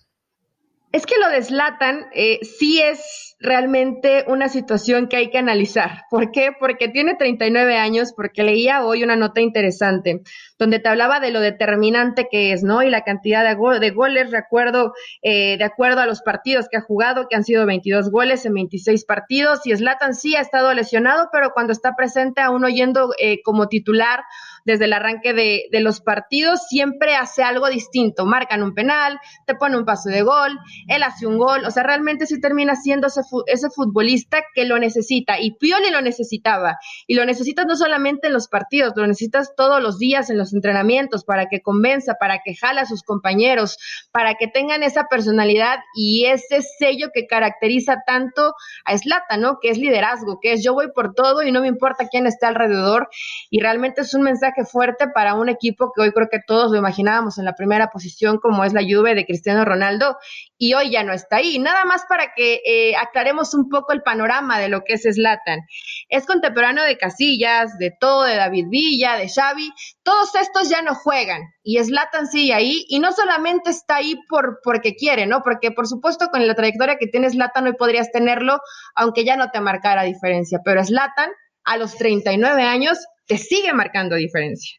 Es 0.95 1.07
que 1.07 1.17
lo 1.19 1.29
deslatan, 1.29 2.07
eh, 2.15 2.39
sí 2.45 2.81
es 2.81 3.35
realmente 3.41 4.25
una 4.29 4.49
situación 4.49 5.09
que 5.09 5.17
hay 5.17 5.29
que 5.29 5.39
analizar. 5.39 6.03
¿Por 6.09 6.31
qué? 6.31 6.53
Porque 6.57 6.87
tiene 6.87 7.17
39 7.17 7.77
años, 7.77 8.13
porque 8.15 8.45
leía 8.45 8.85
hoy 8.85 9.03
una 9.03 9.17
nota 9.17 9.41
interesante 9.41 10.23
donde 10.57 10.79
te 10.79 10.89
hablaba 10.89 11.19
de 11.19 11.33
lo 11.33 11.41
determinante 11.41 12.29
que 12.31 12.53
es, 12.53 12.63
¿no? 12.63 12.85
Y 12.85 12.91
la 12.91 13.03
cantidad 13.03 13.43
de, 13.43 13.81
de 13.81 13.91
goles, 13.91 14.31
recuerdo, 14.31 14.93
eh, 15.21 15.57
de 15.59 15.65
acuerdo 15.65 16.01
a 16.01 16.07
los 16.07 16.23
partidos 16.23 16.69
que 16.71 16.77
ha 16.77 16.83
jugado, 16.83 17.27
que 17.29 17.35
han 17.35 17.43
sido 17.43 17.67
22 17.67 18.13
goles 18.13 18.47
en 18.47 18.55
26 18.55 19.05
partidos, 19.05 19.67
y 19.67 19.75
Slatan 19.75 20.15
sí 20.15 20.37
ha 20.37 20.41
estado 20.41 20.73
lesionado, 20.75 21.29
pero 21.33 21.51
cuando 21.55 21.73
está 21.73 21.97
presente 21.97 22.41
aún 22.41 22.65
oyendo 22.65 23.11
eh, 23.19 23.43
como 23.43 23.67
titular 23.67 24.21
desde 24.65 24.87
el 24.87 24.93
arranque 24.93 25.33
de, 25.33 25.69
los 25.81 26.01
partidos, 26.01 26.67
siempre 26.69 27.15
hace 27.17 27.43
algo 27.43 27.69
distinto. 27.69 28.25
Marcan 28.25 28.63
un 28.63 28.75
penal, 28.75 29.19
te 29.47 29.55
pone 29.55 29.77
un 29.77 29.85
paso 29.85 30.09
de 30.09 30.23
gol, 30.23 30.59
él 30.89 31.03
hace 31.03 31.27
un 31.27 31.37
gol, 31.37 31.65
o 31.67 31.71
sea, 31.71 31.83
realmente 31.83 32.27
sí 32.27 32.41
termina 32.41 32.75
siendo 32.75 33.09
ese, 33.09 33.21
ese 33.47 33.69
futbolista 33.71 34.43
que 34.55 34.65
lo 34.65 34.79
necesita. 34.79 35.39
Y 35.41 35.57
Pioli 35.57 35.91
lo 35.91 36.01
necesitaba. 36.01 36.79
Y 37.07 37.15
lo 37.15 37.25
necesitas 37.27 37.67
no 37.67 37.77
solamente 37.77 38.29
en 38.29 38.33
los 38.33 38.49
partidos, 38.49 38.95
lo 38.97 39.07
necesitas 39.07 39.55
todos 39.57 39.83
los 39.83 39.99
días 39.99 40.31
en 40.31 40.39
los 40.39 40.55
entrenamientos 40.55 41.25
para 41.25 41.47
que 41.47 41.61
convenza, 41.61 42.15
para 42.19 42.41
que 42.45 42.55
jala 42.55 42.83
a 42.83 42.87
sus 42.87 43.03
compañeros, 43.03 43.77
para 44.13 44.35
que 44.35 44.49
tengan 44.49 44.83
esa 44.83 45.05
personalidad 45.05 45.81
y 45.95 46.27
ese 46.27 46.63
sello 46.63 47.09
que 47.13 47.27
caracteriza 47.27 48.03
tanto 48.07 48.55
a 48.85 48.97
Slata, 48.97 49.37
¿no? 49.37 49.59
Que 49.61 49.71
es 49.71 49.79
liderazgo, 49.79 50.39
que 50.41 50.53
es 50.53 50.65
yo 50.65 50.73
voy 50.73 50.89
por 50.95 51.15
todo 51.15 51.43
y 51.43 51.53
no 51.53 51.61
me 51.61 51.69
importa 51.69 52.09
quién 52.09 52.27
está 52.27 52.49
alrededor. 52.49 53.09
Y 53.51 53.61
realmente 53.61 54.03
es 54.03 54.15
un 54.15 54.23
mensaje 54.23 54.54
fuerte 54.65 55.09
para 55.09 55.35
un 55.35 55.49
equipo 55.49 55.91
que 55.93 56.03
hoy 56.03 56.13
creo 56.13 56.29
que 56.31 56.39
todos 56.47 56.71
lo 56.71 56.79
imaginábamos 56.79 57.39
en 57.39 57.45
la 57.45 57.55
primera 57.55 57.89
posición, 57.89 58.39
como 58.39 58.65
es 58.65 58.73
la 58.73 58.83
Juve 58.83 59.17
de 59.17 59.27
Cristiano 59.27 59.65
Ronaldo, 59.65 60.17
y 60.57 60.75
hoy 60.75 60.91
ya 60.91 61.03
no 61.03 61.13
está 61.13 61.37
ahí. 61.37 61.59
Nada 61.59 61.85
más 61.85 62.05
para 62.09 62.33
que 62.35 62.61
eh, 62.65 62.95
aclaremos 62.97 63.55
un 63.55 63.69
poco 63.69 63.93
el 63.93 64.03
panorama 64.03 64.61
de 64.61 64.69
lo 64.69 64.85
que 64.85 64.93
es 64.95 65.03
Slatan. 65.03 65.61
Es 66.09 66.27
contemporáneo 66.27 66.85
de 66.85 66.97
Casillas, 66.97 67.77
de 67.79 67.93
todo, 67.99 68.23
de 68.23 68.37
David 68.37 68.67
Villa, 68.71 69.17
de 69.17 69.29
Xavi. 69.29 69.73
Todos 70.05 70.35
estos 70.37 70.69
ya 70.69 70.83
no 70.83 70.95
juegan 70.95 71.43
y 71.65 71.83
Slatan 71.83 72.27
sigue 72.27 72.53
ahí 72.53 72.85
y 72.89 73.01
no 73.01 73.13
solamente 73.13 73.71
está 73.71 73.97
ahí 73.97 74.21
por 74.29 74.61
porque 74.63 74.95
quiere, 74.95 75.27
¿no? 75.27 75.43
Porque 75.43 75.71
por 75.71 75.89
supuesto 75.89 76.29
con 76.29 76.47
la 76.47 76.55
trayectoria 76.55 76.99
que 76.99 77.07
tiene 77.07 77.31
Slatan 77.31 77.67
hoy 77.67 77.73
podrías 77.73 78.13
tenerlo, 78.13 78.61
aunque 78.95 79.25
ya 79.25 79.37
no 79.37 79.51
te 79.51 79.61
marcara 79.61 80.03
diferencia, 80.03 80.61
pero 80.63 80.85
Slatan 80.85 81.31
a 81.65 81.79
los 81.79 81.97
39 81.97 82.63
años 82.63 82.99
te 83.27 83.39
sigue 83.39 83.73
marcando 83.73 84.17
diferencia. 84.17 84.77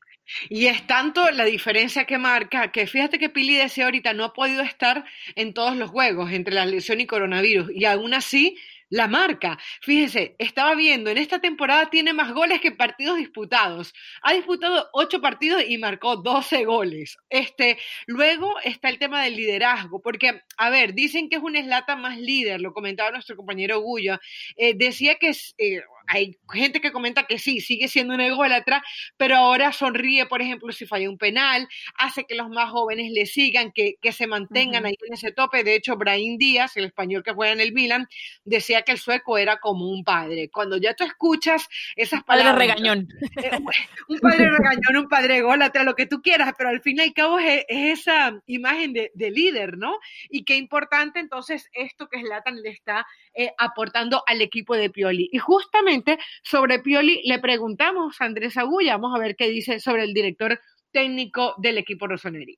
Y 0.49 0.65
es 0.67 0.88
tanto 0.88 1.29
la 1.31 1.45
diferencia 1.45 2.05
que 2.05 2.17
marca 2.17 2.71
que 2.71 2.88
fíjate 2.88 3.19
que 3.19 3.29
Pili 3.29 3.55
decía 3.58 3.86
ahorita 3.86 4.13
no 4.13 4.23
ha 4.23 4.34
podido 4.34 4.63
estar 4.63 5.05
en 5.36 5.53
todos 5.53 5.75
los 5.75 5.91
juegos 5.91 6.31
entre 6.31 6.55
la 6.55 6.65
lesión 6.65 6.99
y 6.99 7.05
coronavirus 7.05 7.69
y 7.73 7.86
aún 7.86 8.13
así 8.13 8.58
la 8.89 9.08
marca. 9.08 9.58
Fíjese, 9.81 10.36
estaba 10.39 10.75
viendo, 10.75 11.10
en 11.10 11.17
esta 11.17 11.39
temporada 11.39 11.89
tiene 11.89 12.13
más 12.13 12.34
goles 12.34 12.62
que 12.62 12.71
partidos 12.71 13.17
disputados. 13.17 13.93
Ha 14.21 14.34
disputado 14.34 14.89
ocho 14.93 15.21
partidos 15.21 15.63
y 15.67 15.77
marcó 15.77 16.17
12 16.17 16.65
goles. 16.65 17.17
Este, 17.29 17.77
luego 18.05 18.55
está 18.63 18.89
el 18.89 18.99
tema 18.99 19.23
del 19.23 19.36
liderazgo, 19.36 20.01
porque, 20.01 20.41
a 20.58 20.69
ver, 20.69 20.93
dicen 20.93 21.29
que 21.29 21.38
es 21.38 21.41
un 21.41 21.55
eslata 21.55 21.95
más 21.95 22.17
líder, 22.17 22.62
lo 22.62 22.73
comentaba 22.73 23.12
nuestro 23.12 23.36
compañero 23.36 23.79
Guya. 23.79 24.19
Eh, 24.55 24.73
decía 24.75 25.15
que 25.15 25.31
eh, 25.58 25.81
hay 26.07 26.37
gente 26.51 26.81
que 26.81 26.91
comenta 26.91 27.23
que 27.23 27.39
sí, 27.39 27.61
sigue 27.61 27.87
siendo 27.87 28.13
un 28.13 28.21
ególatra, 28.21 28.83
pero 29.17 29.35
ahora 29.35 29.71
sonríe, 29.71 30.25
por 30.25 30.41
ejemplo, 30.41 30.71
si 30.71 30.85
falla 30.85 31.09
un 31.09 31.17
penal, 31.17 31.67
hace 31.95 32.25
que 32.25 32.35
los 32.35 32.49
más 32.49 32.69
jóvenes 32.69 33.11
le 33.11 33.25
sigan, 33.25 33.71
que, 33.71 33.97
se 34.11 34.27
mantengan 34.27 34.85
ahí 34.85 34.95
en 35.07 35.13
ese 35.13 35.31
tope. 35.31 35.63
De 35.63 35.75
hecho, 35.75 35.97
Brahim 35.97 36.37
Díaz, 36.37 36.77
el 36.77 36.85
español 36.85 37.23
que 37.23 37.33
juega 37.33 37.53
en 37.53 37.59
el 37.59 37.73
Milan, 37.73 38.07
decía 38.43 38.83
que 38.83 38.93
el 38.93 38.97
sueco 38.97 39.37
era 39.37 39.59
como 39.59 39.89
un 39.89 40.03
padre. 40.03 40.49
Cuando 40.49 40.77
ya 40.77 40.93
tú 40.93 41.03
escuchas 41.03 41.67
esas 41.95 42.23
palabras... 42.23 42.53
Padre 42.53 42.67
regañón. 42.67 43.07
Eh, 43.43 43.51
un 44.07 44.19
padre 44.19 44.49
regañón, 44.49 45.03
un 45.03 45.09
padre 45.09 45.37
ególatra, 45.37 45.83
lo 45.83 45.95
que 45.95 46.05
tú 46.05 46.21
quieras, 46.21 46.53
pero 46.57 46.69
al 46.69 46.81
fin 46.81 46.97
y 46.97 47.01
al 47.01 47.13
cabo 47.13 47.39
es, 47.39 47.65
esa 47.67 48.39
imagen 48.45 48.93
de, 48.93 49.11
líder, 49.15 49.77
¿no? 49.77 49.99
Y 50.29 50.43
qué 50.43 50.55
importante 50.55 51.19
entonces 51.19 51.69
esto 51.73 52.07
que 52.07 52.21
Zlatan 52.21 52.61
le 52.61 52.69
está 52.69 53.05
eh, 53.33 53.51
aportando 53.57 54.23
al 54.27 54.41
equipo 54.41 54.75
de 54.75 54.89
Pioli. 54.89 55.29
Y 55.31 55.39
justamente 55.39 55.94
sobre 56.43 56.79
Pioli 56.79 57.21
le 57.25 57.39
preguntamos 57.39 58.19
a 58.19 58.25
Andrés 58.25 58.58
Agulla, 58.58 58.97
vamos 58.97 59.15
a 59.15 59.19
ver 59.21 59.36
qué 59.36 59.49
dice 59.49 59.79
sobre 59.79 60.03
el 60.03 60.13
director 60.13 60.60
técnico 60.91 61.55
del 61.58 61.77
equipo 61.77 62.08
Rossoneri. 62.08 62.58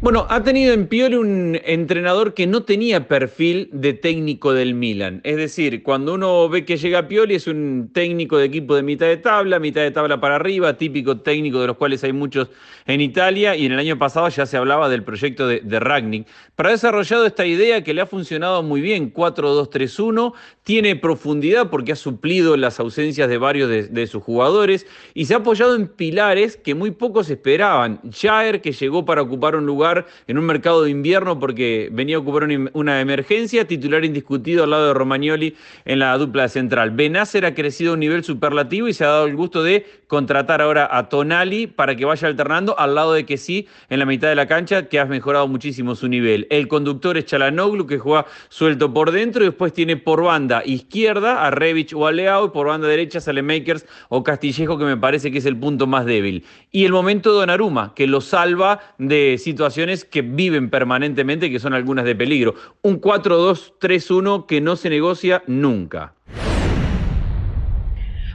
Bueno, 0.00 0.28
ha 0.30 0.44
tenido 0.44 0.74
en 0.74 0.86
Pioli 0.86 1.16
un 1.16 1.58
entrenador 1.64 2.32
que 2.32 2.46
no 2.46 2.62
tenía 2.62 3.08
perfil 3.08 3.68
de 3.72 3.94
técnico 3.94 4.52
del 4.52 4.72
Milan. 4.72 5.20
Es 5.24 5.36
decir, 5.36 5.82
cuando 5.82 6.14
uno 6.14 6.48
ve 6.48 6.64
que 6.64 6.76
llega 6.76 7.08
Pioli 7.08 7.34
es 7.34 7.48
un 7.48 7.90
técnico 7.92 8.38
de 8.38 8.44
equipo 8.44 8.76
de 8.76 8.84
mitad 8.84 9.06
de 9.06 9.16
tabla, 9.16 9.58
mitad 9.58 9.80
de 9.80 9.90
tabla 9.90 10.20
para 10.20 10.36
arriba, 10.36 10.78
típico 10.78 11.18
técnico 11.18 11.60
de 11.60 11.66
los 11.66 11.76
cuales 11.76 12.04
hay 12.04 12.12
muchos 12.12 12.48
en 12.86 13.00
Italia 13.00 13.56
y 13.56 13.66
en 13.66 13.72
el 13.72 13.80
año 13.80 13.98
pasado 13.98 14.28
ya 14.28 14.46
se 14.46 14.56
hablaba 14.56 14.88
del 14.88 15.02
proyecto 15.02 15.48
de, 15.48 15.80
Ragnick. 15.80 16.28
Pero 16.54 16.68
ha 16.68 16.72
desarrollado 16.72 17.26
esta 17.26 17.44
idea 17.44 17.82
que 17.82 17.92
le 17.92 18.00
ha 18.00 18.06
funcionado 18.06 18.62
muy 18.62 18.80
bien, 18.80 19.12
4-2-3-1, 19.12 20.32
tiene 20.62 20.94
profundidad 20.94 21.70
porque 21.70 21.90
ha 21.90 21.96
suplido 21.96 22.56
las 22.56 22.78
ausencias 22.78 23.28
de 23.28 23.38
varios 23.38 23.68
de, 23.68 23.88
de 23.88 24.06
sus 24.06 24.22
jugadores 24.22 24.86
y 25.12 25.24
se 25.24 25.34
ha 25.34 25.38
apoyado 25.38 25.74
en 25.74 25.88
pilares 25.88 26.56
que 26.56 26.76
muy 26.76 26.92
pocos 26.92 27.28
esperaban. 27.30 28.00
Jair, 28.12 28.60
que 28.60 28.70
llegó 28.70 29.04
para 29.04 29.22
ocupar 29.22 29.56
un 29.56 29.66
lugar 29.66 29.87
en 30.26 30.38
un 30.38 30.44
mercado 30.44 30.82
de 30.82 30.90
invierno 30.90 31.38
porque 31.38 31.88
venía 31.92 32.16
a 32.16 32.20
ocupar 32.20 32.48
una 32.72 33.00
emergencia, 33.00 33.66
titular 33.66 34.04
indiscutido 34.04 34.64
al 34.64 34.70
lado 34.70 34.88
de 34.88 34.94
Romagnoli 34.94 35.56
en 35.84 35.98
la 35.98 36.16
dupla 36.18 36.48
central. 36.48 36.90
Benacer 36.90 37.44
ha 37.44 37.54
crecido 37.54 37.92
a 37.92 37.94
un 37.94 38.00
nivel 38.00 38.24
superlativo 38.24 38.88
y 38.88 38.92
se 38.92 39.04
ha 39.04 39.08
dado 39.08 39.26
el 39.26 39.36
gusto 39.36 39.62
de 39.62 39.86
contratar 40.06 40.60
ahora 40.62 40.88
a 40.90 41.08
Tonali 41.08 41.66
para 41.66 41.94
que 41.96 42.04
vaya 42.04 42.28
alternando 42.28 42.78
al 42.78 42.94
lado 42.94 43.12
de 43.12 43.24
que 43.24 43.36
sí 43.36 43.68
en 43.88 43.98
la 43.98 44.06
mitad 44.06 44.28
de 44.28 44.34
la 44.34 44.46
cancha 44.46 44.88
que 44.88 44.98
ha 44.98 45.04
mejorado 45.04 45.46
muchísimo 45.48 45.94
su 45.94 46.08
nivel. 46.08 46.46
El 46.50 46.68
conductor 46.68 47.16
es 47.16 47.26
Chalanoglu 47.26 47.86
que 47.86 47.98
juega 47.98 48.26
suelto 48.48 48.92
por 48.92 49.10
dentro 49.12 49.42
y 49.42 49.46
después 49.46 49.72
tiene 49.72 49.96
por 49.96 50.22
banda 50.22 50.62
izquierda 50.64 51.46
a 51.46 51.50
Revich 51.50 51.94
o 51.94 52.06
a 52.06 52.12
Leao 52.12 52.46
y 52.46 52.50
por 52.50 52.66
banda 52.66 52.88
derecha 52.88 53.20
sale 53.20 53.42
Makers 53.42 53.86
o 54.08 54.22
Castillejo 54.22 54.78
que 54.78 54.84
me 54.84 54.96
parece 54.96 55.30
que 55.30 55.38
es 55.38 55.46
el 55.46 55.56
punto 55.56 55.86
más 55.86 56.06
débil. 56.06 56.44
Y 56.70 56.84
el 56.84 56.92
momento 56.92 57.30
de 57.30 57.38
Donnarumma 57.38 57.94
que 57.94 58.06
lo 58.06 58.20
salva 58.20 58.80
de 58.98 59.36
situaciones 59.38 59.77
que 60.10 60.22
viven 60.22 60.70
permanentemente, 60.70 61.50
que 61.50 61.60
son 61.60 61.72
algunas 61.72 62.04
de 62.04 62.16
peligro. 62.16 62.54
Un 62.82 63.00
4-2-3-1 63.00 64.46
que 64.46 64.60
no 64.60 64.74
se 64.74 64.90
negocia 64.90 65.42
nunca. 65.46 66.14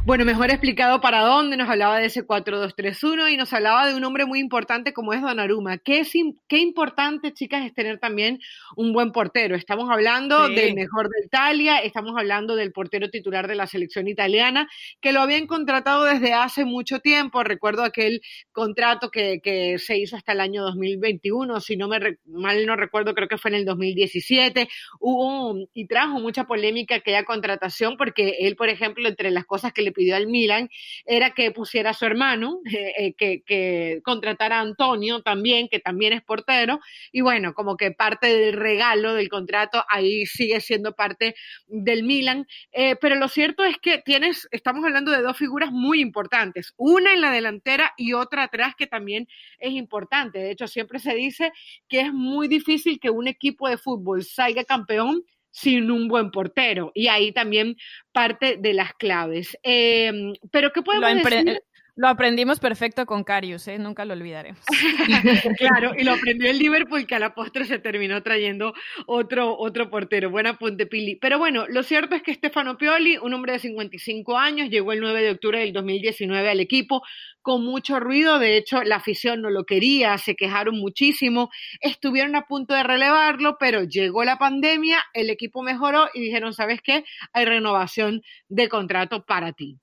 Bueno, 0.06 0.26
mejor 0.26 0.50
explicado 0.50 1.00
para 1.00 1.22
dónde, 1.22 1.56
nos 1.56 1.70
hablaba 1.70 1.98
de 1.98 2.08
ese 2.08 2.28
4-2-3-1 2.28 3.32
y 3.32 3.38
nos 3.38 3.54
hablaba 3.54 3.88
de 3.88 3.96
un 3.96 4.04
hombre 4.04 4.26
muy 4.26 4.40
importante 4.40 4.92
como 4.92 5.14
es 5.14 5.22
Donnarumma. 5.22 5.78
Qué, 5.78 6.02
es, 6.02 6.12
qué 6.50 6.58
importante, 6.58 7.32
chicas, 7.32 7.66
es 7.66 7.74
tener 7.74 8.00
también 8.00 8.42
un 8.76 8.92
buen 8.92 9.14
portero. 9.14 9.56
Estamos 9.56 9.90
hablando 9.90 10.48
sí. 10.48 10.56
del 10.56 10.74
mejor 10.76 11.08
de 11.08 11.26
Italia, 11.26 11.78
estamos 11.78 12.16
hablando 12.18 12.58
del 12.58 12.74
portero 12.74 13.10
titular 13.10 13.48
de 13.48 13.56
la 13.56 13.66
selección 13.66 14.10
italiana, 14.10 14.68
que 15.00 15.14
lo 15.14 15.22
habían 15.22 15.48
contratado 15.48 16.04
desde 16.04 16.34
hace 16.34 16.66
mucho 16.66 17.00
tiempo. 17.00 17.42
Recuerdo 17.42 17.86
aquel 17.86 18.20
contrato 18.52 19.10
que, 19.10 19.40
que 19.42 19.80
se 19.80 19.98
hizo 19.98 20.18
hasta 20.18 20.34
el 20.34 20.42
año 20.42 20.64
2021, 20.64 21.62
si 21.62 21.78
no 21.78 21.88
me 21.88 22.18
mal 22.26 22.66
no 22.66 22.76
recuerdo, 22.76 23.14
creo 23.14 23.30
que 23.30 23.38
fue 23.38 23.52
en 23.52 23.56
el 23.56 23.66
2017. 23.66 24.68
Hubo 25.00 25.66
y 25.74 25.88
trajo 25.88 26.20
mucha 26.20 26.44
polémica 26.44 26.96
aquella 26.96 27.24
contratación 27.24 27.96
porque 27.96 28.36
él, 28.42 28.58
por 28.58 28.68
ejemplo, 28.68 29.08
entre 29.08 29.32
las 29.32 29.46
cosas 29.46 29.72
que 29.72 29.82
le 29.82 29.93
pidió 29.94 30.16
al 30.16 30.28
Milan 30.28 30.70
era 31.06 31.34
que 31.34 31.52
pusiera 31.52 31.92
a 31.92 31.94
su 31.94 32.06
hermano, 32.06 32.60
eh, 32.66 33.14
que, 33.18 33.44
que, 33.46 34.02
contratara 34.04 34.58
a 34.58 34.62
Antonio 34.62 35.22
también, 35.22 35.68
que 35.70 35.80
también 35.80 36.14
es 36.14 36.22
portero, 36.22 36.80
y 37.12 37.22
bueno, 37.22 37.54
como 37.54 37.78
que 37.78 37.92
parte 37.92 38.28
del 38.28 38.54
regalo 38.54 39.14
del 39.14 39.30
contrato 39.30 39.84
ahí 39.90 40.26
sigue 40.26 40.60
siendo 40.62 40.94
parte 40.94 41.36
del 41.68 42.04
Milan, 42.04 42.48
eh, 42.72 42.96
pero 42.96 43.16
lo 43.16 43.28
cierto 43.28 43.64
es 43.64 43.78
que 43.78 44.00
tienes, 44.00 44.48
estamos 44.52 44.84
hablando 44.84 45.12
de 45.12 45.22
dos 45.22 45.38
figuras 45.38 45.72
muy 45.72 46.02
importantes, 46.02 46.74
una 46.78 47.14
en 47.14 47.22
la 47.22 47.32
delantera 47.32 47.94
y 47.98 48.14
otra 48.14 48.44
atrás 48.44 48.76
que 48.78 48.88
también 48.88 49.28
es 49.60 49.74
importante, 49.74 50.40
de 50.40 50.52
hecho 50.52 50.68
siempre 50.68 51.00
se 51.00 51.14
dice 51.16 51.52
que 51.88 52.02
es 52.02 52.14
muy 52.14 52.48
difícil 52.48 53.00
que 53.00 53.10
un 53.10 53.28
equipo 53.28 53.70
de 53.70 53.78
fútbol 53.78 54.24
salga 54.24 54.64
campeón 54.64 55.24
sin 55.54 55.90
un 55.92 56.10
buen 56.10 56.32
portero. 56.32 56.92
Y 56.94 57.08
ahí 57.08 57.32
también 57.32 57.78
parte 58.12 58.58
de 58.58 58.74
las 58.74 58.94
claves. 58.96 59.58
Eh, 59.64 60.34
pero 60.52 60.74
¿qué 60.74 60.82
podemos 60.82 61.24
lo 61.24 61.30
decir? 61.30 61.62
Lo 61.96 62.08
aprendimos 62.08 62.60
perfecto 62.60 63.06
con 63.06 63.24
Carius, 63.24 63.68
¿eh? 63.68 63.78
nunca 63.78 64.04
lo 64.04 64.14
olvidaremos. 64.14 64.66
claro, 65.60 65.92
y 65.96 66.04
lo 66.04 66.14
aprendió 66.14 66.50
el 66.50 66.58
Liverpool 66.58 67.06
que 67.06 67.14
a 67.14 67.20
la 67.20 67.36
postre 67.36 67.66
se 67.66 67.78
terminó 67.78 68.24
trayendo 68.24 68.74
otro, 69.06 69.56
otro 69.56 69.92
portero. 69.92 70.32
Buen 70.32 70.48
apunte, 70.48 70.88
Pili. 70.88 71.18
Pero 71.18 71.38
bueno, 71.38 71.68
lo 71.68 71.84
cierto 71.84 72.16
es 72.16 72.24
que 72.24 72.34
Stefano 72.34 72.80
Pioli, 72.80 73.18
un 73.18 73.36
hombre 73.36 73.54
de 73.54 73.60
55 73.60 74.36
años, 74.40 74.72
llegó 74.72 74.92
el 74.92 75.02
9 75.02 75.22
de 75.22 75.32
octubre 75.32 75.60
del 75.60 75.72
2019 75.72 76.50
al 76.50 76.60
equipo 76.62 77.04
con 77.44 77.64
mucho 77.64 78.00
ruido. 78.00 78.40
De 78.40 78.58
hecho, 78.58 78.82
la 78.82 78.96
afición 78.96 79.44
no 79.44 79.52
lo 79.52 79.64
quería, 79.64 80.18
se 80.18 80.36
quejaron 80.36 80.80
muchísimo. 80.80 81.52
Estuvieron 81.80 82.36
a 82.36 82.48
punto 82.48 82.74
de 82.74 82.82
relevarlo, 82.82 83.58
pero 83.60 83.84
llegó 83.84 84.24
la 84.24 84.40
pandemia, 84.40 85.04
el 85.14 85.30
equipo 85.30 85.62
mejoró 85.62 86.08
y 86.16 86.22
dijeron, 86.22 86.56
¿sabes 86.56 86.82
qué? 86.82 87.06
Hay 87.34 87.46
renovación 87.46 88.24
de 88.50 88.68
contrato 88.68 89.26
para 89.26 89.54
ti. 89.54 89.78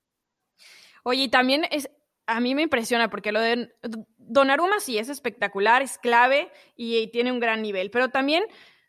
Oye, 1.02 1.24
y 1.24 1.28
también 1.28 1.66
es, 1.70 1.88
a 2.30 2.38
mí 2.38 2.54
me 2.54 2.62
impresiona 2.62 3.10
porque 3.10 3.32
lo 3.32 3.40
de 3.40 3.74
Donnarumma 4.18 4.78
sí 4.78 4.98
es 4.98 5.08
espectacular, 5.08 5.82
es 5.82 5.98
clave 5.98 6.50
y, 6.76 7.08
tiene 7.08 7.32
un 7.32 7.40
gran 7.40 7.60
nivel, 7.60 7.90
pero 7.90 8.08
también 8.08 8.44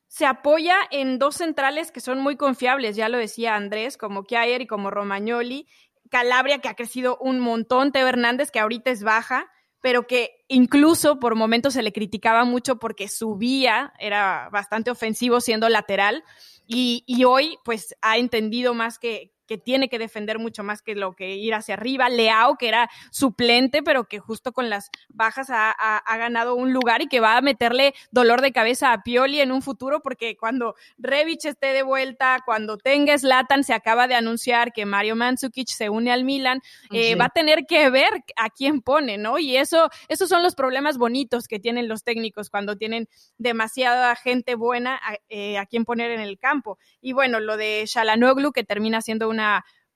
se 0.08 0.28
apoya 0.28 0.76
en 0.92 1.18
dos 1.18 1.38
centrales 1.38 1.92
que 1.92 2.02
son 2.02 2.20
muy 2.20 2.36
confiables, 2.36 2.96
ya 2.96 3.10
lo 3.10 3.18
decía 3.18 3.56
Andrés, 3.56 3.98
como 3.98 4.24
Kjaer 4.24 4.62
y 4.62 4.68
como 4.68 4.92
Romagnoli, 4.92 5.68
Calabria 6.10 6.60
que 6.60 6.68
ha 6.70 6.76
crecido 6.76 7.18
un 7.18 7.40
montón, 7.40 7.92
Teo 7.92 8.08
Hernández 8.08 8.52
que 8.52 8.60
ahorita 8.60 8.92
es 8.92 9.02
baja, 9.02 9.50
pero 9.82 10.06
que 10.06 10.46
incluso 10.48 11.20
por 11.20 11.36
momentos 11.36 11.74
se 11.74 11.82
le 11.82 11.92
criticaba 11.92 12.46
mucho 12.46 12.78
porque 12.78 13.08
subía, 13.08 13.94
era 13.98 14.50
bastante 14.52 14.92
ofensivo 14.92 15.42
siendo 15.42 15.68
lateral. 15.70 16.24
Y, 16.68 17.04
y 17.08 17.24
hoy 17.24 17.58
pues 17.66 17.96
ha 18.04 18.20
entendido 18.20 18.76
más 18.76 19.00
que, 19.00 19.34
que 19.52 19.58
tiene 19.58 19.90
que 19.90 20.00
defender 20.00 20.40
mucho 20.40 20.64
más 20.64 20.82
que 20.82 20.96
lo 20.96 21.12
que 21.12 21.36
ir 21.36 21.54
hacia 21.54 21.74
arriba. 21.74 22.08
Leao, 22.08 22.56
que 22.56 22.70
era 22.70 22.90
suplente, 23.12 23.84
pero 23.84 24.06
que 24.06 24.18
justo 24.18 24.54
con 24.54 24.70
las 24.70 24.90
bajas 25.10 25.50
ha, 25.50 25.76
ha, 25.78 25.98
ha, 25.98 26.18
ganado 26.18 26.56
un 26.56 26.72
lugar 26.72 27.02
y 27.02 27.08
que 27.08 27.20
va 27.20 27.36
a 27.36 27.42
meterle 27.42 27.94
dolor 28.12 28.40
de 28.40 28.54
cabeza 28.54 28.94
a 28.94 29.04
Pioli 29.04 29.42
en 29.42 29.52
un 29.52 29.62
futuro, 29.62 30.00
porque 30.02 30.38
cuando 30.38 30.76
Revich 30.98 31.44
esté 31.44 31.74
de 31.74 31.84
vuelta, 31.84 32.40
cuando 32.46 32.78
tenga 32.78 33.18
Slatan, 33.18 33.66
se 33.66 33.74
acaba 33.74 34.08
de 34.08 34.16
anunciar 34.16 34.72
que 34.72 34.86
Mario 34.86 35.18
Mandzukic 35.18 35.68
se 35.68 35.90
une 35.90 36.14
al 36.14 36.24
Milan, 36.24 36.62
eh, 36.90 37.10
sí. 37.10 37.16
va 37.16 37.26
a 37.26 37.30
tener 37.30 37.66
que 37.68 37.90
ver 37.90 38.24
a 38.38 38.50
quién 38.52 38.82
pone, 38.82 39.18
¿no? 39.18 39.38
Y 39.38 39.58
eso, 39.58 39.90
esos 40.08 40.30
son 40.30 40.44
los 40.44 40.56
problemas 40.56 40.98
bonitos 40.98 41.50
que 41.50 41.60
tienen 41.60 41.90
los 41.90 42.06
técnicos 42.06 42.50
cuando 42.50 42.78
tienen 42.78 43.10
demasiada 43.38 44.16
gente 44.16 44.56
buena 44.56 44.96
a, 44.96 45.18
eh, 45.28 45.58
a 45.58 45.66
quien 45.66 45.84
poner 45.84 46.12
en 46.12 46.22
el 46.22 46.40
campo. 46.40 46.78
Y 47.02 47.12
bueno, 47.12 47.42
lo 47.42 47.58
de 47.58 47.84
Shalanoglu, 47.86 48.54
que 48.54 48.64
termina 48.64 49.02
siendo 49.02 49.28
una 49.28 49.41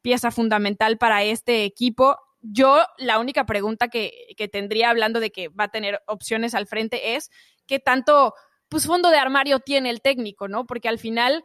pieza 0.01 0.31
fundamental 0.31 0.97
para 0.97 1.23
este 1.23 1.63
equipo. 1.63 2.17
Yo 2.41 2.83
la 2.97 3.19
única 3.19 3.45
pregunta 3.45 3.87
que, 3.87 4.27
que, 4.37 4.47
tendría 4.47 4.89
hablando 4.89 5.19
de 5.19 5.31
que 5.31 5.47
va 5.49 5.65
a 5.65 5.71
tener 5.71 6.01
opciones 6.07 6.53
al 6.53 6.67
frente 6.67 7.15
es 7.15 7.31
qué 7.65 7.79
tanto 7.79 8.33
pues 8.69 8.87
fondo 8.87 9.09
de 9.09 9.17
armario 9.17 9.59
tiene 9.59 9.89
el 9.89 10.01
técnico, 10.01 10.47
¿no? 10.47 10.65
Porque 10.65 10.89
al 10.89 10.99
final 10.99 11.43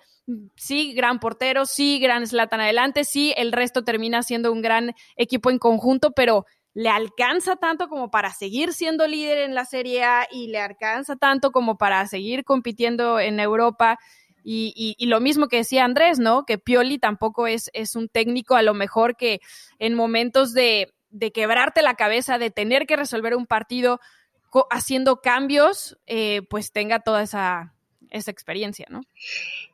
sí, 0.56 0.92
gran 0.94 1.20
portero, 1.20 1.66
sí, 1.66 1.98
gran 2.00 2.26
Slatan 2.26 2.60
adelante, 2.60 3.04
sí, 3.04 3.34
el 3.36 3.52
resto 3.52 3.84
termina 3.84 4.22
siendo 4.22 4.52
un 4.52 4.62
gran 4.62 4.94
equipo 5.16 5.50
en 5.50 5.58
conjunto, 5.58 6.12
pero 6.12 6.46
le 6.72 6.88
alcanza 6.88 7.56
tanto 7.56 7.88
como 7.88 8.10
para 8.10 8.32
seguir 8.32 8.72
siendo 8.72 9.06
líder 9.06 9.38
en 9.38 9.54
la 9.54 9.64
Serie 9.64 10.04
A 10.04 10.28
y 10.30 10.48
le 10.48 10.60
alcanza 10.60 11.16
tanto 11.16 11.50
como 11.50 11.76
para 11.76 12.06
seguir 12.06 12.44
compitiendo 12.44 13.18
en 13.18 13.40
Europa. 13.40 13.98
Y, 14.42 14.96
lo 15.07 15.20
mismo 15.20 15.48
que 15.48 15.59
decía 15.59 15.85
Andrés, 15.85 16.18
¿no? 16.18 16.44
Que 16.44 16.59
Pioli 16.59 16.98
tampoco 16.98 17.46
es, 17.46 17.70
un 17.94 18.09
técnico 18.09 18.55
a 18.55 18.62
lo 18.62 18.74
mejor 18.74 19.16
que 19.16 19.40
en 19.79 19.94
momentos 19.94 20.53
de, 20.53 20.92
quebrarte 21.35 21.83
la 21.83 21.94
cabeza, 21.94 22.38
de 22.38 22.50
tener 22.50 22.87
que 22.87 22.96
resolver 22.96 23.35
un 23.35 23.46
partido 23.46 24.00
haciendo 24.70 25.20
cambios, 25.20 25.98
eh, 26.07 26.42
pues 26.48 26.72
tenga 26.72 27.00
toda 27.00 27.22
esa, 27.22 27.74
esa 28.11 28.31
experiencia, 28.31 28.87
¿no? 28.90 29.03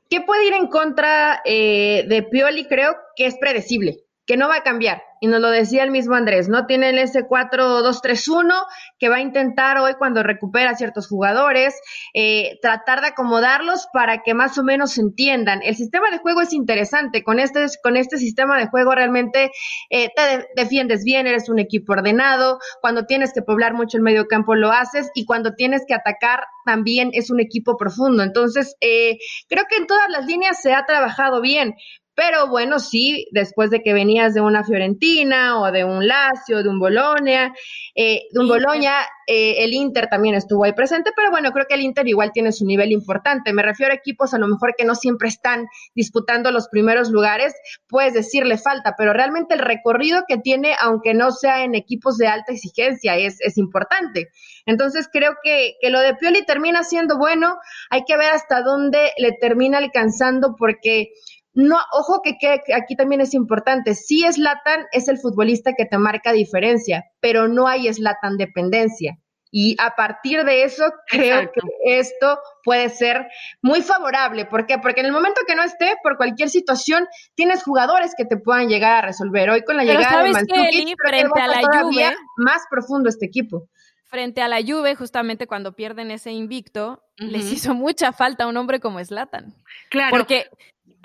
¿Qué 0.09 0.21
puede 0.21 0.47
ir 0.47 0.55
en 0.55 0.69
contra 0.69 1.41
eh, 1.45 2.05
de 2.09 2.23
Pioli? 2.23 2.67
Creo 2.67 2.95
que 3.17 3.27
es 3.27 3.37
predecible 3.39 4.06
que 4.27 4.37
no 4.37 4.49
va 4.49 4.57
a 4.57 4.63
cambiar. 4.63 5.03
Y 5.21 5.29
nos 5.29 5.41
lo 5.41 5.51
decía 5.51 5.83
el 5.83 5.91
mismo 5.91 6.15
Andrés, 6.15 6.49
¿no? 6.49 6.67
Tienen 6.67 6.99
ese 6.99 7.27
4-2-3-1 7.27 8.53
que 8.99 9.09
va 9.09 9.17
a 9.17 9.21
intentar 9.21 9.79
hoy 9.79 9.95
cuando 9.95 10.23
recupera 10.23 10.75
ciertos 10.75 11.09
jugadores, 11.09 11.75
eh, 12.13 12.59
tratar 12.61 13.01
de 13.01 13.09
acomodarlos 13.09 13.89
para 13.93 14.23
que 14.23 14.35
más 14.35 14.59
o 14.59 14.63
menos 14.63 14.93
se 14.93 15.01
entiendan. 15.01 15.63
El 15.63 15.75
sistema 15.75 16.11
de 16.11 16.19
juego 16.19 16.43
es 16.43 16.53
interesante. 16.53 17.23
Con 17.23 17.39
este, 17.39 17.65
con 17.83 17.97
este 17.97 18.19
sistema 18.19 18.59
de 18.59 18.67
juego 18.67 18.95
realmente 18.95 19.53
eh, 19.89 20.11
te 20.15 20.23
de 20.23 20.47
defiendes 20.55 21.03
bien, 21.05 21.27
eres 21.27 21.49
un 21.49 21.59
equipo 21.59 21.95
ordenado. 21.95 22.59
Cuando 22.83 23.07
tienes 23.07 23.33
que 23.33 23.43
poblar 23.43 23.73
mucho 23.73 23.97
el 23.97 24.03
medio 24.03 24.27
campo 24.27 24.55
lo 24.55 24.71
haces 24.71 25.11
y 25.15 25.25
cuando 25.25 25.55
tienes 25.55 25.85
que 25.87 25.95
atacar 25.95 26.45
también 26.67 27.11
es 27.15 27.31
un 27.31 27.41
equipo 27.41 27.77
profundo. 27.77 28.23
Entonces, 28.23 28.77
eh, 28.81 29.17
creo 29.49 29.65
que 29.71 29.77
en 29.77 29.87
todas 29.87 30.11
las 30.11 30.27
líneas 30.27 30.61
se 30.61 30.75
ha 30.75 30.85
trabajado 30.85 31.41
bien 31.41 31.75
pero 32.17 32.49
bueno, 32.49 32.79
sí, 32.79 33.29
después 33.31 33.69
de 33.69 33.83
que 33.83 33.93
venías 33.93 34.33
de 34.33 34.41
una 34.41 34.65
Fiorentina 34.65 35.61
o 35.61 35.71
de 35.71 35.85
un 35.85 36.09
Lazio, 36.09 36.63
de 36.63 36.69
un 36.71 36.81
Bolonia, 36.81 37.53
eh, 37.95 38.23
de 38.33 38.41
un 38.41 38.49
Bolonia, 38.49 38.95
eh, 39.27 39.65
el 39.65 39.75
Inter 39.75 40.09
también 40.09 40.35
estuvo 40.35 40.65
ahí 40.65 40.73
presente, 40.73 41.11
pero 41.15 41.31
bueno, 41.31 41.53
creo 41.53 41.67
que 41.69 41.75
el 41.75 41.83
Inter 41.83 42.09
igual 42.09 42.33
tiene 42.33 42.53
su 42.53 42.65
nivel 42.65 42.91
importante. 42.91 43.53
Me 43.53 43.63
refiero 43.63 43.93
a 43.93 43.97
equipos 43.97 44.33
a 44.33 44.39
lo 44.39 44.49
mejor 44.49 44.75
que 44.79 44.87
no 44.87 44.95
siempre 44.95 45.29
están 45.29 45.67
disputando 45.95 46.51
los 46.51 46.69
primeros 46.69 47.11
lugares, 47.11 47.55
puedes 47.87 48.15
decirle 48.15 48.57
falta, 48.57 48.95
pero 48.97 49.13
realmente 49.13 49.55
el 49.55 49.61
recorrido 49.61 50.23
que 50.27 50.39
tiene, 50.39 50.75
aunque 50.81 51.13
no 51.13 51.33
sea 51.33 51.65
en 51.65 51.75
equipos 51.75 52.17
de 52.17 52.29
alta 52.29 52.51
exigencia, 52.51 53.19
es, 53.19 53.37
es 53.41 53.59
importante. 53.59 54.31
Entonces 54.65 55.07
creo 55.13 55.35
que, 55.43 55.75
que 55.83 55.91
lo 55.91 56.01
de 56.01 56.15
Pioli 56.15 56.47
termina 56.47 56.83
siendo 56.83 57.19
bueno, 57.19 57.59
hay 57.91 58.05
que 58.07 58.17
ver 58.17 58.31
hasta 58.33 58.63
dónde 58.63 59.13
le 59.19 59.33
termina 59.33 59.77
alcanzando 59.79 60.57
porque 60.57 61.11
no, 61.57 61.79
ojo 61.93 62.21
que, 62.23 62.37
aquí 62.75 62.97
también 62.97 63.23
es 63.23 63.33
importante, 63.33 63.95
sí 63.95 64.23
Latan 64.37 64.85
es 64.93 65.09
el 65.09 65.19
futbolista 65.19 65.73
que 65.73 65.87
te 65.87 65.97
marca 65.97 66.33
diferencia, 66.33 67.07
pero 67.19 67.49
no 67.49 67.67
hay 67.67 67.91
Latan 67.99 68.37
dependencia. 68.37 69.19
Y 69.51 69.75
a 69.81 69.97
partir 69.97 70.45
de 70.45 70.65
eso, 70.65 70.85
creo 71.09 71.51
que 71.51 71.61
esto 71.85 72.39
puede 72.63 72.91
ser 72.91 73.27
muy 73.63 73.81
favorable. 73.81 74.45
¿Por 74.45 74.67
qué? 74.67 74.77
Porque 74.77 75.01
en 75.01 75.07
el 75.07 75.13
momento 75.13 75.41
que 75.47 75.55
no 75.55 75.63
esté, 75.63 75.95
por 76.03 76.19
cualquier 76.19 76.51
situación, 76.51 77.07
tienes 77.35 77.63
jugadores 77.63 78.13
que 78.15 78.27
te 78.27 78.37
puedan 78.37 78.69
llegar 78.69 78.93
a 78.93 79.07
resolver. 79.07 79.49
Hoy 79.49 79.63
con 79.63 79.79
la 79.79 79.85
llegada 79.85 80.25
de 80.25 80.33
Mandzukic, 80.33 80.97
frente 81.03 81.41
a 81.41 81.47
la 81.47 81.61
todavía 81.63 82.15
más 82.37 82.65
profundo 82.69 83.09
este 83.09 83.25
equipo. 83.25 83.67
Frente 84.05 84.43
a 84.43 84.49
la 84.49 84.61
Juve, 84.61 84.95
justamente 84.95 85.47
cuando 85.47 85.75
pierden 85.75 86.11
ese 86.11 86.33
invicto, 86.33 87.03
les 87.17 87.51
hizo 87.51 87.73
mucha 87.73 88.13
falta 88.13 88.47
un 88.47 88.59
hombre 88.59 88.79
como 88.79 89.03
Slatan. 89.03 89.55
Claro. 89.89 90.11
Porque 90.15 90.51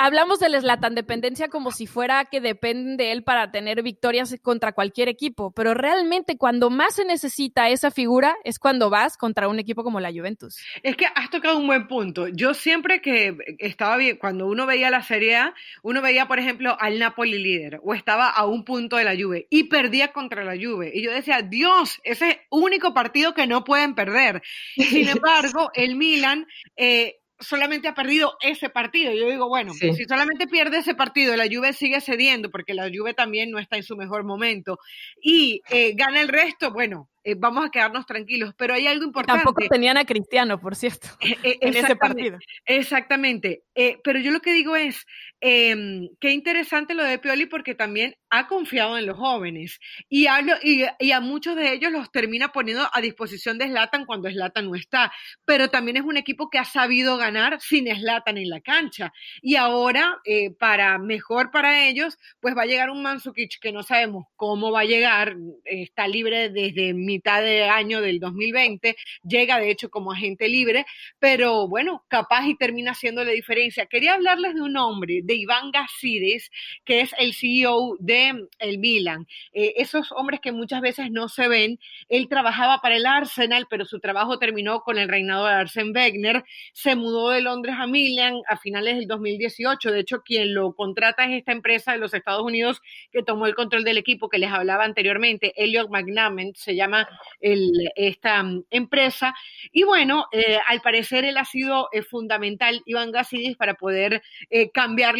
hablamos 0.01 0.39
de 0.39 0.49
la 0.49 0.59
Slatan 0.59 0.95
dependencia 0.95 1.47
como 1.47 1.71
si 1.71 1.85
fuera 1.85 2.25
que 2.25 2.41
depende 2.41 3.03
de 3.03 3.11
él 3.11 3.23
para 3.23 3.51
tener 3.51 3.83
victorias 3.83 4.35
contra 4.41 4.73
cualquier 4.73 5.09
equipo, 5.09 5.51
pero 5.51 5.75
realmente 5.75 6.37
cuando 6.37 6.71
más 6.71 6.95
se 6.95 7.05
necesita 7.05 7.69
esa 7.69 7.91
figura 7.91 8.35
es 8.43 8.57
cuando 8.57 8.89
vas 8.89 9.15
contra 9.15 9.47
un 9.47 9.59
equipo 9.59 9.83
como 9.83 9.99
la 9.99 10.11
Juventus. 10.11 10.57
Es 10.81 10.95
que 10.95 11.05
has 11.05 11.29
tocado 11.29 11.57
un 11.57 11.67
buen 11.67 11.87
punto. 11.87 12.27
Yo 12.27 12.55
siempre 12.55 13.01
que 13.01 13.37
estaba 13.59 13.95
bien, 13.97 14.17
cuando 14.17 14.47
uno 14.47 14.65
veía 14.65 14.89
la 14.89 15.03
Serie 15.03 15.35
A, 15.35 15.53
uno 15.83 16.01
veía, 16.01 16.27
por 16.27 16.39
ejemplo, 16.39 16.75
al 16.79 16.97
Napoli 16.97 17.37
líder 17.37 17.79
o 17.83 17.93
estaba 17.93 18.29
a 18.29 18.45
un 18.45 18.65
punto 18.65 18.97
de 18.97 19.03
la 19.03 19.15
Juve 19.15 19.45
y 19.51 19.65
perdía 19.65 20.11
contra 20.11 20.43
la 20.43 20.55
Juve. 20.55 20.91
Y 20.95 21.03
yo 21.03 21.11
decía, 21.11 21.43
Dios, 21.43 21.99
ese 22.03 22.29
es 22.29 22.35
el 22.35 22.41
único 22.49 22.95
partido 22.95 23.35
que 23.35 23.45
no 23.45 23.63
pueden 23.63 23.93
perder. 23.93 24.41
Sin 24.75 25.07
embargo, 25.07 25.69
el 25.75 25.95
Milan... 25.95 26.47
Eh, 26.75 27.17
solamente 27.41 27.87
ha 27.87 27.93
perdido 27.93 28.37
ese 28.41 28.69
partido. 28.69 29.13
Yo 29.13 29.29
digo, 29.29 29.47
bueno, 29.47 29.73
si 29.73 30.05
solamente 30.05 30.47
pierde 30.47 30.77
ese 30.77 30.95
partido, 30.95 31.35
la 31.35 31.47
Juve 31.51 31.73
sigue 31.73 31.99
cediendo, 32.01 32.49
porque 32.49 32.73
la 32.73 32.89
Juve 32.93 33.13
también 33.13 33.51
no 33.51 33.59
está 33.59 33.75
en 33.75 33.83
su 33.83 33.97
mejor 33.97 34.23
momento, 34.23 34.79
y 35.21 35.61
eh, 35.69 35.93
gana 35.95 36.21
el 36.21 36.27
resto, 36.27 36.71
bueno, 36.71 37.09
eh, 37.23 37.35
vamos 37.37 37.65
a 37.65 37.69
quedarnos 37.69 38.05
tranquilos. 38.05 38.53
Pero 38.57 38.73
hay 38.73 38.87
algo 38.87 39.03
importante. 39.03 39.43
Tampoco 39.43 39.67
tenían 39.69 39.97
a 39.97 40.05
Cristiano, 40.05 40.59
por 40.59 40.75
cierto, 40.75 41.07
eh, 41.21 41.37
en 41.61 41.75
ese 41.75 41.95
partido. 41.95 42.37
Exactamente. 42.65 43.63
pero 44.03 44.19
yo 44.19 44.31
lo 44.31 44.39
que 44.39 44.53
digo 44.53 44.75
es, 44.75 45.05
eh, 45.41 46.09
qué 46.19 46.31
interesante 46.31 46.93
lo 46.93 47.03
de 47.03 47.19
Pioli 47.19 47.47
porque 47.47 47.75
también 47.75 48.15
ha 48.29 48.47
confiado 48.47 48.97
en 48.97 49.05
los 49.05 49.17
jóvenes 49.17 49.79
y 50.07 50.27
a, 50.27 50.39
y, 50.63 50.85
y 50.99 51.11
a 51.11 51.19
muchos 51.19 51.55
de 51.55 51.73
ellos 51.73 51.91
los 51.91 52.11
termina 52.11 52.51
poniendo 52.51 52.87
a 52.93 53.01
disposición 53.01 53.57
de 53.57 53.67
Slatan 53.67 54.05
cuando 54.05 54.29
Slatan 54.29 54.65
no 54.67 54.75
está. 54.75 55.11
Pero 55.45 55.69
también 55.69 55.97
es 55.97 56.03
un 56.03 56.17
equipo 56.17 56.49
que 56.49 56.57
ha 56.59 56.65
sabido 56.65 57.17
ganar 57.17 57.59
sin 57.59 57.87
Slatan 57.93 58.37
en 58.37 58.49
la 58.49 58.61
cancha. 58.61 59.11
Y 59.41 59.55
ahora, 59.55 60.19
eh, 60.25 60.51
para 60.51 60.97
mejor 60.97 61.51
para 61.51 61.87
ellos, 61.87 62.17
pues 62.39 62.55
va 62.55 62.63
a 62.63 62.65
llegar 62.65 62.89
un 62.89 63.01
Mansukic 63.01 63.59
que 63.59 63.71
no 63.71 63.83
sabemos 63.83 64.25
cómo 64.35 64.71
va 64.71 64.81
a 64.81 64.85
llegar, 64.85 65.35
está 65.65 66.07
libre 66.07 66.49
desde 66.49 66.93
mitad 66.93 67.41
de 67.41 67.63
año 67.63 68.01
del 68.01 68.19
2020, 68.19 68.95
llega 69.23 69.59
de 69.59 69.71
hecho 69.71 69.89
como 69.89 70.11
agente 70.11 70.47
libre, 70.47 70.85
pero 71.19 71.67
bueno, 71.67 72.05
capaz 72.07 72.47
y 72.47 72.55
termina 72.55 72.91
haciendo 72.91 73.23
la 73.23 73.31
diferencia. 73.31 73.85
Quería 73.85 74.13
hablarles 74.13 74.55
de 74.55 74.61
un 74.61 74.77
hombre, 74.77 75.21
Iván 75.35 75.71
Gasides, 75.71 76.51
que 76.85 77.01
es 77.01 77.13
el 77.17 77.33
CEO 77.33 77.97
de 77.99 78.47
el 78.59 78.79
Milan. 78.79 79.27
Eh, 79.53 79.73
esos 79.77 80.11
hombres 80.11 80.39
que 80.39 80.51
muchas 80.51 80.81
veces 80.81 81.11
no 81.11 81.29
se 81.29 81.47
ven, 81.47 81.79
él 82.09 82.27
trabajaba 82.27 82.79
para 82.79 82.95
el 82.95 83.05
Arsenal, 83.05 83.67
pero 83.69 83.85
su 83.85 83.99
trabajo 83.99 84.39
terminó 84.39 84.81
con 84.81 84.97
el 84.97 85.09
reinado 85.09 85.45
de 85.45 85.53
Arsene 85.53 85.91
Wenger, 85.91 86.43
se 86.73 86.95
mudó 86.95 87.29
de 87.29 87.41
Londres 87.41 87.75
a 87.77 87.87
Milan 87.87 88.41
a 88.47 88.57
finales 88.57 88.97
del 88.97 89.07
2018, 89.07 89.91
de 89.91 89.99
hecho 89.99 90.21
quien 90.21 90.53
lo 90.53 90.73
contrata 90.73 91.25
es 91.25 91.37
esta 91.37 91.51
empresa 91.51 91.91
de 91.91 91.97
los 91.97 92.13
Estados 92.13 92.43
Unidos 92.43 92.81
que 93.11 93.23
tomó 93.23 93.45
el 93.45 93.55
control 93.55 93.83
del 93.83 93.97
equipo 93.97 94.29
que 94.29 94.37
les 94.37 94.51
hablaba 94.51 94.83
anteriormente, 94.83 95.53
Elliot 95.55 95.89
McNamara, 95.89 96.31
se 96.55 96.75
llama 96.75 97.07
esta 97.39 98.43
mm, 98.43 98.65
empresa. 98.69 99.33
Y 99.71 99.83
bueno, 99.83 100.25
eh, 100.31 100.57
al 100.67 100.81
parecer 100.81 101.25
él 101.25 101.37
ha 101.37 101.45
sido 101.45 101.89
eh, 101.91 102.01
fundamental, 102.01 102.81
Iván 102.85 103.11
Gasidis, 103.11 103.57
para 103.57 103.75
poder 103.75 104.21
eh, 104.49 104.69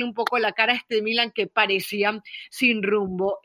un 0.03 0.13
poco 0.13 0.39
la 0.39 0.51
cara 0.53 0.73
a 0.73 0.75
este 0.75 1.01
Milan 1.01 1.31
que 1.31 1.47
parecía 1.47 2.21
sin 2.49 2.83
rumbo. 2.83 3.39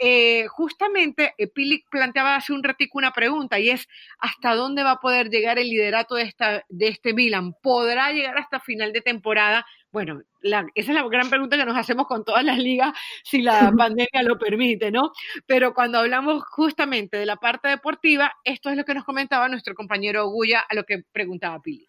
justamente, 0.48 1.34
Pilic 1.54 1.88
planteaba 1.90 2.36
hace 2.36 2.52
un 2.52 2.62
ratico 2.62 2.98
una 2.98 3.12
pregunta 3.12 3.58
y 3.58 3.70
es, 3.70 3.88
¿hasta 4.18 4.54
dónde 4.54 4.82
va 4.82 4.92
a 4.92 5.00
poder 5.00 5.28
llegar 5.28 5.58
el 5.58 5.68
liderato 5.68 6.14
de, 6.14 6.22
esta, 6.22 6.64
de 6.68 6.88
este 6.88 7.12
Milan? 7.14 7.54
¿Podrá 7.62 8.12
llegar 8.12 8.38
hasta 8.38 8.60
final 8.60 8.92
de 8.92 9.00
temporada? 9.00 9.66
Bueno, 9.92 10.20
esa 10.42 10.64
es 10.74 10.88
la 10.88 11.08
gran 11.08 11.30
pregunta 11.30 11.56
que 11.56 11.64
nos 11.64 11.76
hacemos 11.76 12.06
con 12.06 12.24
todas 12.24 12.44
las 12.44 12.58
ligas 12.58 12.92
si 13.24 13.42
la 13.42 13.70
pandemia 13.76 14.22
lo 14.22 14.38
permite, 14.38 14.90
¿no? 14.90 15.12
Pero 15.46 15.74
cuando 15.74 15.98
hablamos 15.98 16.42
justamente 16.50 17.16
de 17.16 17.26
la 17.26 17.36
parte 17.36 17.68
deportiva, 17.68 18.32
esto 18.44 18.70
es 18.70 18.76
lo 18.76 18.84
que 18.84 18.94
nos 18.94 19.04
comentaba 19.04 19.48
nuestro 19.48 19.74
compañero 19.74 20.28
Guya 20.28 20.60
a 20.68 20.74
lo 20.74 20.84
que 20.84 21.02
preguntaba 21.12 21.60
Pili 21.62 21.86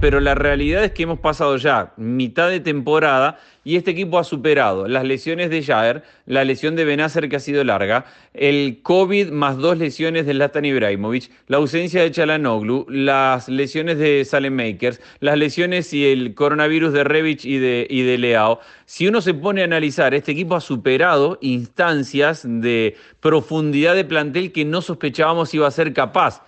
pero 0.00 0.20
la 0.20 0.34
realidad 0.34 0.84
es 0.84 0.92
que 0.92 1.04
hemos 1.04 1.20
pasado 1.20 1.56
ya 1.56 1.92
mitad 1.96 2.50
de 2.50 2.60
temporada 2.60 3.38
y 3.64 3.76
este 3.76 3.90
equipo 3.90 4.18
ha 4.18 4.24
superado 4.24 4.86
las 4.86 5.04
lesiones 5.04 5.50
de 5.50 5.62
Jair, 5.62 6.02
la 6.26 6.44
lesión 6.44 6.76
de 6.76 6.84
Benacer 6.84 7.28
que 7.28 7.36
ha 7.36 7.40
sido 7.40 7.64
larga, 7.64 8.04
el 8.34 8.80
COVID 8.82 9.30
más 9.30 9.56
dos 9.56 9.78
lesiones 9.78 10.26
de 10.26 10.34
Latan 10.34 10.64
Ibrahimovic, 10.64 11.30
la 11.48 11.56
ausencia 11.56 12.02
de 12.02 12.10
Chalanoglu, 12.10 12.86
las 12.88 13.48
lesiones 13.48 13.98
de 13.98 14.50
Makers, 14.50 15.00
las 15.20 15.38
lesiones 15.38 15.92
y 15.92 16.06
el 16.06 16.34
coronavirus 16.34 16.92
de 16.92 17.04
Revich 17.04 17.44
y 17.44 17.58
de, 17.58 17.86
y 17.90 18.02
de 18.02 18.18
Leao. 18.18 18.60
Si 18.84 19.08
uno 19.08 19.20
se 19.20 19.34
pone 19.34 19.62
a 19.62 19.64
analizar, 19.64 20.14
este 20.14 20.32
equipo 20.32 20.54
ha 20.54 20.60
superado 20.60 21.38
instancias 21.40 22.42
de 22.46 22.96
profundidad 23.20 23.94
de 23.94 24.04
plantel 24.04 24.52
que 24.52 24.64
no 24.64 24.82
sospechábamos 24.82 25.54
iba 25.54 25.66
a 25.66 25.72
ser 25.72 25.92
capaz 25.92 26.42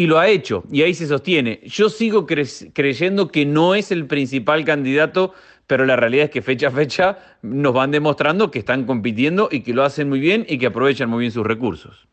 y 0.00 0.06
lo 0.06 0.18
ha 0.18 0.28
hecho, 0.28 0.64
y 0.72 0.80
ahí 0.80 0.94
se 0.94 1.06
sostiene. 1.06 1.60
Yo 1.64 1.90
sigo 1.90 2.24
creyendo 2.24 3.28
que 3.28 3.44
no 3.44 3.74
es 3.74 3.92
el 3.92 4.06
principal 4.06 4.64
candidato, 4.64 5.34
pero 5.66 5.84
la 5.84 5.94
realidad 5.94 6.24
es 6.24 6.30
que 6.30 6.40
fecha 6.40 6.68
a 6.68 6.70
fecha 6.70 7.18
nos 7.42 7.74
van 7.74 7.90
demostrando 7.90 8.50
que 8.50 8.60
están 8.60 8.86
compitiendo 8.86 9.50
y 9.52 9.60
que 9.60 9.74
lo 9.74 9.84
hacen 9.84 10.08
muy 10.08 10.18
bien 10.18 10.46
y 10.48 10.56
que 10.56 10.68
aprovechan 10.68 11.10
muy 11.10 11.20
bien 11.20 11.32
sus 11.32 11.46
recursos. 11.46 12.08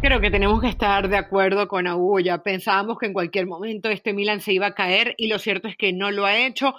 Creo 0.00 0.18
que 0.22 0.30
tenemos 0.30 0.62
que 0.62 0.68
estar 0.68 1.10
de 1.10 1.18
acuerdo 1.18 1.68
con 1.68 1.86
Agulla. 1.86 2.42
Pensábamos 2.42 2.98
que 2.98 3.04
en 3.04 3.12
cualquier 3.12 3.46
momento 3.46 3.90
este 3.90 4.14
Milan 4.14 4.40
se 4.40 4.54
iba 4.54 4.68
a 4.68 4.74
caer 4.74 5.14
y 5.18 5.28
lo 5.28 5.38
cierto 5.38 5.68
es 5.68 5.76
que 5.76 5.92
no 5.92 6.10
lo 6.10 6.24
ha 6.24 6.38
hecho. 6.38 6.74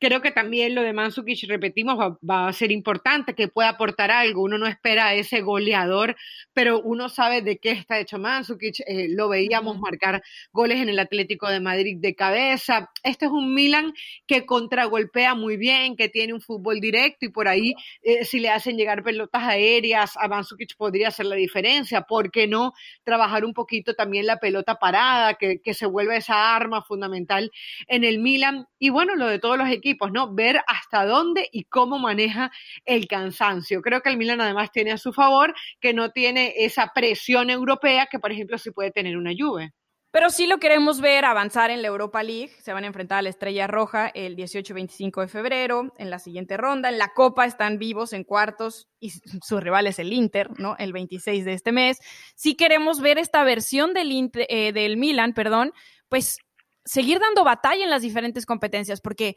Creo 0.00 0.20
que 0.20 0.32
también 0.32 0.74
lo 0.74 0.82
de 0.82 0.92
Mansukic, 0.92 1.48
repetimos, 1.48 1.96
va, 1.98 2.48
a 2.48 2.52
ser 2.52 2.72
importante, 2.72 3.34
que 3.34 3.48
pueda 3.48 3.70
aportar 3.70 4.10
algo. 4.10 4.42
Uno 4.42 4.58
no 4.58 4.66
espera 4.66 5.06
a 5.06 5.14
ese 5.14 5.40
goleador, 5.40 6.16
pero 6.52 6.80
uno 6.80 7.08
sabe 7.08 7.42
de 7.42 7.58
qué 7.58 7.70
está 7.70 8.00
hecho 8.00 8.18
Mansukic. 8.18 8.80
Eh, 8.86 9.06
lo 9.10 9.28
veíamos 9.28 9.78
marcar 9.78 10.22
goles 10.52 10.80
en 10.80 10.88
el 10.88 10.98
Atlético 10.98 11.48
de 11.48 11.60
Madrid 11.60 11.96
de 12.00 12.14
cabeza. 12.14 12.90
Este 13.04 13.26
es 13.26 13.30
un 13.30 13.54
Milan 13.54 13.94
que 14.26 14.44
contragolpea 14.44 15.34
muy 15.36 15.56
bien, 15.56 15.96
que 15.96 16.08
tiene 16.08 16.34
un 16.34 16.40
fútbol 16.40 16.80
directo 16.80 17.24
y 17.26 17.28
por 17.28 17.46
ahí, 17.46 17.74
eh, 18.02 18.24
si 18.24 18.40
le 18.40 18.50
hacen 18.50 18.76
llegar 18.76 19.04
pelotas 19.04 19.44
aéreas, 19.44 20.16
a 20.16 20.26
Mansukic 20.28 20.76
podría 20.76 21.08
hacer 21.08 21.26
la 21.26 21.36
diferencia. 21.36 22.02
¿Por 22.02 22.32
qué 22.32 22.48
no 22.48 22.72
trabajar 23.04 23.44
un 23.44 23.54
poquito 23.54 23.94
también 23.94 24.26
la 24.26 24.38
pelota 24.38 24.74
parada, 24.74 25.34
que, 25.34 25.60
que 25.60 25.72
se 25.72 25.86
vuelve 25.86 26.16
esa 26.16 26.54
arma 26.54 26.82
fundamental 26.82 27.52
en 27.86 28.02
el 28.04 28.18
Milan? 28.18 28.66
Y 28.78 28.90
bueno, 28.90 29.14
lo 29.14 29.28
de 29.28 29.38
todos 29.38 29.56
los 29.56 29.68
equipos 29.68 29.83
¿no? 30.12 30.34
Ver 30.34 30.60
hasta 30.66 31.04
dónde 31.04 31.48
y 31.52 31.64
cómo 31.64 31.98
maneja 31.98 32.50
el 32.84 33.06
cansancio. 33.06 33.82
Creo 33.82 34.00
que 34.00 34.10
el 34.10 34.16
Milan 34.16 34.40
además 34.40 34.70
tiene 34.72 34.92
a 34.92 34.98
su 34.98 35.12
favor 35.12 35.54
que 35.80 35.92
no 35.92 36.10
tiene 36.10 36.54
esa 36.56 36.92
presión 36.94 37.50
europea 37.50 38.06
que, 38.10 38.18
por 38.18 38.32
ejemplo, 38.32 38.58
sí 38.58 38.70
puede 38.70 38.90
tener 38.90 39.16
una 39.16 39.32
Juve. 39.36 39.72
Pero 40.14 40.30
sí 40.30 40.46
lo 40.46 40.58
queremos 40.58 41.00
ver 41.00 41.24
avanzar 41.24 41.72
en 41.72 41.82
la 41.82 41.88
Europa 41.88 42.22
League. 42.22 42.52
Se 42.60 42.72
van 42.72 42.84
a 42.84 42.86
enfrentar 42.86 43.18
a 43.18 43.22
la 43.22 43.30
Estrella 43.30 43.66
Roja 43.66 44.12
el 44.14 44.36
18-25 44.36 45.22
de 45.22 45.26
febrero 45.26 45.92
en 45.98 46.08
la 46.08 46.20
siguiente 46.20 46.56
ronda. 46.56 46.88
En 46.88 46.98
la 46.98 47.08
Copa 47.08 47.46
están 47.46 47.80
vivos 47.80 48.12
en 48.12 48.22
cuartos 48.22 48.88
y 49.00 49.10
su 49.10 49.58
rival 49.58 49.88
es 49.88 49.98
el 49.98 50.12
Inter, 50.12 50.50
¿no? 50.56 50.76
El 50.78 50.92
26 50.92 51.44
de 51.44 51.54
este 51.54 51.72
mes. 51.72 51.98
Si 52.36 52.54
queremos 52.54 53.00
ver 53.00 53.18
esta 53.18 53.42
versión 53.42 53.92
del, 53.92 54.30
eh, 54.34 54.72
del 54.72 54.96
Milan, 54.98 55.34
perdón, 55.34 55.72
pues 56.08 56.38
seguir 56.84 57.18
dando 57.18 57.42
batalla 57.42 57.82
en 57.82 57.90
las 57.90 58.02
diferentes 58.02 58.46
competencias, 58.46 59.00
porque 59.00 59.34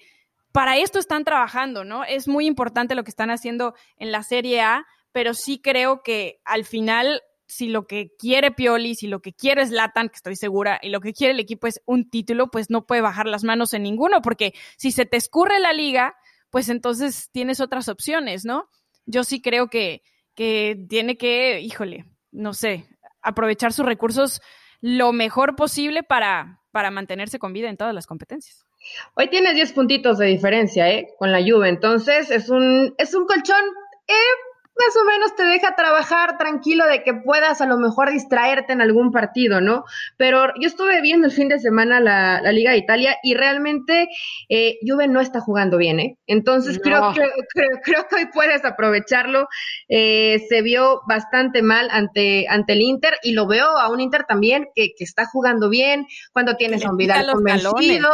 para 0.51 0.77
esto 0.77 0.99
están 0.99 1.23
trabajando, 1.23 1.83
¿no? 1.83 2.03
Es 2.03 2.27
muy 2.27 2.45
importante 2.47 2.95
lo 2.95 3.03
que 3.03 3.11
están 3.11 3.29
haciendo 3.29 3.75
en 3.97 4.11
la 4.11 4.23
Serie 4.23 4.61
A, 4.61 4.85
pero 5.11 5.33
sí 5.33 5.59
creo 5.59 6.01
que 6.03 6.41
al 6.45 6.65
final 6.65 7.21
si 7.47 7.67
lo 7.67 7.87
que 7.87 8.11
quiere 8.19 8.51
Pioli, 8.51 8.95
si 8.95 9.07
lo 9.07 9.21
que 9.21 9.33
quiere 9.33 9.61
es 9.61 9.71
Latan, 9.71 10.09
que 10.09 10.17
estoy 10.17 10.35
segura, 10.35 10.79
y 10.81 10.89
lo 10.89 10.99
que 10.99 11.13
quiere 11.13 11.33
el 11.33 11.39
equipo 11.39 11.67
es 11.67 11.81
un 11.85 12.09
título, 12.09 12.51
pues 12.51 12.69
no 12.69 12.85
puede 12.85 13.01
bajar 13.01 13.25
las 13.25 13.43
manos 13.43 13.73
en 13.73 13.83
ninguno, 13.83 14.21
porque 14.21 14.53
si 14.77 14.91
se 14.91 15.05
te 15.05 15.17
escurre 15.17 15.59
la 15.59 15.73
liga, 15.73 16.15
pues 16.49 16.69
entonces 16.69 17.29
tienes 17.31 17.61
otras 17.61 17.87
opciones, 17.87 18.43
¿no? 18.45 18.69
Yo 19.05 19.23
sí 19.23 19.41
creo 19.41 19.69
que, 19.69 20.01
que 20.35 20.85
tiene 20.89 21.17
que, 21.17 21.61
híjole, 21.61 22.05
no 22.31 22.53
sé, 22.53 22.85
aprovechar 23.21 23.71
sus 23.71 23.85
recursos 23.85 24.41
lo 24.81 25.13
mejor 25.13 25.55
posible 25.55 26.03
para, 26.03 26.61
para 26.71 26.91
mantenerse 26.91 27.39
con 27.39 27.53
vida 27.53 27.69
en 27.69 27.77
todas 27.77 27.95
las 27.95 28.05
competencias. 28.05 28.66
Hoy 29.15 29.29
tienes 29.29 29.55
10 29.55 29.73
puntitos 29.73 30.17
de 30.17 30.27
diferencia, 30.27 30.89
¿eh? 30.89 31.13
Con 31.17 31.31
la 31.31 31.41
Juve, 31.41 31.69
entonces 31.69 32.31
es 32.31 32.49
un, 32.49 32.93
es 32.97 33.13
un 33.13 33.25
colchón 33.25 33.61
eh, 34.07 34.13
más 34.77 34.95
o 34.95 35.05
menos 35.05 35.35
te 35.35 35.43
deja 35.43 35.75
trabajar 35.75 36.37
tranquilo 36.37 36.85
de 36.85 37.03
que 37.03 37.13
puedas 37.13 37.61
a 37.61 37.65
lo 37.65 37.77
mejor 37.77 38.11
distraerte 38.11 38.73
en 38.73 38.81
algún 38.81 39.11
partido, 39.11 39.61
¿no? 39.61 39.83
Pero 40.17 40.47
yo 40.59 40.67
estuve 40.67 41.01
viendo 41.01 41.27
el 41.27 41.33
fin 41.33 41.49
de 41.49 41.59
semana 41.59 41.99
la, 41.99 42.41
Liga 42.51 42.71
de 42.71 42.77
Italia 42.77 43.17
y 43.23 43.33
realmente 43.33 44.07
eh, 44.49 44.77
Juve 44.81 45.07
no 45.07 45.21
está 45.21 45.41
jugando 45.41 45.77
bien, 45.77 45.99
¿eh? 45.99 46.17
Entonces 46.27 46.79
creo, 46.81 47.13
que, 47.13 47.21
creo, 47.83 48.07
que 48.07 48.15
hoy 48.15 48.25
puedes 48.33 48.63
aprovecharlo. 48.65 49.47
Eh, 49.89 50.45
se 50.49 50.61
vio 50.61 51.01
bastante 51.07 51.61
mal 51.61 51.89
ante, 51.91 52.47
ante 52.49 52.73
el 52.73 52.81
Inter 52.81 53.15
y 53.23 53.33
lo 53.33 53.47
veo 53.47 53.67
a 53.67 53.89
un 53.89 53.99
Inter 53.99 54.25
también 54.27 54.67
que, 54.73 54.93
que 54.97 55.03
está 55.03 55.25
jugando 55.25 55.69
bien 55.69 56.07
cuando 56.33 56.55
tienes 56.55 56.85
a 56.85 56.91
un 56.91 56.97
Vidal 56.97 57.27
convencido, 57.31 58.09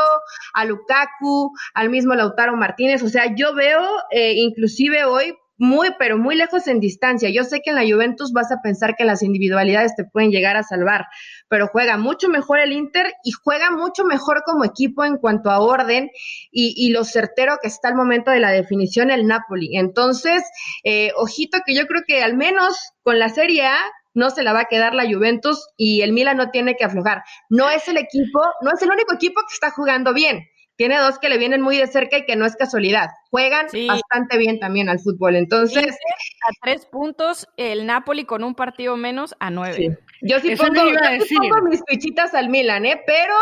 a 0.54 0.66
Lukaku, 0.66 1.52
al 1.74 1.90
mismo 1.90 2.16
Lautaro 2.16 2.56
Martínez. 2.56 3.04
O 3.04 3.10
sea, 3.10 3.34
yo 3.36 3.54
veo 3.54 3.82
eh, 4.12 4.34
inclusive 4.36 5.06
hoy 5.06 5.36
muy, 5.58 5.90
pero 6.00 6.18
muy 6.18 6.36
lejos 6.36 6.68
en 6.68 6.80
distancia. 6.80 7.30
Yo 7.30 7.44
sé 7.44 7.62
que 7.62 7.70
en 7.70 7.76
la 7.76 7.84
Juventus 7.84 8.34
vas 8.34 8.52
a 8.52 8.62
pensar 8.62 8.96
que 8.96 9.06
las 9.06 9.22
individualidades 9.24 9.96
te 9.96 10.04
pueden 10.04 10.32
llegar 10.32 10.58
a 10.58 10.64
salvar, 10.64 11.06
pero 11.48 11.68
juega 11.68 11.98
mucho 11.98 12.30
mejor 12.30 12.60
el 12.60 12.74
Inter 12.74 13.14
y 13.24 13.32
juega 13.32 13.72
mucho 13.72 14.04
mejor 14.04 14.44
como 14.46 14.66
equipo 14.66 15.06
en 15.06 15.18
cuanto 15.18 15.52
a 15.52 15.60
orden 15.60 16.10
y, 16.52 16.92
lo 16.94 17.04
certero 17.06 17.58
que 17.62 17.68
está 17.68 17.88
al 17.88 17.96
momento 17.96 18.32
de 18.32 18.40
la 18.40 18.52
definición 18.52 19.10
el 19.10 19.26
Napoli. 19.26 19.78
Entonces, 19.78 20.44
eh, 20.84 21.12
ojito 21.16 21.60
que 21.66 21.76
yo 21.76 21.88
creo 21.88 22.02
que 22.06 22.22
al 22.22 22.36
menos 22.36 22.78
con 23.02 23.20
la 23.20 23.30
Serie 23.30 23.66
A 23.66 23.78
no 24.14 24.30
se 24.30 24.44
la 24.44 24.54
va 24.54 24.62
a 24.62 24.66
quedar 24.66 24.94
la 24.94 25.12
Juventus 25.12 25.68
y 25.76 26.02
el 26.02 26.14
Milan 26.14 26.38
no 26.38 26.52
tiene 26.52 26.76
que 26.76 26.84
aflojar. 26.84 27.24
No 27.50 27.70
es 27.70 27.88
el 27.88 27.98
equipo, 27.98 28.42
no 28.62 28.72
es 28.72 28.82
el 28.82 28.92
único 28.92 29.14
equipo 29.14 29.42
que 29.42 29.54
está 29.54 29.72
jugando 29.72 30.14
bien 30.14 30.44
tiene 30.76 30.98
dos 30.98 31.20
que 31.20 31.30
le 31.30 31.38
vienen 31.38 31.62
muy 31.62 31.78
de 31.78 31.88
cerca 31.88 32.18
y 32.18 32.26
que 32.26 32.36
no 32.36 32.46
es 32.46 32.56
casualidad. 32.56 33.10
Juegan 33.30 33.68
bastante 33.88 34.38
bien 34.38 34.60
también 34.60 34.90
al 34.90 35.00
fútbol. 35.00 35.36
Entonces. 35.36 35.96
A 36.48 36.52
tres 36.62 36.86
puntos, 36.86 37.48
el 37.58 37.86
Napoli 37.86 38.26
con 38.26 38.44
un 38.44 38.56
partido 38.56 38.98
menos 38.98 39.36
a 39.40 39.50
nueve. 39.50 39.98
Yo 40.22 40.40
sí 40.40 40.56
pongo, 40.56 40.84
mis 41.70 41.82
fichitas 41.88 42.34
al 42.34 42.50
Milan, 42.50 42.86
¿eh? 42.86 43.02
Pero. 43.06 43.36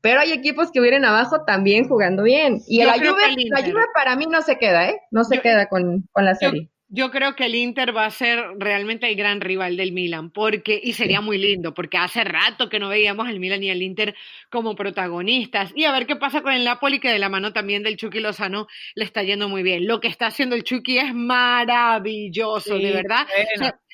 Pero 0.00 0.18
hay 0.18 0.32
equipos 0.32 0.72
que 0.72 0.80
vienen 0.80 1.04
abajo 1.04 1.44
también 1.44 1.88
jugando 1.88 2.24
bien. 2.24 2.60
Y 2.66 2.82
la 2.82 2.94
Juve, 2.94 3.36
la 3.50 3.62
Juve 3.62 3.84
para 3.94 4.16
mí 4.16 4.26
no 4.26 4.42
se 4.42 4.58
queda, 4.58 4.88
¿eh? 4.88 5.00
No 5.12 5.22
se 5.22 5.40
queda 5.40 5.68
con, 5.68 6.08
con 6.10 6.24
la 6.24 6.34
serie. 6.34 6.68
Yo 6.94 7.10
creo 7.10 7.34
que 7.34 7.46
el 7.46 7.54
Inter 7.54 7.96
va 7.96 8.04
a 8.04 8.10
ser 8.10 8.38
realmente 8.58 9.08
el 9.08 9.16
gran 9.16 9.40
rival 9.40 9.78
del 9.78 9.92
Milan, 9.92 10.30
porque, 10.30 10.78
y 10.82 10.92
sería 10.92 11.22
muy 11.22 11.38
lindo, 11.38 11.72
porque 11.72 11.96
hace 11.96 12.22
rato 12.22 12.68
que 12.68 12.78
no 12.78 12.90
veíamos 12.90 13.26
al 13.26 13.40
Milan 13.40 13.62
y 13.64 13.70
al 13.70 13.80
Inter 13.80 14.14
como 14.50 14.74
protagonistas. 14.74 15.72
Y 15.74 15.84
a 15.84 15.92
ver 15.92 16.06
qué 16.06 16.16
pasa 16.16 16.42
con 16.42 16.52
el 16.52 16.64
Napoli, 16.64 17.00
que 17.00 17.08
de 17.08 17.18
la 17.18 17.30
mano 17.30 17.54
también 17.54 17.82
del 17.82 17.96
Chucky 17.96 18.20
Lozano 18.20 18.66
le 18.94 19.06
está 19.06 19.22
yendo 19.22 19.48
muy 19.48 19.62
bien. 19.62 19.86
Lo 19.86 20.00
que 20.00 20.08
está 20.08 20.26
haciendo 20.26 20.54
el 20.54 20.64
Chucky 20.64 20.98
es 20.98 21.14
maravilloso, 21.14 22.76
de 22.76 22.92
verdad. 22.92 23.26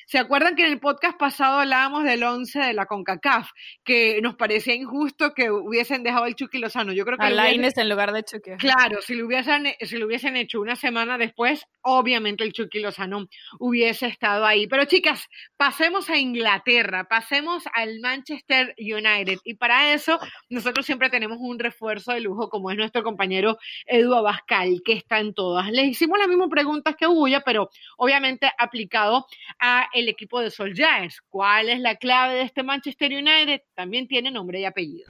¿Se 0.09 0.17
acuerdan 0.17 0.55
que 0.55 0.65
en 0.65 0.71
el 0.71 0.79
podcast 0.79 1.19
pasado 1.19 1.59
hablábamos 1.59 2.03
del 2.03 2.23
11 2.23 2.57
de 2.57 2.73
la 2.73 2.87
CONCACAF? 2.87 3.51
Que 3.83 4.19
nos 4.23 4.35
parecía 4.35 4.73
injusto 4.73 5.35
que 5.35 5.51
hubiesen 5.51 6.01
dejado 6.01 6.25
el 6.25 6.33
Chucky 6.33 6.57
Lozano. 6.57 6.93
Yo 6.93 7.05
creo 7.05 7.15
que. 7.19 7.25
A 7.27 7.51
en 7.51 7.89
lugar 7.89 8.11
de 8.11 8.23
Chucky. 8.23 8.57
Claro, 8.57 9.03
si 9.03 9.13
lo, 9.13 9.27
hubiesen, 9.27 9.67
si 9.79 9.97
lo 9.99 10.07
hubiesen 10.07 10.35
hecho 10.35 10.61
una 10.61 10.75
semana 10.75 11.19
después, 11.19 11.63
obviamente 11.81 12.43
el 12.43 12.53
Chucky 12.53 12.79
Lozano 12.79 13.27
hubiese 13.59 14.07
estado 14.07 14.47
ahí. 14.47 14.65
Pero 14.65 14.85
chicas, 14.85 15.27
pasemos 15.57 16.09
a 16.09 16.17
Inglaterra, 16.17 17.03
pasemos 17.07 17.65
al 17.71 17.99
Manchester 17.99 18.73
United. 18.79 19.37
Y 19.43 19.57
para 19.57 19.93
eso, 19.93 20.17
nosotros 20.49 20.87
siempre 20.87 21.11
tenemos 21.11 21.37
un 21.39 21.59
refuerzo 21.59 22.13
de 22.13 22.21
lujo, 22.21 22.49
como 22.49 22.71
es 22.71 22.77
nuestro 22.77 23.03
compañero 23.03 23.59
Edu 23.85 24.15
Abascal, 24.15 24.81
que 24.83 24.93
está 24.93 25.19
en 25.19 25.35
todas. 25.35 25.69
Les 25.69 25.85
hicimos 25.85 26.17
las 26.17 26.27
mismas 26.27 26.49
preguntas 26.49 26.95
que 26.95 27.05
Uya, 27.05 27.41
pero 27.45 27.69
obviamente 27.97 28.51
aplicado 28.57 29.27
a 29.59 29.87
el 29.99 30.09
equipo 30.09 30.41
de 30.41 30.49
Solskjaer. 30.49 31.11
¿Cuál 31.29 31.69
es 31.69 31.79
la 31.79 31.95
clave 31.95 32.35
de 32.35 32.41
este 32.41 32.63
Manchester 32.63 33.11
United? 33.11 33.61
También 33.75 34.07
tiene 34.07 34.31
nombre 34.31 34.59
y 34.59 34.65
apellido. 34.65 35.07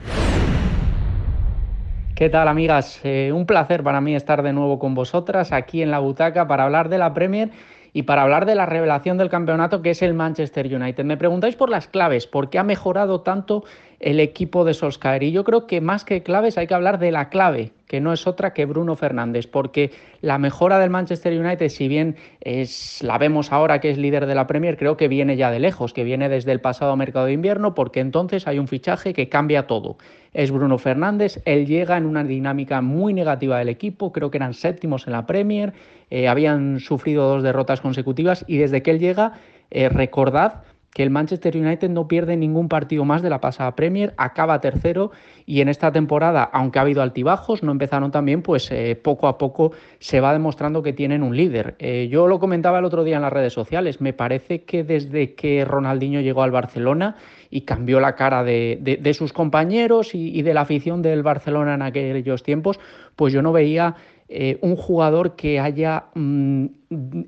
¿Qué 2.15 2.29
tal 2.29 2.49
amigas? 2.49 2.99
Eh, 3.05 3.31
un 3.33 3.45
placer 3.45 3.81
para 3.81 4.01
mí 4.01 4.13
estar 4.13 4.43
de 4.43 4.51
nuevo 4.51 4.77
con 4.77 4.93
vosotras 4.93 5.53
aquí 5.53 5.81
en 5.81 5.89
la 5.89 5.99
butaca 5.99 6.47
para 6.47 6.65
hablar 6.65 6.89
de 6.89 6.97
la 6.97 7.13
Premier 7.13 7.49
y 7.93 8.03
para 8.03 8.23
hablar 8.23 8.45
de 8.45 8.55
la 8.55 8.65
revelación 8.65 9.17
del 9.17 9.29
campeonato 9.29 9.81
que 9.81 9.91
es 9.91 10.01
el 10.01 10.13
Manchester 10.13 10.65
United. 10.65 11.05
Me 11.05 11.15
preguntáis 11.17 11.55
por 11.55 11.69
las 11.69 11.87
claves, 11.87 12.27
por 12.27 12.49
qué 12.49 12.59
ha 12.59 12.63
mejorado 12.63 13.21
tanto 13.21 13.63
el 13.99 14.19
equipo 14.19 14.65
de 14.65 14.73
Solskjaer 14.73 15.23
y 15.23 15.31
yo 15.31 15.43
creo 15.43 15.67
que 15.67 15.81
más 15.81 16.05
que 16.05 16.23
claves 16.23 16.57
hay 16.57 16.67
que 16.67 16.73
hablar 16.73 16.99
de 16.99 17.11
la 17.11 17.29
clave 17.29 17.73
que 17.89 17.99
no 17.99 18.13
es 18.13 18.27
otra 18.27 18.53
que 18.53 18.65
Bruno 18.65 18.95
Fernández, 18.95 19.47
porque 19.47 19.89
la 20.21 20.37
mejora 20.37 20.77
del 20.77 20.91
Manchester 20.91 21.37
United, 21.37 21.69
si 21.69 21.87
bien 21.87 22.17
es, 22.39 23.01
la 23.01 23.17
vemos 23.17 23.51
ahora 23.51 23.81
que 23.81 23.89
es 23.89 23.97
líder 23.97 24.27
de 24.27 24.35
la 24.35 24.45
Premier, 24.45 24.77
creo 24.77 24.95
que 24.95 25.07
viene 25.07 25.35
ya 25.35 25.49
de 25.49 25.59
lejos, 25.59 25.91
que 25.91 26.03
viene 26.03 26.29
desde 26.29 26.51
el 26.51 26.61
pasado 26.61 26.95
mercado 26.95 27.25
de 27.25 27.33
invierno, 27.33 27.73
porque 27.73 27.99
entonces 27.99 28.45
hay 28.47 28.59
un 28.59 28.67
fichaje 28.67 29.11
que 29.11 29.27
cambia 29.27 29.65
todo. 29.65 29.97
Es 30.33 30.51
Bruno 30.51 30.77
Fernández, 30.77 31.41
él 31.45 31.65
llega 31.65 31.97
en 31.97 32.05
una 32.05 32.23
dinámica 32.23 32.79
muy 32.81 33.11
negativa 33.11 33.57
del 33.57 33.69
equipo, 33.69 34.11
creo 34.11 34.29
que 34.29 34.37
eran 34.37 34.53
séptimos 34.53 35.07
en 35.07 35.13
la 35.13 35.25
Premier, 35.25 35.73
eh, 36.11 36.27
habían 36.27 36.79
sufrido 36.79 37.27
dos 37.27 37.41
derrotas 37.41 37.81
consecutivas 37.81 38.45
y 38.47 38.57
desde 38.57 38.83
que 38.83 38.91
él 38.91 38.99
llega, 38.99 39.33
eh, 39.71 39.89
recordad, 39.89 40.61
que 40.93 41.03
el 41.03 41.09
Manchester 41.09 41.55
United 41.55 41.89
no 41.89 42.07
pierde 42.07 42.35
ningún 42.35 42.67
partido 42.67 43.05
más 43.05 43.21
de 43.21 43.29
la 43.29 43.41
pasada 43.41 43.75
Premier, 43.75 44.13
acaba 44.17 44.59
tercero 44.61 45.11
y 45.45 45.61
en 45.61 45.69
esta 45.69 45.91
temporada, 45.91 46.43
aunque 46.43 46.79
ha 46.79 46.83
habido 46.83 47.01
altibajos, 47.01 47.63
no 47.63 47.71
empezaron 47.71 48.11
también, 48.11 48.41
pues 48.41 48.71
eh, 48.71 48.99
poco 49.01 49.27
a 49.27 49.37
poco 49.37 49.71
se 49.99 50.19
va 50.19 50.33
demostrando 50.33 50.81
que 50.83 50.93
tienen 50.93 51.23
un 51.23 51.35
líder. 51.35 51.75
Eh, 51.79 52.07
yo 52.11 52.27
lo 52.27 52.39
comentaba 52.39 52.79
el 52.79 52.85
otro 52.85 53.03
día 53.03 53.17
en 53.17 53.21
las 53.21 53.33
redes 53.33 53.53
sociales, 53.53 54.01
me 54.01 54.13
parece 54.13 54.63
que 54.63 54.83
desde 54.83 55.35
que 55.35 55.65
Ronaldinho 55.65 56.21
llegó 56.21 56.43
al 56.43 56.51
Barcelona 56.51 57.15
y 57.51 57.61
cambió 57.61 57.99
la 57.99 58.15
cara 58.15 58.43
de, 58.43 59.11
sus 59.17 59.33
compañeros 59.33 60.13
y, 60.13 60.37
y 60.37 60.41
de 60.43 60.53
la 60.53 60.61
afición 60.61 61.01
del 61.01 61.23
Barcelona 61.23 61.73
en 61.73 61.81
aquellos 61.81 62.43
tiempos, 62.43 62.79
pues 63.15 63.33
yo 63.33 63.41
no 63.41 63.51
veía 63.51 63.95
eh, 64.31 64.59
un 64.61 64.75
jugador 64.75 65.35
que 65.35 65.59
haya 65.59 66.05
mm, 66.13 66.65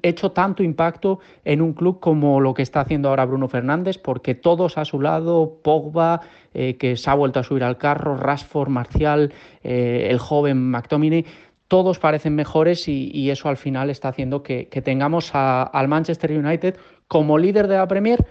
hecho 0.03 0.33
tanto 0.33 0.61
impacto 0.61 1.19
en 1.43 1.63
un 1.63 1.73
club 1.73 1.99
como 1.99 2.39
lo 2.39 2.53
que 2.53 2.61
está 2.61 2.81
haciendo 2.81 3.09
ahora 3.09 3.25
Bruno 3.25 3.47
Fernández, 3.47 3.97
porque 3.97 4.35
todos 4.35 4.77
a 4.77 4.85
su 4.85 5.01
lado, 5.01 5.57
Pogba, 5.63 6.21
eh, 6.53 6.77
que 6.77 6.95
se 6.97 7.09
ha 7.09 7.15
vuelto 7.15 7.39
a 7.39 7.43
subir 7.43 7.63
al 7.63 7.79
carro, 7.79 8.17
Rashford, 8.17 8.69
Marcial, 8.69 9.33
eh, 9.63 10.09
el 10.11 10.19
joven 10.19 10.69
McTominay, 10.69 11.25
todos 11.67 11.97
parecen 11.97 12.35
mejores 12.35 12.87
y, 12.87 13.31
eso 13.31 13.49
al 13.49 13.57
final 13.57 13.89
está 13.89 14.09
haciendo 14.09 14.43
que, 14.43 14.65
tengamos 14.83 15.31
al 15.33 15.87
Manchester 15.87 16.37
United 16.37 16.77
como 17.07 17.37
líder 17.39 17.67
de 17.67 17.77
la 17.77 17.87
Premier 17.87 18.23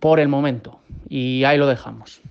por 0.00 0.18
el 0.18 0.28
momento. 0.28 0.80
Y 1.08 1.44
ahí 1.44 1.58
lo 1.58 1.66
dejamos. 1.66 2.22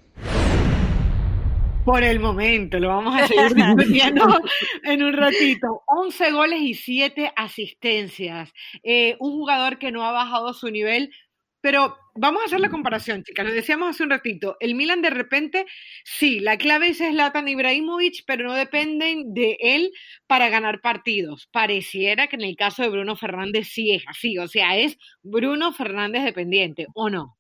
Por 1.88 2.04
el 2.04 2.20
momento, 2.20 2.80
lo 2.80 2.90
vamos 2.90 3.16
a 3.16 3.26
seguir 3.30 3.56
discutiendo 3.56 4.28
en 4.84 5.04
un 5.04 5.14
ratito. 5.14 5.84
11 5.88 6.32
goles 6.34 6.60
y 6.60 6.74
7 6.74 7.32
asistencias. 7.34 8.52
Eh, 8.84 9.16
un 9.22 9.32
jugador 9.32 9.80
que 9.80 9.94
no 9.94 10.04
ha 10.04 10.12
bajado 10.12 10.54
su 10.54 10.70
nivel, 10.70 11.14
pero 11.62 11.96
vamos 12.14 12.42
a 12.42 12.46
hacer 12.48 12.60
la 12.60 12.70
comparación, 12.70 13.24
chicas. 13.24 13.46
Lo 13.46 13.54
decíamos 13.54 13.88
hace 13.88 14.04
un 14.04 14.10
ratito. 14.10 14.58
El 14.60 14.76
Milan 14.76 15.02
de 15.02 15.12
repente, 15.12 15.66
sí, 16.04 16.42
la 16.42 16.58
clave 16.58 16.90
es 16.90 16.98
Zlatan 16.98 17.48
Ibrahimovic, 17.48 18.26
pero 18.28 18.50
no 18.50 18.54
dependen 18.54 19.34
de 19.34 19.56
él 19.62 19.94
para 20.28 20.50
ganar 20.50 20.82
partidos. 20.82 21.48
Pareciera 21.54 22.28
que 22.28 22.36
en 22.36 22.44
el 22.44 22.58
caso 22.58 22.82
de 22.82 22.90
Bruno 22.90 23.16
Fernández 23.16 23.70
sí 23.70 23.94
es 23.94 24.04
así. 24.08 24.38
O 24.40 24.50
sea, 24.50 24.76
es 24.76 24.98
Bruno 25.24 25.72
Fernández 25.72 26.26
dependiente, 26.26 26.88
¿o 26.94 27.10
no? 27.10 27.37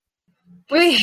Pues 0.67 1.01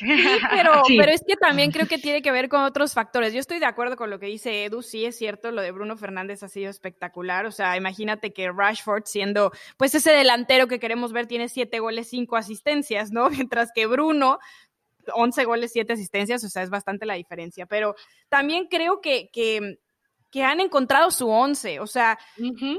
pero, 0.50 0.82
pero 0.86 1.12
es 1.12 1.22
que 1.26 1.36
también 1.36 1.70
creo 1.70 1.86
que 1.86 1.98
tiene 1.98 2.20
que 2.20 2.30
ver 2.30 2.48
con 2.48 2.62
otros 2.62 2.92
factores. 2.92 3.32
Yo 3.32 3.40
estoy 3.40 3.58
de 3.58 3.66
acuerdo 3.66 3.96
con 3.96 4.10
lo 4.10 4.18
que 4.18 4.26
dice 4.26 4.64
Edu, 4.64 4.82
sí 4.82 5.06
es 5.06 5.16
cierto, 5.16 5.50
lo 5.50 5.62
de 5.62 5.72
Bruno 5.72 5.96
Fernández 5.96 6.42
ha 6.42 6.48
sido 6.48 6.70
espectacular. 6.70 7.46
O 7.46 7.50
sea, 7.50 7.76
imagínate 7.76 8.32
que 8.32 8.52
Rashford 8.52 9.04
siendo, 9.06 9.50
pues 9.78 9.94
ese 9.94 10.10
delantero 10.12 10.68
que 10.68 10.78
queremos 10.78 11.12
ver 11.12 11.26
tiene 11.26 11.48
siete 11.48 11.80
goles, 11.80 12.08
cinco 12.08 12.36
asistencias, 12.36 13.10
¿no? 13.10 13.30
Mientras 13.30 13.70
que 13.74 13.86
Bruno 13.86 14.38
11 15.14 15.44
goles, 15.46 15.72
siete 15.72 15.94
asistencias, 15.94 16.44
o 16.44 16.50
sea, 16.50 16.62
es 16.62 16.70
bastante 16.70 17.06
la 17.06 17.14
diferencia. 17.14 17.64
Pero 17.64 17.94
también 18.28 18.66
creo 18.68 19.00
que, 19.00 19.30
que 19.32 19.78
que 20.30 20.44
han 20.44 20.60
encontrado 20.60 21.10
su 21.10 21.28
once. 21.28 21.80
O 21.80 21.86
sea, 21.86 22.18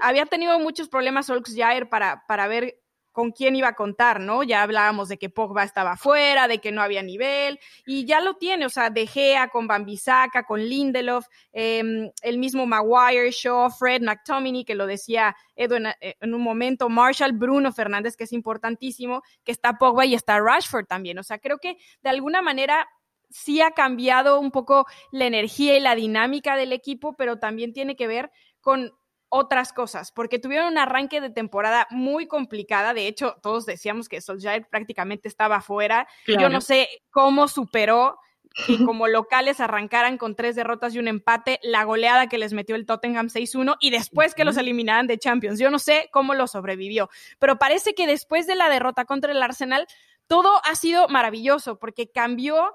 había 0.02 0.26
tenido 0.26 0.60
muchos 0.60 0.88
problemas 0.88 1.26
Solskjaer 1.28 1.90
para, 1.90 2.24
para 2.28 2.48
ver 2.48 2.80
con 3.20 3.32
quién 3.34 3.54
iba 3.58 3.68
a 3.68 3.76
contar, 3.76 4.22
¿no? 4.22 4.44
Ya 4.44 4.64
hablábamos 4.64 5.10
de 5.10 5.18
que 5.18 5.30
Pogba 5.30 5.66
estaba 5.66 5.98
fuera, 5.98 6.48
de 6.48 6.60
que 6.60 6.72
no 6.72 6.82
había 6.82 7.04
nivel, 7.04 7.60
y 7.86 8.06
ya 8.06 8.22
lo 8.22 8.36
tiene, 8.36 8.66
o 8.66 8.70
sea, 8.70 8.90
De 8.92 9.08
Gea 9.08 9.50
con 9.50 9.68
Bambisaka, 9.68 10.46
con 10.46 10.62
Lindelof, 10.62 11.26
em, 11.52 12.10
el 12.22 12.38
mismo 12.38 12.66
Maguire, 12.66 13.30
Shaw, 13.30 13.72
Fred, 13.72 14.04
McTominay, 14.04 14.64
que 14.64 14.74
lo 14.74 14.88
decía 14.88 15.36
Edu 15.58 15.76
en, 15.76 15.88
eh, 15.88 16.16
en, 16.22 16.34
un 16.34 16.42
momento, 16.42 16.88
Marshall, 16.88 17.34
Bruno 17.34 17.74
Fernández, 17.74 18.16
que 18.16 18.24
es 18.24 18.32
importantísimo, 18.32 19.22
que 19.44 19.52
está 19.52 19.74
Pogba 19.78 20.06
y 20.06 20.16
está 20.16 20.40
Rashford 20.40 20.86
también, 20.86 21.20
o 21.20 21.24
sea, 21.24 21.40
creo 21.40 21.58
que 21.58 21.76
de 22.02 22.10
alguna 22.10 22.42
manera 22.42 22.88
sí 23.30 23.60
ha 23.60 23.72
cambiado 23.72 24.40
un 24.40 24.52
poco 24.52 24.86
la 25.12 25.26
energía 25.26 25.76
y 25.78 25.82
la 25.82 25.94
dinámica 25.94 26.56
del 26.56 26.72
equipo, 26.72 27.18
pero 27.18 27.38
también 27.38 27.74
tiene 27.74 27.98
que 27.98 28.08
ver 28.08 28.32
con 28.62 28.94
otras 29.30 29.74
cosas, 29.74 30.12
porque 30.12 30.40
tuvieron 30.40 30.68
un 30.68 30.78
arranque 30.78 31.22
de 31.22 31.30
temporada 31.30 31.88
muy 31.92 32.28
complicada. 32.28 32.94
De 32.94 33.08
hecho, 33.08 33.38
todos 33.42 33.66
decíamos 33.66 34.10
que 34.10 34.22
Solskjaer 34.22 34.68
prácticamente 34.68 35.28
estaba 35.28 35.62
fuera. 35.62 36.08
Yo 36.28 36.50
no 36.50 36.62
sé 36.62 36.90
cómo 37.12 37.48
superó 37.48 38.20
que 38.66 38.84
como 38.84 39.08
locales 39.08 39.60
arrancaran 39.60 40.18
con 40.18 40.36
tres 40.36 40.56
derrotas 40.56 40.94
y 40.94 41.00
un 41.00 41.08
empate, 41.08 41.60
la 41.64 41.84
goleada 41.84 42.28
que 42.28 42.38
les 42.38 42.54
metió 42.54 42.76
el 42.76 42.86
Tottenham 42.86 43.28
6-1 43.28 43.78
y 43.80 43.92
después 43.92 44.34
que 44.34 44.44
los 44.44 44.58
eliminaran 44.58 45.08
de 45.08 45.20
Champions. 45.20 45.60
Yo 45.60 45.70
no 45.70 45.80
sé 45.80 46.10
cómo 46.12 46.34
lo 46.34 46.48
sobrevivió, 46.48 47.10
pero 47.38 47.58
parece 47.58 47.94
que 47.94 48.08
después 48.08 48.48
de 48.48 48.56
la 48.56 48.70
derrota 48.70 49.06
contra 49.06 49.32
el 49.32 49.42
Arsenal, 49.42 49.88
todo 50.28 50.62
ha 50.66 50.76
sido 50.76 51.08
maravilloso 51.08 51.78
porque 51.80 52.12
cambió 52.12 52.74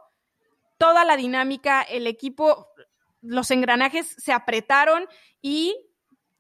toda 0.79 1.05
la 1.05 1.17
dinámica, 1.17 1.83
el 1.83 2.07
equipo, 2.07 2.69
los 3.21 3.51
engranajes 3.51 4.15
se 4.19 4.33
apretaron 4.33 5.07
y 5.43 5.77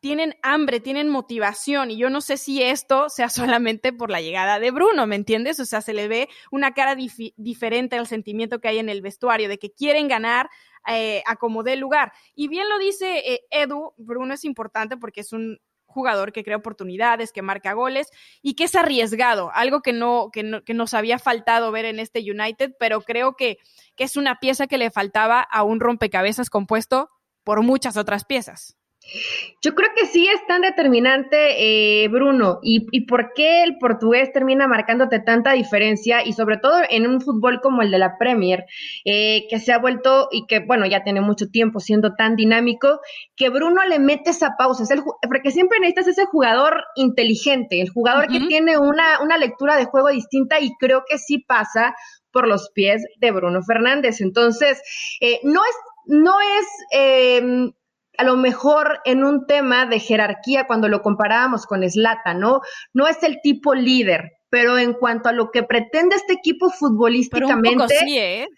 tienen 0.04 0.36
hambre, 0.42 0.80
tienen 0.80 1.08
motivación 1.08 1.90
y 1.90 1.96
yo 1.96 2.10
no 2.10 2.20
sé 2.20 2.36
si 2.36 2.62
esto 2.62 3.08
sea 3.08 3.30
solamente 3.30 3.90
por 3.90 4.10
la 4.10 4.20
llegada 4.20 4.58
de 4.58 4.70
Bruno, 4.70 5.06
¿me 5.06 5.16
entiendes? 5.16 5.58
O 5.60 5.64
sea, 5.64 5.80
se 5.80 5.94
le 5.94 6.08
ve 6.08 6.28
una 6.50 6.74
cara 6.74 6.94
diferente 6.94 7.96
al 7.96 8.06
sentimiento 8.06 8.60
que 8.60 8.68
hay 8.68 8.80
en 8.80 8.90
el 8.90 9.00
vestuario, 9.00 9.48
de 9.48 9.58
que 9.58 9.72
quieren 9.72 10.06
ganar 10.06 10.50
eh, 10.86 11.22
a 11.24 11.36
como 11.36 11.62
dé 11.62 11.76
lugar. 11.76 12.12
Y 12.34 12.48
bien 12.48 12.68
lo 12.68 12.78
dice 12.78 13.32
eh, 13.32 13.46
Edu, 13.50 13.94
Bruno 13.96 14.34
es 14.34 14.44
importante 14.44 14.98
porque 14.98 15.22
es 15.22 15.32
un 15.32 15.58
jugador 15.86 16.32
que 16.32 16.44
crea 16.44 16.58
oportunidades, 16.58 17.32
que 17.32 17.40
marca 17.40 17.72
goles 17.72 18.10
y 18.42 18.56
que 18.56 18.64
es 18.64 18.74
arriesgado, 18.74 19.52
algo 19.54 19.80
que 19.80 19.94
no, 19.94 20.28
que, 20.30 20.42
no, 20.42 20.62
que 20.64 20.74
nos 20.74 20.92
había 20.92 21.18
faltado 21.18 21.72
ver 21.72 21.86
en 21.86 21.98
este 21.98 22.20
United, 22.20 22.74
pero 22.78 23.00
creo 23.00 23.36
que, 23.36 23.56
que 23.96 24.04
es 24.04 24.18
una 24.18 24.38
pieza 24.38 24.66
que 24.66 24.76
le 24.76 24.90
faltaba 24.90 25.40
a 25.40 25.62
un 25.62 25.80
rompecabezas 25.80 26.50
compuesto 26.50 27.08
por 27.42 27.62
muchas 27.62 27.96
otras 27.96 28.26
piezas. 28.26 28.76
Yo 29.62 29.74
creo 29.74 29.90
que 29.94 30.06
sí 30.06 30.26
es 30.28 30.44
tan 30.46 30.62
determinante, 30.62 32.04
eh, 32.04 32.08
Bruno, 32.08 32.58
y, 32.62 32.86
y, 32.90 33.06
por 33.06 33.32
qué 33.34 33.62
el 33.62 33.78
portugués 33.78 34.32
termina 34.32 34.66
marcándote 34.66 35.20
tanta 35.20 35.52
diferencia, 35.52 36.24
y 36.24 36.32
sobre 36.32 36.58
todo 36.58 36.78
en 36.88 37.06
un 37.06 37.20
fútbol 37.20 37.60
como 37.60 37.82
el 37.82 37.90
de 37.90 37.98
la 37.98 38.18
Premier, 38.18 38.64
eh, 39.04 39.46
que 39.48 39.60
se 39.60 39.72
ha 39.72 39.78
vuelto 39.78 40.28
y 40.30 40.46
que, 40.46 40.60
bueno, 40.60 40.86
ya 40.86 41.04
tiene 41.04 41.20
mucho 41.20 41.46
tiempo 41.48 41.80
siendo 41.80 42.14
tan 42.14 42.36
dinámico, 42.36 43.00
que 43.36 43.50
Bruno 43.50 43.84
le 43.84 43.98
mete 43.98 44.30
esa 44.30 44.56
pausa, 44.58 44.82
es 44.82 44.90
el, 44.90 45.02
porque 45.22 45.50
siempre 45.50 45.78
necesitas 45.80 46.08
ese 46.08 46.26
jugador 46.26 46.82
inteligente, 46.96 47.80
el 47.80 47.90
jugador 47.90 48.26
que 48.28 48.40
tiene 48.40 48.78
una, 48.78 49.20
una 49.22 49.38
lectura 49.38 49.76
de 49.76 49.84
juego 49.84 50.08
distinta, 50.08 50.60
y 50.60 50.74
creo 50.78 51.04
que 51.08 51.18
sí 51.18 51.38
pasa 51.38 51.94
por 52.32 52.48
los 52.48 52.70
pies 52.74 53.04
de 53.20 53.30
Bruno 53.30 53.62
Fernández. 53.62 54.20
Entonces, 54.20 54.82
eh, 55.20 55.40
no 55.44 55.62
es, 55.64 55.76
no 56.06 56.34
es 56.40 56.66
eh, 56.92 57.70
a 58.16 58.24
lo 58.24 58.36
mejor 58.36 59.00
en 59.04 59.24
un 59.24 59.46
tema 59.46 59.86
de 59.86 60.00
jerarquía 60.00 60.66
cuando 60.66 60.88
lo 60.88 61.02
comparábamos 61.02 61.66
con 61.66 61.88
Slata, 61.88 62.34
¿no? 62.34 62.60
No 62.92 63.08
es 63.08 63.22
el 63.22 63.40
tipo 63.42 63.74
líder, 63.74 64.32
pero 64.50 64.78
en 64.78 64.92
cuanto 64.92 65.28
a 65.28 65.32
lo 65.32 65.50
que 65.50 65.62
pretende 65.62 66.16
este 66.16 66.34
equipo 66.34 66.70
futbolísticamente, 66.70 67.98
sí, 67.98 68.18
¿eh? 68.18 68.48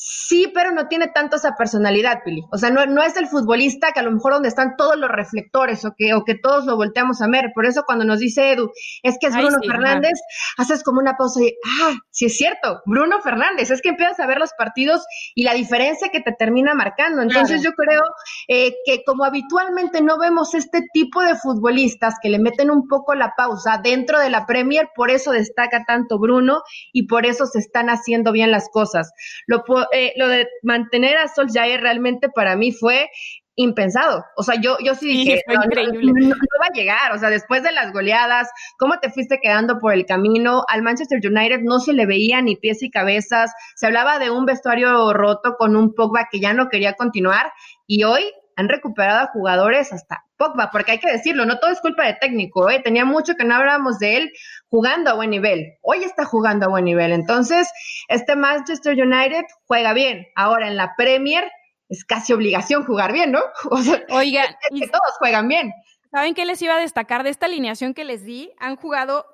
Sí, 0.00 0.52
pero 0.54 0.70
no 0.70 0.86
tiene 0.86 1.08
tanto 1.08 1.34
esa 1.34 1.56
personalidad, 1.56 2.20
Pili. 2.24 2.44
O 2.52 2.56
sea, 2.56 2.70
no, 2.70 2.86
no, 2.86 3.02
es 3.02 3.16
el 3.16 3.26
futbolista 3.26 3.90
que 3.90 3.98
a 3.98 4.04
lo 4.04 4.12
mejor 4.12 4.34
donde 4.34 4.48
están 4.48 4.76
todos 4.76 4.96
los 4.96 5.10
reflectores 5.10 5.84
o 5.84 5.92
que, 5.98 6.14
o 6.14 6.22
que 6.22 6.36
todos 6.36 6.66
lo 6.66 6.76
volteamos 6.76 7.20
a 7.20 7.26
ver. 7.26 7.50
Por 7.52 7.66
eso 7.66 7.82
cuando 7.84 8.04
nos 8.04 8.20
dice 8.20 8.52
Edu, 8.52 8.70
es 9.02 9.16
que 9.20 9.26
es 9.26 9.34
Bruno 9.34 9.58
Fernández, 9.66 10.12
haces 10.56 10.84
como 10.84 11.00
una 11.00 11.16
pausa 11.16 11.40
y, 11.42 11.52
ah, 11.82 11.96
sí 12.10 12.26
es 12.26 12.36
cierto, 12.36 12.80
Bruno 12.86 13.20
Fernández. 13.22 13.72
Es 13.72 13.82
que 13.82 13.88
empiezas 13.88 14.20
a 14.20 14.28
ver 14.28 14.38
los 14.38 14.52
partidos 14.52 15.04
y 15.34 15.42
la 15.42 15.52
diferencia 15.54 16.10
que 16.10 16.20
te 16.20 16.30
termina 16.30 16.74
marcando. 16.74 17.20
Entonces 17.20 17.64
yo 17.64 17.72
creo 17.72 18.02
eh, 18.46 18.76
que 18.86 19.02
como 19.04 19.24
habitualmente 19.24 20.00
no 20.00 20.16
vemos 20.16 20.54
este 20.54 20.82
tipo 20.92 21.22
de 21.22 21.34
futbolistas 21.34 22.14
que 22.22 22.28
le 22.28 22.38
meten 22.38 22.70
un 22.70 22.86
poco 22.86 23.16
la 23.16 23.34
pausa 23.36 23.80
dentro 23.82 24.20
de 24.20 24.30
la 24.30 24.46
Premier, 24.46 24.90
por 24.94 25.10
eso 25.10 25.32
destaca 25.32 25.84
tanto 25.84 26.20
Bruno 26.20 26.62
y 26.92 27.08
por 27.08 27.26
eso 27.26 27.46
se 27.46 27.58
están 27.58 27.90
haciendo 27.90 28.30
bien 28.30 28.52
las 28.52 28.68
cosas. 28.68 29.10
Lo 29.48 29.64
eh, 29.92 30.12
lo 30.16 30.28
de 30.28 30.46
mantener 30.62 31.16
a 31.16 31.28
Sol 31.28 31.48
Jair 31.52 31.80
realmente 31.80 32.28
para 32.28 32.56
mí 32.56 32.72
fue 32.72 33.08
impensado. 33.58 34.24
O 34.36 34.44
sea, 34.44 34.54
yo, 34.60 34.76
yo 34.84 34.94
sí 34.94 35.08
dije, 35.08 35.42
no, 35.48 35.54
va 35.56 36.66
a 36.66 36.72
llegar. 36.72 37.12
O 37.12 37.18
sea, 37.18 37.28
después 37.28 37.62
de 37.64 37.72
las 37.72 37.92
goleadas, 37.92 38.48
cómo 38.78 39.00
te 39.00 39.10
fuiste 39.10 39.40
quedando 39.42 39.80
por 39.80 39.92
el 39.92 40.06
camino. 40.06 40.62
Al 40.68 40.82
Manchester 40.82 41.18
United 41.22 41.60
no 41.62 41.80
se 41.80 41.92
le 41.92 42.06
veía 42.06 42.40
ni 42.40 42.54
pies 42.54 42.82
y 42.84 42.90
cabezas. 42.90 43.52
Se 43.74 43.86
hablaba 43.86 44.20
de 44.20 44.30
un 44.30 44.46
vestuario 44.46 45.12
roto 45.12 45.56
con 45.58 45.74
un 45.74 45.92
Pogba 45.92 46.28
que 46.30 46.38
ya 46.38 46.52
no 46.52 46.68
quería 46.68 46.92
continuar. 46.92 47.52
Y 47.88 48.04
hoy 48.04 48.32
han 48.58 48.68
recuperado 48.68 49.20
a 49.20 49.26
jugadores 49.28 49.92
hasta 49.92 50.24
Pogba, 50.36 50.70
porque 50.72 50.90
hay 50.92 50.98
que 50.98 51.12
decirlo, 51.12 51.46
no 51.46 51.60
todo 51.60 51.70
es 51.70 51.80
culpa 51.80 52.04
de 52.04 52.14
técnico, 52.14 52.68
¿eh? 52.68 52.80
tenía 52.82 53.04
mucho 53.04 53.34
que 53.36 53.44
no 53.44 53.54
hablábamos 53.54 54.00
de 54.00 54.16
él 54.16 54.32
jugando 54.66 55.10
a 55.10 55.14
buen 55.14 55.30
nivel, 55.30 55.74
hoy 55.80 56.02
está 56.02 56.24
jugando 56.24 56.66
a 56.66 56.68
buen 56.68 56.84
nivel, 56.84 57.12
entonces 57.12 57.70
este 58.08 58.34
Manchester 58.34 59.00
United 59.00 59.44
juega 59.66 59.92
bien, 59.92 60.26
ahora 60.34 60.66
en 60.66 60.76
la 60.76 60.94
Premier 60.96 61.48
es 61.88 62.04
casi 62.04 62.32
obligación 62.32 62.84
jugar 62.84 63.12
bien, 63.12 63.30
¿no? 63.30 63.40
Oiga, 64.10 64.42
que 64.76 64.88
todos 64.88 65.16
juegan 65.20 65.46
bien. 65.46 65.72
¿Saben 66.10 66.34
qué 66.34 66.44
les 66.44 66.60
iba 66.60 66.74
a 66.74 66.80
destacar 66.80 67.22
de 67.22 67.30
esta 67.30 67.46
alineación 67.46 67.94
que 67.94 68.04
les 68.04 68.24
di? 68.24 68.50
Han 68.58 68.74
jugado 68.74 69.24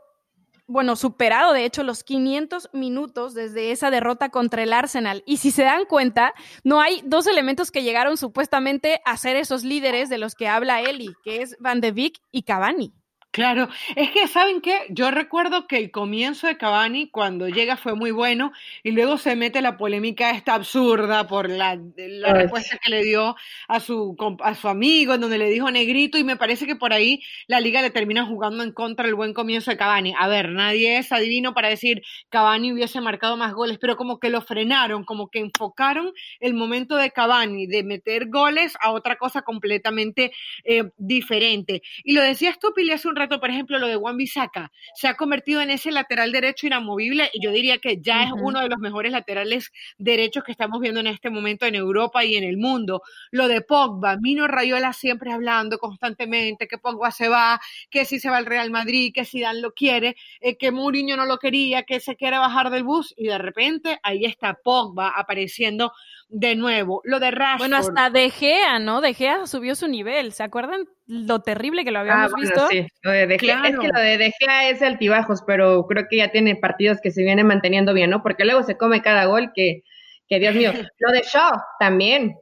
bueno, 0.66 0.96
superado 0.96 1.52
de 1.52 1.64
hecho 1.64 1.82
los 1.82 2.04
500 2.04 2.70
minutos 2.72 3.34
desde 3.34 3.70
esa 3.70 3.90
derrota 3.90 4.30
contra 4.30 4.62
el 4.62 4.72
Arsenal. 4.72 5.22
Y 5.26 5.36
si 5.38 5.50
se 5.50 5.62
dan 5.62 5.84
cuenta, 5.84 6.34
no 6.62 6.80
hay 6.80 7.02
dos 7.04 7.26
elementos 7.26 7.70
que 7.70 7.82
llegaron 7.82 8.16
supuestamente 8.16 9.00
a 9.04 9.16
ser 9.16 9.36
esos 9.36 9.64
líderes 9.64 10.08
de 10.08 10.18
los 10.18 10.34
que 10.34 10.48
habla 10.48 10.80
Eli, 10.80 11.14
que 11.22 11.42
es 11.42 11.56
Van 11.60 11.80
de 11.80 11.92
Beek 11.92 12.20
y 12.30 12.42
Cavani. 12.42 12.92
Claro, 13.34 13.68
es 13.96 14.12
que 14.12 14.28
saben 14.28 14.60
qué, 14.60 14.78
yo 14.90 15.10
recuerdo 15.10 15.66
que 15.66 15.76
el 15.76 15.90
comienzo 15.90 16.46
de 16.46 16.56
Cavani 16.56 17.08
cuando 17.10 17.48
llega 17.48 17.76
fue 17.76 17.96
muy 17.96 18.12
bueno 18.12 18.52
y 18.84 18.92
luego 18.92 19.18
se 19.18 19.34
mete 19.34 19.60
la 19.60 19.76
polémica 19.76 20.30
esta 20.30 20.54
absurda 20.54 21.26
por 21.26 21.50
la, 21.50 21.76
la 21.96 22.32
respuesta 22.32 22.78
que 22.80 22.90
le 22.90 23.02
dio 23.02 23.34
a 23.66 23.80
su, 23.80 24.16
a 24.40 24.54
su 24.54 24.68
amigo 24.68 25.14
en 25.14 25.20
donde 25.20 25.38
le 25.38 25.50
dijo 25.50 25.68
negrito 25.72 26.16
y 26.16 26.22
me 26.22 26.36
parece 26.36 26.64
que 26.64 26.76
por 26.76 26.92
ahí 26.92 27.24
la 27.48 27.58
liga 27.58 27.82
le 27.82 27.90
termina 27.90 28.24
jugando 28.24 28.62
en 28.62 28.70
contra 28.70 29.08
el 29.08 29.16
buen 29.16 29.34
comienzo 29.34 29.72
de 29.72 29.78
Cavani. 29.78 30.14
A 30.16 30.28
ver, 30.28 30.50
nadie 30.50 30.98
es 30.98 31.10
adivino 31.10 31.54
para 31.54 31.68
decir 31.68 32.02
Cavani 32.28 32.72
hubiese 32.72 33.00
marcado 33.00 33.36
más 33.36 33.52
goles, 33.52 33.78
pero 33.80 33.96
como 33.96 34.20
que 34.20 34.30
lo 34.30 34.42
frenaron, 34.42 35.04
como 35.04 35.28
que 35.28 35.40
enfocaron 35.40 36.12
el 36.38 36.54
momento 36.54 36.94
de 36.94 37.10
Cavani 37.10 37.66
de 37.66 37.82
meter 37.82 38.28
goles 38.28 38.74
a 38.80 38.92
otra 38.92 39.16
cosa 39.16 39.42
completamente 39.42 40.30
eh, 40.62 40.84
diferente. 40.98 41.82
Y 42.04 42.12
lo 42.12 42.22
decías 42.22 42.60
tú, 42.60 42.72
Pili, 42.72 42.92
hace 42.92 43.08
un 43.08 43.23
por 43.28 43.50
ejemplo, 43.50 43.78
lo 43.78 43.86
de 43.86 43.96
Juan 43.96 44.16
Bisaca, 44.16 44.70
se 44.94 45.08
ha 45.08 45.14
convertido 45.14 45.60
en 45.60 45.70
ese 45.70 45.90
lateral 45.90 46.32
derecho 46.32 46.66
inamovible 46.66 47.30
y 47.32 47.44
yo 47.44 47.50
diría 47.50 47.78
que 47.78 48.00
ya 48.00 48.24
es 48.24 48.32
uno 48.32 48.60
de 48.60 48.68
los 48.68 48.78
mejores 48.78 49.12
laterales 49.12 49.72
derechos 49.98 50.44
que 50.44 50.52
estamos 50.52 50.80
viendo 50.80 51.00
en 51.00 51.06
este 51.06 51.30
momento 51.30 51.66
en 51.66 51.74
Europa 51.74 52.24
y 52.24 52.36
en 52.36 52.44
el 52.44 52.56
mundo. 52.56 53.02
Lo 53.30 53.48
de 53.48 53.60
Pogba, 53.60 54.16
Mino 54.16 54.46
Rayola 54.46 54.92
siempre 54.92 55.32
hablando 55.32 55.78
constantemente 55.78 56.68
que 56.68 56.78
Pogba 56.78 57.10
se 57.10 57.28
va, 57.28 57.60
que 57.90 58.04
si 58.04 58.20
se 58.20 58.30
va 58.30 58.36
al 58.36 58.46
Real 58.46 58.70
Madrid, 58.70 59.12
que 59.14 59.24
si 59.24 59.40
Dan 59.40 59.62
lo 59.62 59.72
quiere, 59.72 60.16
eh, 60.40 60.56
que 60.56 60.70
Mourinho 60.70 61.16
no 61.16 61.26
lo 61.26 61.38
quería, 61.38 61.82
que 61.82 62.00
se 62.00 62.16
quiere 62.16 62.38
bajar 62.38 62.70
del 62.70 62.84
bus 62.84 63.14
y 63.16 63.26
de 63.26 63.38
repente 63.38 63.98
ahí 64.02 64.24
está 64.24 64.54
Pogba 64.54 65.08
apareciendo 65.08 65.92
de 66.28 66.56
nuevo. 66.56 67.00
Lo 67.04 67.20
de 67.20 67.30
Rashford. 67.30 67.58
Bueno, 67.58 67.76
hasta 67.76 68.10
De 68.10 68.30
Gea, 68.30 68.78
¿no? 68.78 69.00
De 69.00 69.14
Gea 69.14 69.46
subió 69.46 69.74
su 69.74 69.88
nivel. 69.88 70.32
¿Se 70.32 70.42
acuerdan 70.42 70.86
lo 71.06 71.40
terrible 71.42 71.84
que 71.84 71.90
lo 71.90 72.00
habíamos 72.00 72.32
ah, 72.32 72.40
visto? 72.40 72.68
Sí, 72.68 72.86
lo 73.02 73.10
de, 73.10 73.26
de 73.26 73.38
Gea, 73.38 73.62
es 73.64 73.78
que 73.78 73.88
lo 73.88 74.00
de 74.00 74.18
De 74.18 74.32
Gea 74.38 74.70
es 74.70 74.82
altibajos, 74.82 75.42
pero 75.46 75.86
creo 75.86 76.06
que 76.08 76.18
ya 76.18 76.30
tiene 76.30 76.56
partidos 76.56 77.00
que 77.00 77.10
se 77.10 77.22
vienen 77.22 77.46
manteniendo 77.46 77.94
bien, 77.94 78.10
¿no? 78.10 78.22
Porque 78.22 78.44
luego 78.44 78.62
se 78.62 78.76
come 78.76 79.02
cada 79.02 79.26
gol 79.26 79.52
que, 79.54 79.82
que 80.28 80.38
Dios 80.38 80.54
mío. 80.54 80.72
Lo 80.98 81.12
de 81.12 81.22
Shaw 81.22 81.52
también. 81.78 82.36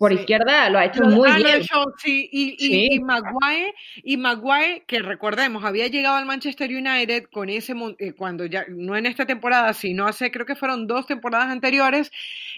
Por 0.00 0.14
izquierda 0.14 0.70
lo 0.70 0.78
ha 0.78 0.86
hecho 0.86 1.04
muy 1.04 1.30
bien. 1.34 1.60
y, 2.06 2.94
y, 2.94 3.00
Maguire, 3.00 3.74
y 4.02 4.16
Maguire, 4.16 4.82
que 4.86 5.00
recordemos, 5.00 5.62
había 5.62 5.88
llegado 5.88 6.16
al 6.16 6.24
Manchester 6.24 6.70
United 6.70 7.24
con 7.30 7.50
ese, 7.50 7.74
eh, 7.98 8.14
cuando 8.14 8.46
ya, 8.46 8.64
no 8.70 8.96
en 8.96 9.04
esta 9.04 9.26
temporada, 9.26 9.74
sino 9.74 10.06
hace, 10.06 10.30
creo 10.30 10.46
que 10.46 10.56
fueron 10.56 10.86
dos 10.86 11.06
temporadas 11.06 11.50
anteriores, 11.50 12.10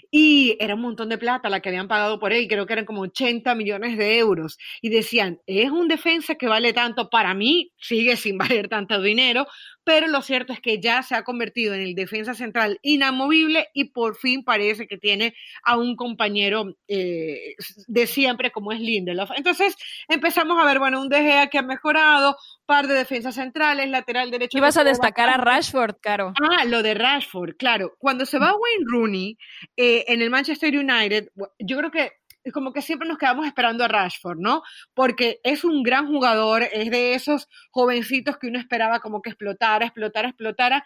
y 0.09 0.57
era 0.61 0.76
un 0.76 0.82
montón 0.82 1.09
de 1.09 1.18
plata 1.18 1.49
la 1.49 1.59
que 1.59 1.70
habían 1.70 1.88
pagado 1.88 2.20
por 2.20 2.32
él, 2.32 2.47
creo 2.47 2.64
que 2.64 2.74
eran 2.74 2.84
como 2.84 3.01
80 3.01 3.57
millones 3.57 3.99
de 3.99 4.18
euros, 4.18 4.57
y 4.80 4.90
decían, 4.90 5.40
es 5.49 5.68
un 5.68 5.88
defensa 5.88 6.36
que 6.36 6.47
vale 6.47 6.72
tanto, 6.72 7.11
para 7.11 7.34
mí 7.34 7.72
sigue 7.76 8.16
sin 8.16 8.38
valer 8.62 8.68
tanto 8.68 9.03
dinero, 9.03 9.49
pero 9.85 10.07
lo 10.07 10.22
cierto 10.22 10.53
es 10.53 10.61
que 10.61 10.80
ya 10.80 11.03
se 11.03 11.14
ha 11.14 11.24
convertido 11.24 11.74
en 11.74 11.80
el 11.80 11.95
defensa 11.95 12.35
central 12.35 12.78
inamovible 12.83 13.68
y 13.74 13.85
por 13.85 14.16
fin 14.16 14.45
parece 14.45 14.87
que 14.87 14.99
tiene 14.99 15.35
a 15.64 15.76
un 15.76 15.97
compañero 15.97 16.76
eh, 16.89 17.55
de 17.87 18.07
siempre 18.07 18.51
como 18.51 18.72
es 18.72 18.80
Lindelof. 18.80 19.30
Entonces 19.37 19.76
empezamos 20.09 20.61
a 20.61 20.64
ver, 20.64 20.78
bueno, 20.78 21.01
un 21.01 21.09
DGA 21.09 21.49
que 21.49 21.59
ha 21.59 21.62
mejorado, 21.62 22.37
par 22.66 22.87
de 22.87 22.95
defensas 22.95 23.35
centrales, 23.35 23.89
lateral 23.89 24.30
derecho. 24.30 24.59
Y 24.59 24.61
vas 24.61 24.76
a 24.76 24.85
destacar 24.85 25.28
a 25.28 25.37
Rashford, 25.37 25.97
Caro. 26.01 26.33
Ah, 26.41 26.64
lo 26.64 26.83
de 26.83 26.95
Rashford, 26.95 27.57
claro. 27.57 27.95
Cuando 27.99 28.26
se 28.26 28.39
va 28.39 28.55
Wayne 28.55 28.85
Rooney 28.87 29.39
eh, 29.76 30.05
en 30.09 30.22
el 30.22 30.30
Manchester 30.30 30.76
United, 30.76 31.28
yo 31.59 31.76
creo 31.76 31.91
que 31.91 32.12
como 32.51 32.72
que 32.72 32.82
siempre 32.82 33.09
nos 33.09 33.18
quedamos 33.18 33.47
esperando 33.47 33.84
a 33.84 33.88
Rashford, 33.88 34.38
¿no? 34.38 34.62
Porque 34.95 35.40
es 35.45 35.64
un 35.64 35.82
gran 35.82 36.09
jugador, 36.09 36.64
es 36.72 36.90
de 36.90 37.14
esos 37.14 37.49
jovencitos 37.70 38.38
que 38.38 38.49
uno 38.49 38.59
esperaba 38.59 39.01
como 39.01 39.22
que 39.22 39.30
explotara, 39.30 39.84
explotara, 39.86 40.28
explotara, 40.28 40.84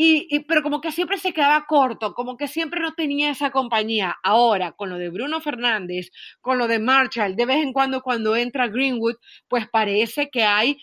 y, 0.00 0.44
pero 0.44 0.62
como 0.62 0.80
que 0.80 0.92
siempre 0.92 1.18
se 1.18 1.32
quedaba 1.32 1.66
corto, 1.66 2.14
como 2.14 2.36
que 2.36 2.46
siempre 2.46 2.80
no 2.80 2.94
tenía 2.94 3.30
esa 3.30 3.50
compañía. 3.50 4.16
Ahora, 4.22 4.70
con 4.70 4.90
lo 4.90 4.96
de 4.96 5.10
Bruno 5.10 5.40
Fernández, 5.40 6.12
con 6.40 6.56
lo 6.56 6.68
de 6.68 6.78
Marshall, 6.78 7.34
de 7.34 7.46
vez 7.46 7.64
en 7.64 7.72
cuando 7.72 8.00
cuando 8.00 8.36
entra 8.36 8.68
Greenwood, 8.68 9.16
pues 9.48 9.68
parece 9.68 10.30
que 10.30 10.44
hay 10.44 10.78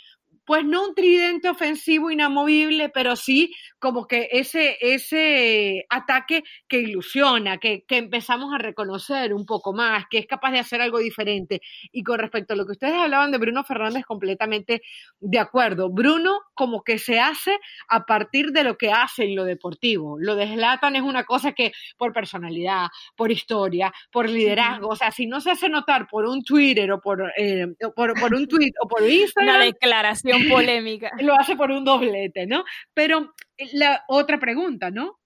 pues 0.45 0.63
no 0.65 0.87
un 0.87 0.95
tridente 0.95 1.49
ofensivo 1.49 2.11
inamovible, 2.11 2.89
pero 2.89 3.15
sí 3.15 3.53
como 3.79 4.07
que 4.07 4.29
ese, 4.31 4.77
ese 4.79 5.85
ataque 5.89 6.43
que 6.67 6.79
ilusiona, 6.79 7.57
que, 7.57 7.83
que, 7.85 7.97
empezamos 7.97 8.53
a 8.53 8.57
reconocer 8.57 9.33
un 9.33 9.45
poco 9.45 9.73
más, 9.73 10.05
que 10.09 10.17
es 10.17 10.27
capaz 10.27 10.51
de 10.51 10.59
hacer 10.59 10.81
algo 10.81 10.99
diferente. 10.99 11.61
Y 11.91 12.03
con 12.03 12.19
respecto 12.19 12.53
a 12.53 12.57
lo 12.57 12.65
que 12.65 12.73
ustedes 12.73 12.95
hablaban 12.95 13.31
de 13.31 13.37
Bruno 13.37 13.63
Fernández, 13.63 14.05
completamente 14.05 14.81
de 15.19 15.39
acuerdo. 15.39 15.89
Bruno 15.89 16.39
como 16.53 16.83
que 16.83 16.97
se 16.97 17.19
hace 17.19 17.59
a 17.89 18.05
partir 18.05 18.51
de 18.51 18.63
lo 18.63 18.77
que 18.77 18.91
hace 18.91 19.25
en 19.25 19.35
lo 19.35 19.45
deportivo. 19.45 20.17
Lo 20.19 20.35
de 20.35 20.47
Zlatan 20.47 20.95
es 20.95 21.01
una 21.01 21.23
cosa 21.23 21.51
que 21.53 21.71
por 21.97 22.13
personalidad, 22.13 22.87
por 23.15 23.31
historia, 23.31 23.93
por 24.11 24.29
liderazgo, 24.29 24.89
o 24.89 24.95
sea, 24.95 25.11
si 25.11 25.25
no 25.25 25.41
se 25.41 25.51
hace 25.51 25.69
notar 25.69 26.07
por 26.07 26.25
un 26.25 26.43
Twitter 26.43 26.91
o 26.91 26.99
por, 26.99 27.31
eh, 27.37 27.67
por, 27.95 28.19
por, 28.19 28.33
un 28.33 28.47
tweet 28.47 28.71
o 28.81 28.87
por 28.87 29.01
Instagram. 29.09 29.55
Una 29.55 29.65
declaración 29.65 30.34
polémica. 30.49 31.11
Lo 31.19 31.33
hace 31.33 31.55
por 31.55 31.71
un 31.71 31.83
doblete, 31.83 32.45
¿no? 32.45 32.63
Pero 32.93 33.33
eh, 33.57 33.69
la 33.73 34.03
otra 34.07 34.39
pregunta, 34.39 34.91
¿no? 34.91 35.19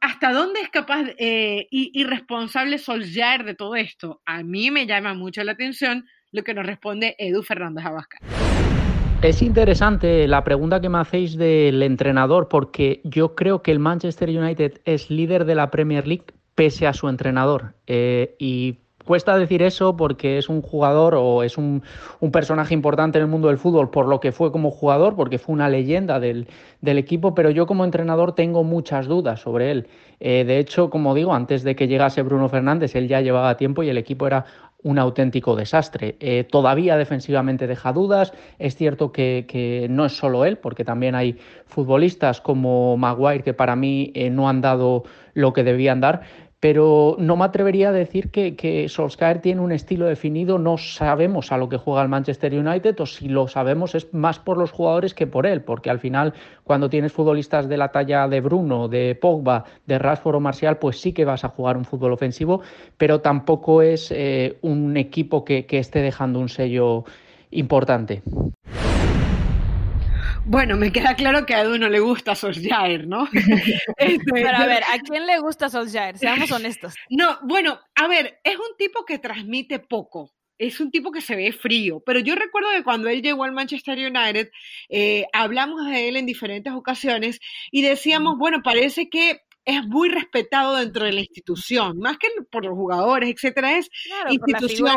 ¿Hasta 0.00 0.32
dónde 0.32 0.60
es 0.60 0.68
capaz 0.68 1.06
eh, 1.18 1.66
y, 1.70 2.04
responsable 2.04 2.78
Solskjaer 2.78 3.44
de 3.44 3.56
todo 3.56 3.74
esto? 3.74 4.22
A 4.24 4.44
mí 4.44 4.70
me 4.70 4.86
llama 4.86 5.14
mucho 5.14 5.42
la 5.42 5.52
atención 5.52 6.06
lo 6.30 6.44
que 6.44 6.54
nos 6.54 6.64
responde 6.64 7.16
Edu 7.18 7.42
Fernández 7.42 7.84
Abascal. 7.84 8.20
Es 9.22 9.42
interesante 9.42 10.26
la 10.26 10.42
pregunta 10.44 10.80
que 10.80 10.88
me 10.88 10.98
hacéis 10.98 11.36
del 11.36 11.82
entrenador, 11.82 12.48
porque 12.48 13.00
yo 13.04 13.34
creo 13.34 13.62
que 13.62 13.70
el 13.70 13.78
Manchester 13.78 14.28
United 14.28 14.80
es 14.84 15.10
líder 15.10 15.44
de 15.44 15.54
la 15.54 15.70
Premier 15.70 16.06
League 16.06 16.26
pese 16.54 16.86
a 16.86 16.92
su 16.92 17.08
entrenador. 17.08 17.74
Eh, 17.86 18.34
y 18.38 18.78
Cuesta 19.04 19.36
decir 19.36 19.62
eso 19.62 19.96
porque 19.96 20.38
es 20.38 20.48
un 20.48 20.62
jugador 20.62 21.14
o 21.16 21.42
es 21.42 21.58
un, 21.58 21.82
personaje 22.32 22.74
importante 22.74 23.18
en 23.18 23.24
el 23.24 23.30
mundo 23.30 23.48
del 23.48 23.58
fútbol 23.58 23.90
por 23.90 24.06
lo 24.06 24.20
que 24.20 24.32
fue 24.32 24.52
como 24.52 24.70
jugador, 24.70 25.16
porque 25.16 25.38
fue 25.38 25.54
una 25.54 25.68
leyenda 25.68 26.20
del, 26.20 26.46
equipo, 26.82 27.34
pero 27.34 27.50
yo 27.50 27.66
como 27.66 27.84
entrenador 27.84 28.34
tengo 28.34 28.64
muchas 28.64 29.06
dudas 29.06 29.40
sobre 29.40 29.70
él. 29.70 29.88
Eh, 30.20 30.44
de 30.44 30.58
hecho, 30.58 30.88
como 30.88 31.14
digo, 31.14 31.34
antes 31.34 31.64
de 31.64 31.74
que 31.74 31.88
llegase 31.88 32.22
Bruno 32.22 32.48
Fernández, 32.48 32.94
él 32.94 33.08
ya 33.08 33.20
llevaba 33.20 33.56
tiempo 33.56 33.82
y 33.82 33.88
el 33.88 33.98
equipo 33.98 34.26
era 34.26 34.44
un 34.82 34.98
auténtico 34.98 35.54
desastre. 35.56 36.16
Eh, 36.20 36.44
todavía 36.44 36.96
defensivamente 36.96 37.66
deja 37.66 37.92
dudas. 37.92 38.32
Es 38.58 38.76
cierto 38.76 39.12
que, 39.12 39.46
que, 39.48 39.86
no 39.88 40.04
es 40.04 40.16
solo 40.16 40.44
él, 40.44 40.58
porque 40.58 40.84
también 40.84 41.14
hay 41.14 41.38
futbolistas 41.66 42.40
como 42.40 42.96
Maguire 42.96 43.44
que 43.44 43.54
para 43.54 43.76
mí 43.76 44.12
eh, 44.14 44.30
no 44.30 44.48
han 44.48 44.60
dado 44.60 45.04
lo 45.34 45.52
que 45.52 45.64
debían 45.64 46.00
dar 46.00 46.22
pero 46.62 47.16
no 47.18 47.34
me 47.34 47.44
atrevería 47.44 47.88
a 47.88 47.92
decir 47.92 48.30
que, 48.30 48.86
Solskjaer 48.88 49.40
tiene 49.40 49.60
un 49.62 49.72
estilo 49.72 50.06
definido, 50.06 50.60
no 50.60 50.78
sabemos 50.78 51.50
a 51.50 51.56
lo 51.56 51.68
que 51.68 51.76
juega 51.76 52.02
el 52.02 52.08
Manchester 52.08 52.54
United, 52.54 53.00
o 53.00 53.06
si 53.06 53.28
lo 53.28 53.48
sabemos 53.48 53.96
es 53.96 54.14
más 54.14 54.38
por 54.38 54.58
los 54.58 54.70
jugadores 54.70 55.12
que 55.12 55.26
por 55.26 55.44
él, 55.44 55.62
porque 55.62 55.90
al 55.90 55.98
final 55.98 56.34
cuando 56.62 56.88
tienes 56.88 57.12
futbolistas 57.12 57.68
de 57.68 57.78
la 57.78 57.90
talla 57.90 58.28
de 58.28 58.40
Bruno, 58.40 58.86
de 58.86 59.18
Pogba, 59.20 59.64
de 59.86 59.98
Rashford 59.98 60.36
o 60.36 60.40
Marcial, 60.40 60.78
pues 60.78 61.00
sí 61.00 61.12
que 61.12 61.24
vas 61.24 61.42
a 61.42 61.48
jugar 61.48 61.76
un 61.76 61.84
fútbol 61.84 62.12
ofensivo, 62.12 62.60
pero 62.96 63.20
tampoco 63.20 63.82
es 63.82 64.12
eh, 64.12 64.56
un 64.62 64.96
equipo 64.96 65.44
que 65.44 65.66
esté 65.68 66.00
dejando 66.00 66.38
un 66.38 66.48
sello 66.48 67.02
importante. 67.50 68.22
Bueno, 70.44 70.76
me 70.76 70.90
queda 70.90 71.14
claro 71.14 71.46
que 71.46 71.54
a 71.54 71.62
Edu 71.62 71.78
no 71.78 71.88
le 71.88 72.00
gusta 72.00 72.34
Solskjaer, 72.34 73.06
¿no? 73.06 73.28
Este, 73.96 74.24
Pero 74.32 74.48
a 74.48 74.66
ver, 74.66 74.82
¿a 74.82 74.98
quién 74.98 75.26
le 75.26 75.38
gusta 75.38 75.68
Solskjaer? 75.68 76.18
Seamos 76.18 76.50
honestos. 76.50 76.94
No, 77.10 77.38
bueno, 77.42 77.78
a 77.94 78.08
ver, 78.08 78.40
es 78.42 78.56
un 78.56 78.76
tipo 78.76 79.04
que 79.04 79.18
transmite 79.18 79.78
poco. 79.78 80.32
Es 80.58 80.80
un 80.80 80.90
tipo 80.90 81.10
que 81.10 81.20
se 81.20 81.36
ve 81.36 81.52
frío, 81.52 82.02
pero 82.04 82.20
yo 82.20 82.34
recuerdo 82.34 82.68
que 82.70 82.84
cuando 82.84 83.08
él 83.08 83.22
llegó 83.22 83.44
al 83.44 83.52
Manchester 83.52 83.98
United, 83.98 84.50
eh, 84.88 85.26
hablamos 85.32 85.86
de 85.86 86.08
él 86.08 86.16
en 86.16 86.26
diferentes 86.26 86.72
ocasiones 86.72 87.40
y 87.70 87.82
decíamos, 87.82 88.38
bueno, 88.38 88.62
parece 88.62 89.08
que 89.08 89.40
es 89.64 89.86
muy 89.86 90.08
respetado 90.08 90.76
dentro 90.76 91.04
de 91.04 91.12
la 91.12 91.20
institución, 91.20 91.98
más 91.98 92.18
que 92.18 92.28
por 92.50 92.64
los 92.64 92.74
jugadores, 92.74 93.30
etcétera, 93.30 93.78
es 93.78 93.88
institución, 94.30 94.96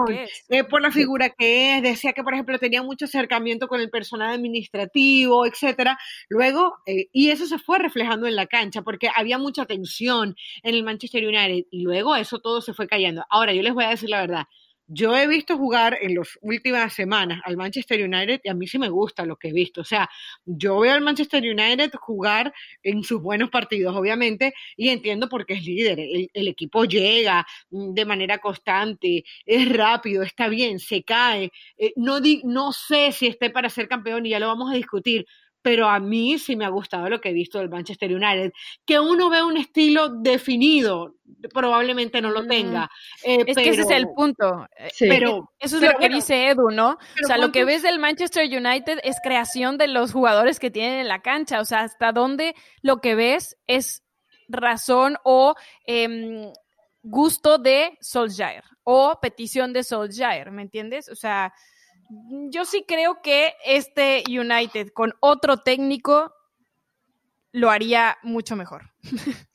eh, 0.49 0.63
por 0.63 0.81
la, 0.81 0.91
figura 0.91 1.29
que 1.29 1.77
es. 1.77 1.83
Decía 1.83 2.13
que, 2.13 2.23
por 2.23 2.33
ejemplo, 2.33 2.57
tenía 2.57 2.81
mucho 2.81 3.05
acercamiento 3.05 3.67
con 3.67 3.79
el 3.79 3.89
personal 3.89 4.33
administrativo, 4.33 5.45
etcétera. 5.45 5.97
Luego, 6.29 6.77
eh, 6.85 7.07
y 7.11 7.29
eso 7.29 7.45
se 7.45 7.59
fue 7.59 7.79
reflejando 7.79 8.27
en 8.27 8.35
la 8.35 8.47
cancha, 8.47 8.81
porque 8.81 9.09
había 9.15 9.37
mucha 9.37 9.65
tensión 9.65 10.35
en 10.63 10.75
el 10.75 10.83
Manchester 10.83 11.25
United, 11.27 11.67
y 11.69 11.81
luego 11.81 12.15
eso 12.15 12.39
todo 12.39 12.61
se 12.61 12.73
fue 12.73 12.87
cayendo. 12.87 13.25
Ahora, 13.29 13.53
yo 13.53 13.61
les 13.61 13.73
voy 13.73 13.85
a 13.85 13.89
decir 13.89 14.09
la 14.09 14.21
verdad, 14.21 14.45
yo 14.87 15.15
he 15.15 15.27
visto 15.27 15.57
jugar 15.57 15.97
en 16.01 16.15
las 16.15 16.37
últimas 16.41 16.93
semanas 16.93 17.41
al 17.43 17.57
Manchester 17.57 18.03
United 18.03 18.41
y 18.43 18.49
a 18.49 18.53
mí 18.53 18.67
sí 18.67 18.77
me 18.77 18.89
gusta 18.89 19.25
lo 19.25 19.35
que 19.35 19.49
he 19.49 19.53
visto. 19.53 19.81
O 19.81 19.83
sea, 19.83 20.09
yo 20.45 20.79
veo 20.79 20.93
al 20.93 21.01
Manchester 21.01 21.43
United 21.43 21.91
jugar 21.99 22.53
en 22.83 23.03
sus 23.03 23.21
buenos 23.21 23.49
partidos, 23.49 23.95
obviamente, 23.95 24.53
y 24.77 24.89
entiendo 24.89 25.27
por 25.27 25.45
qué 25.45 25.55
es 25.55 25.65
líder. 25.65 25.99
El, 25.99 26.47
equipo 26.47 26.85
llega 26.85 27.45
mm, 27.71 27.93
de 27.93 28.05
manera 28.05 28.37
constante, 28.37 29.23
es 29.45 29.69
rápido, 29.75 30.23
está 30.23 30.47
bien, 30.47 30.79
se 30.79 31.03
cae. 31.03 31.51
Eh, 31.77 31.93
no, 31.95 32.19
no 32.43 32.71
sé 32.71 33.11
si 33.11 33.27
esté 33.27 33.49
para 33.49 33.69
ser 33.69 33.87
campeón 33.87 34.25
y 34.25 34.29
ya 34.29 34.39
lo 34.39 34.47
vamos 34.47 34.71
a 34.71 34.75
discutir, 34.75 35.25
pero 35.65 35.89
a 35.89 35.99
mí 35.99 36.37
sí 36.37 36.55
me 36.55 36.63
ha 36.63 36.69
gustado 36.69 37.09
lo 37.09 37.19
que 37.19 37.29
he 37.29 37.33
visto 37.33 37.57
del 37.57 37.69
Manchester 37.69 38.13
United. 38.13 38.53
Que 38.85 38.99
uno 38.99 39.31
ve 39.31 39.41
un 39.41 39.57
estilo 39.57 40.09
definido, 40.09 41.15
probablemente 41.51 42.21
no 42.21 42.29
lo 42.29 42.45
tenga. 42.45 42.87
Eh, 43.23 43.43
es 43.47 43.57
que 43.57 43.69
ese 43.69 43.81
es 43.81 43.89
el 43.89 44.05
punto. 44.09 44.67
Eh, 44.77 44.91
pero, 44.99 45.51
Eso 45.57 45.77
es 45.77 45.91
lo 45.91 45.97
que 45.97 46.07
dice 46.07 46.49
Edu, 46.49 46.69
¿no? 46.69 46.99
O 47.23 47.25
sea, 47.25 47.39
lo 47.39 47.51
que 47.51 47.65
ves 47.65 47.81
del 47.81 47.97
Manchester 47.97 48.45
United 48.45 48.99
es 49.03 49.15
creación 49.23 49.79
de 49.79 49.87
los 49.87 50.11
jugadores 50.11 50.59
que 50.59 50.69
tienen 50.69 50.99
en 50.99 51.07
la 51.07 51.23
cancha. 51.23 51.59
O 51.61 51.65
sea, 51.65 51.79
hasta 51.79 52.11
dónde 52.11 52.53
lo 52.83 53.01
que 53.01 53.15
ves 53.15 53.57
es 53.65 54.03
razón 54.47 55.17
o 55.23 55.55
em, 55.87 56.53
gusto 57.01 57.57
de 57.57 57.97
Solskjaer 58.01 58.65
o 58.83 59.17
petición 59.19 59.73
de 59.73 59.83
Solskjaer, 59.83 60.51
¿me 60.51 60.61
entiendes? 60.61 61.09
O 61.09 61.15
sea, 61.15 61.55
yo 62.09 62.65
sí 62.65 62.85
creo 62.87 63.21
que 63.21 63.55
este 63.65 64.23
United 64.27 64.89
con 64.93 65.13
otro 65.19 65.57
técnico 65.57 66.33
lo 67.51 67.69
haría 67.69 68.17
mucho 68.23 68.55
mejor. 68.55 68.91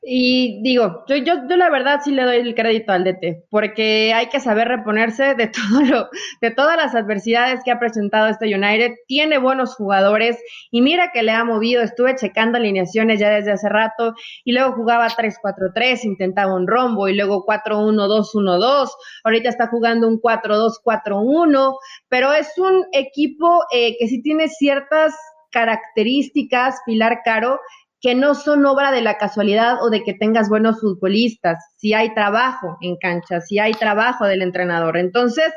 Y 0.00 0.62
digo, 0.62 1.04
yo, 1.08 1.16
yo, 1.16 1.34
yo, 1.48 1.56
la 1.56 1.70
verdad 1.70 2.00
sí 2.04 2.12
le 2.12 2.22
doy 2.22 2.36
el 2.36 2.54
crédito 2.54 2.92
al 2.92 3.02
DT, 3.02 3.46
porque 3.50 4.12
hay 4.14 4.28
que 4.28 4.38
saber 4.38 4.68
reponerse 4.68 5.34
de 5.34 5.48
todo 5.70 5.82
lo, 5.82 6.08
de 6.40 6.50
todas 6.52 6.76
las 6.76 6.94
adversidades 6.94 7.60
que 7.64 7.72
ha 7.72 7.80
presentado 7.80 8.28
este 8.28 8.54
United. 8.54 8.92
Tiene 9.08 9.38
buenos 9.38 9.74
jugadores 9.74 10.38
y 10.70 10.82
mira 10.82 11.10
que 11.12 11.24
le 11.24 11.32
ha 11.32 11.42
movido. 11.44 11.82
Estuve 11.82 12.14
checando 12.14 12.58
alineaciones 12.58 13.18
ya 13.18 13.30
desde 13.30 13.52
hace 13.52 13.68
rato 13.68 14.14
y 14.44 14.52
luego 14.52 14.72
jugaba 14.72 15.08
3-4-3, 15.08 16.04
intentaba 16.04 16.54
un 16.54 16.68
rombo 16.68 17.08
y 17.08 17.16
luego 17.16 17.44
4-1-2-1-2. 17.44 18.88
Ahorita 19.24 19.48
está 19.48 19.66
jugando 19.66 20.06
un 20.06 20.20
4-2-4-1, 20.20 21.76
pero 22.08 22.32
es 22.32 22.56
un 22.56 22.86
equipo 22.92 23.64
eh, 23.72 23.96
que 23.98 24.06
sí 24.06 24.22
tiene 24.22 24.46
ciertas 24.48 25.16
características, 25.50 26.80
Pilar 26.86 27.20
Caro, 27.24 27.58
que 28.00 28.14
no 28.14 28.34
son 28.34 28.64
obra 28.66 28.92
de 28.92 29.02
la 29.02 29.18
casualidad 29.18 29.82
o 29.82 29.90
de 29.90 30.02
que 30.04 30.14
tengas 30.14 30.48
buenos 30.48 30.80
futbolistas, 30.80 31.58
si 31.76 31.94
hay 31.94 32.14
trabajo 32.14 32.76
en 32.80 32.96
cancha, 32.96 33.40
si 33.40 33.58
hay 33.58 33.72
trabajo 33.72 34.24
del 34.26 34.42
entrenador. 34.42 34.96
Entonces, 34.96 35.52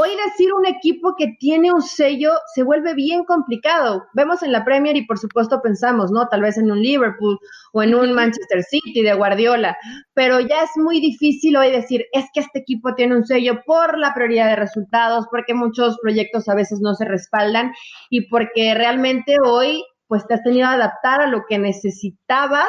Hoy 0.00 0.10
decir 0.26 0.52
un 0.52 0.64
equipo 0.64 1.16
que 1.18 1.34
tiene 1.40 1.72
un 1.72 1.82
sello 1.82 2.30
se 2.54 2.62
vuelve 2.62 2.94
bien 2.94 3.24
complicado. 3.24 4.06
Vemos 4.12 4.44
en 4.44 4.52
la 4.52 4.64
Premier 4.64 4.96
y 4.96 5.04
por 5.04 5.18
supuesto 5.18 5.60
pensamos, 5.60 6.12
¿no? 6.12 6.28
Tal 6.28 6.40
vez 6.40 6.56
en 6.56 6.70
un 6.70 6.80
Liverpool 6.80 7.36
o 7.72 7.82
en 7.82 7.96
un 7.96 8.12
Manchester 8.12 8.62
City 8.62 9.02
de 9.02 9.14
Guardiola, 9.14 9.76
pero 10.14 10.38
ya 10.38 10.62
es 10.62 10.70
muy 10.76 11.00
difícil 11.00 11.56
hoy 11.56 11.72
decir, 11.72 12.04
es 12.12 12.26
que 12.32 12.38
este 12.38 12.60
equipo 12.60 12.94
tiene 12.94 13.16
un 13.16 13.26
sello 13.26 13.60
por 13.66 13.98
la 13.98 14.14
prioridad 14.14 14.46
de 14.46 14.54
resultados, 14.54 15.26
porque 15.32 15.52
muchos 15.52 15.98
proyectos 16.00 16.48
a 16.48 16.54
veces 16.54 16.78
no 16.80 16.94
se 16.94 17.04
respaldan 17.04 17.72
y 18.08 18.28
porque 18.28 18.74
realmente 18.76 19.38
hoy 19.44 19.82
pues 20.08 20.26
te 20.26 20.34
has 20.34 20.42
tenido 20.42 20.68
que 20.68 20.74
adaptar 20.74 21.20
a 21.20 21.26
lo 21.26 21.42
que 21.48 21.58
necesitabas 21.58 22.68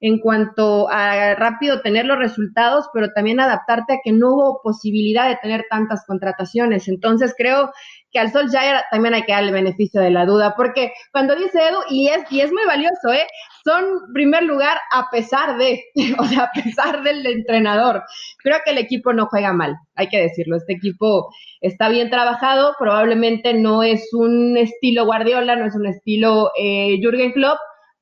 en 0.00 0.18
cuanto 0.18 0.88
a 0.90 1.34
rápido 1.34 1.82
tener 1.82 2.06
los 2.06 2.18
resultados, 2.18 2.88
pero 2.94 3.12
también 3.14 3.38
adaptarte 3.38 3.92
a 3.94 3.98
que 4.02 4.12
no 4.12 4.30
hubo 4.32 4.60
posibilidad 4.62 5.28
de 5.28 5.36
tener 5.36 5.66
tantas 5.68 6.06
contrataciones. 6.06 6.88
Entonces 6.88 7.34
creo 7.36 7.70
que 8.10 8.18
al 8.18 8.32
Sol 8.32 8.50
ya 8.50 8.84
también 8.90 9.14
hay 9.14 9.22
que 9.22 9.32
darle 9.32 9.48
el 9.48 9.54
beneficio 9.54 10.00
de 10.00 10.10
la 10.10 10.26
duda, 10.26 10.54
porque 10.56 10.92
cuando 11.12 11.36
dice 11.36 11.68
Edu, 11.68 11.78
y 11.88 12.08
es, 12.08 12.24
y 12.30 12.40
es 12.40 12.52
muy 12.52 12.64
valioso, 12.66 13.12
¿eh? 13.12 13.26
son 13.64 14.12
primer 14.12 14.42
lugar 14.42 14.78
a 14.92 15.10
pesar 15.10 15.56
de, 15.58 15.82
o 16.18 16.24
sea, 16.24 16.44
a 16.44 16.52
pesar 16.52 17.02
del 17.02 17.24
entrenador. 17.26 18.02
Creo 18.38 18.58
que 18.64 18.72
el 18.72 18.78
equipo 18.78 19.12
no 19.12 19.26
juega 19.26 19.52
mal, 19.52 19.76
hay 19.94 20.08
que 20.08 20.20
decirlo. 20.20 20.56
Este 20.56 20.74
equipo 20.74 21.28
está 21.60 21.88
bien 21.88 22.10
trabajado, 22.10 22.74
probablemente 22.78 23.54
no 23.54 23.82
es 23.82 24.12
un 24.12 24.56
estilo 24.56 25.04
Guardiola, 25.04 25.56
no 25.56 25.66
es 25.66 25.74
un 25.74 25.86
estilo 25.86 26.50
eh, 26.58 26.98
Jürgen 27.00 27.32
Klopp, 27.32 27.58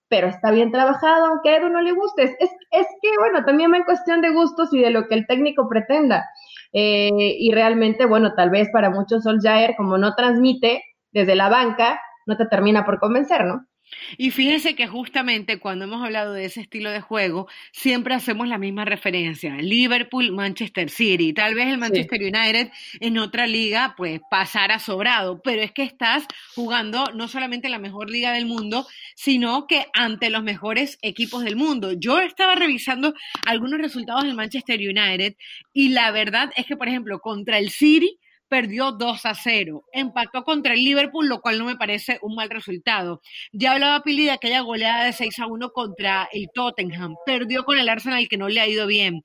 pero 0.08 0.28
está 0.28 0.50
bien 0.50 0.72
trabajado, 0.72 1.26
aunque 1.26 1.50
a 1.50 1.56
Edu 1.58 1.68
no 1.68 1.82
le 1.82 1.92
guste. 1.92 2.22
Es, 2.22 2.50
es 2.70 2.86
que, 3.02 3.10
bueno, 3.18 3.44
también 3.44 3.72
va 3.72 3.76
en 3.76 3.84
cuestión 3.84 4.22
de 4.22 4.30
gustos 4.30 4.72
y 4.72 4.80
de 4.80 4.90
lo 4.90 5.06
que 5.06 5.14
el 5.14 5.26
técnico 5.26 5.68
pretenda. 5.68 6.24
Eh, 6.72 7.10
y 7.38 7.52
realmente, 7.52 8.06
bueno, 8.06 8.34
tal 8.34 8.50
vez 8.50 8.68
para 8.72 8.90
muchos 8.90 9.24
Solskjaer, 9.24 9.74
como 9.76 9.98
no 9.98 10.14
transmite 10.14 10.82
desde 11.12 11.36
la 11.36 11.48
banca, 11.48 12.00
no 12.26 12.36
te 12.36 12.46
termina 12.46 12.84
por 12.86 12.98
convencer, 13.00 13.44
¿no? 13.46 13.67
Y 14.16 14.30
fíjense 14.30 14.74
que 14.74 14.86
justamente 14.86 15.58
cuando 15.58 15.84
hemos 15.84 16.04
hablado 16.04 16.32
de 16.32 16.44
ese 16.44 16.60
estilo 16.60 16.90
de 16.90 17.00
juego, 17.00 17.48
siempre 17.72 18.14
hacemos 18.14 18.48
la 18.48 18.58
misma 18.58 18.84
referencia. 18.84 19.56
Liverpool, 19.56 20.32
Manchester 20.32 20.90
City. 20.90 21.32
Tal 21.32 21.54
vez 21.54 21.68
el 21.68 21.78
Manchester 21.78 22.20
United 22.20 22.70
en 23.00 23.18
otra 23.18 23.46
liga, 23.46 23.94
pues 23.96 24.20
pasara 24.30 24.78
sobrado. 24.78 25.40
Pero 25.42 25.62
es 25.62 25.72
que 25.72 25.82
estás 25.82 26.26
jugando 26.54 27.04
no 27.14 27.28
solamente 27.28 27.68
la 27.68 27.78
mejor 27.78 28.10
liga 28.10 28.32
del 28.32 28.46
mundo, 28.46 28.86
sino 29.14 29.66
que 29.66 29.86
ante 29.94 30.30
los 30.30 30.42
mejores 30.42 30.98
equipos 31.02 31.44
del 31.44 31.56
mundo. 31.56 31.92
Yo 31.92 32.20
estaba 32.20 32.54
revisando 32.54 33.14
algunos 33.46 33.80
resultados 33.80 34.24
del 34.24 34.34
Manchester 34.34 34.78
United 34.80 35.34
y 35.72 35.90
la 35.90 36.10
verdad 36.10 36.50
es 36.56 36.66
que, 36.66 36.76
por 36.76 36.88
ejemplo, 36.88 37.20
contra 37.20 37.58
el 37.58 37.70
City, 37.70 38.18
perdió 38.48 38.92
2 38.92 39.26
a 39.26 39.34
0. 39.34 39.84
Empató 39.92 40.44
contra 40.44 40.74
el 40.74 40.84
Liverpool, 40.84 41.28
lo 41.28 41.40
cual 41.40 41.58
no 41.58 41.64
me 41.64 41.76
parece 41.76 42.18
un 42.22 42.34
mal 42.34 42.50
resultado. 42.50 43.20
Ya 43.52 43.72
hablaba 43.72 44.02
Pili 44.02 44.24
de 44.24 44.32
aquella 44.32 44.60
goleada 44.60 45.04
de 45.04 45.12
6 45.12 45.38
a 45.38 45.46
1 45.46 45.70
contra 45.70 46.28
el 46.32 46.48
Tottenham. 46.52 47.14
Perdió 47.26 47.64
con 47.64 47.78
el 47.78 47.88
Arsenal, 47.88 48.28
que 48.28 48.36
no 48.36 48.48
le 48.48 48.60
ha 48.60 48.66
ido 48.66 48.86
bien. 48.86 49.22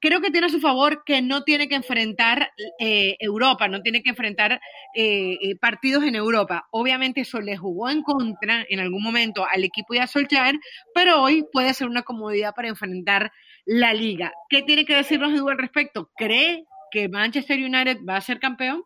Creo 0.00 0.20
que 0.20 0.30
tiene 0.30 0.46
a 0.46 0.50
su 0.50 0.60
favor 0.60 1.02
que 1.04 1.22
no 1.22 1.42
tiene 1.42 1.68
que 1.68 1.74
enfrentar 1.74 2.52
eh, 2.78 3.16
Europa, 3.18 3.66
no 3.66 3.82
tiene 3.82 4.00
que 4.00 4.10
enfrentar 4.10 4.60
eh, 4.94 5.36
eh, 5.42 5.56
partidos 5.60 6.04
en 6.04 6.14
Europa. 6.14 6.68
Obviamente 6.70 7.22
eso 7.22 7.40
le 7.40 7.56
jugó 7.56 7.90
en 7.90 8.02
contra 8.02 8.64
en 8.68 8.78
algún 8.78 9.02
momento 9.02 9.44
al 9.44 9.64
equipo 9.64 9.94
de 9.94 10.00
a 10.00 10.08
pero 10.94 11.20
hoy 11.20 11.44
puede 11.52 11.74
ser 11.74 11.88
una 11.88 12.02
comodidad 12.02 12.54
para 12.54 12.68
enfrentar 12.68 13.32
la 13.64 13.92
liga. 13.92 14.32
¿Qué 14.48 14.62
tiene 14.62 14.84
que 14.84 14.94
decirnos 14.94 15.32
Edu 15.32 15.48
al 15.48 15.58
respecto? 15.58 16.10
¿Cree 16.16 16.64
que 16.90 17.08
Manchester 17.08 17.58
United 17.58 17.98
va 18.08 18.16
a 18.16 18.20
ser 18.20 18.38
campeón? 18.38 18.82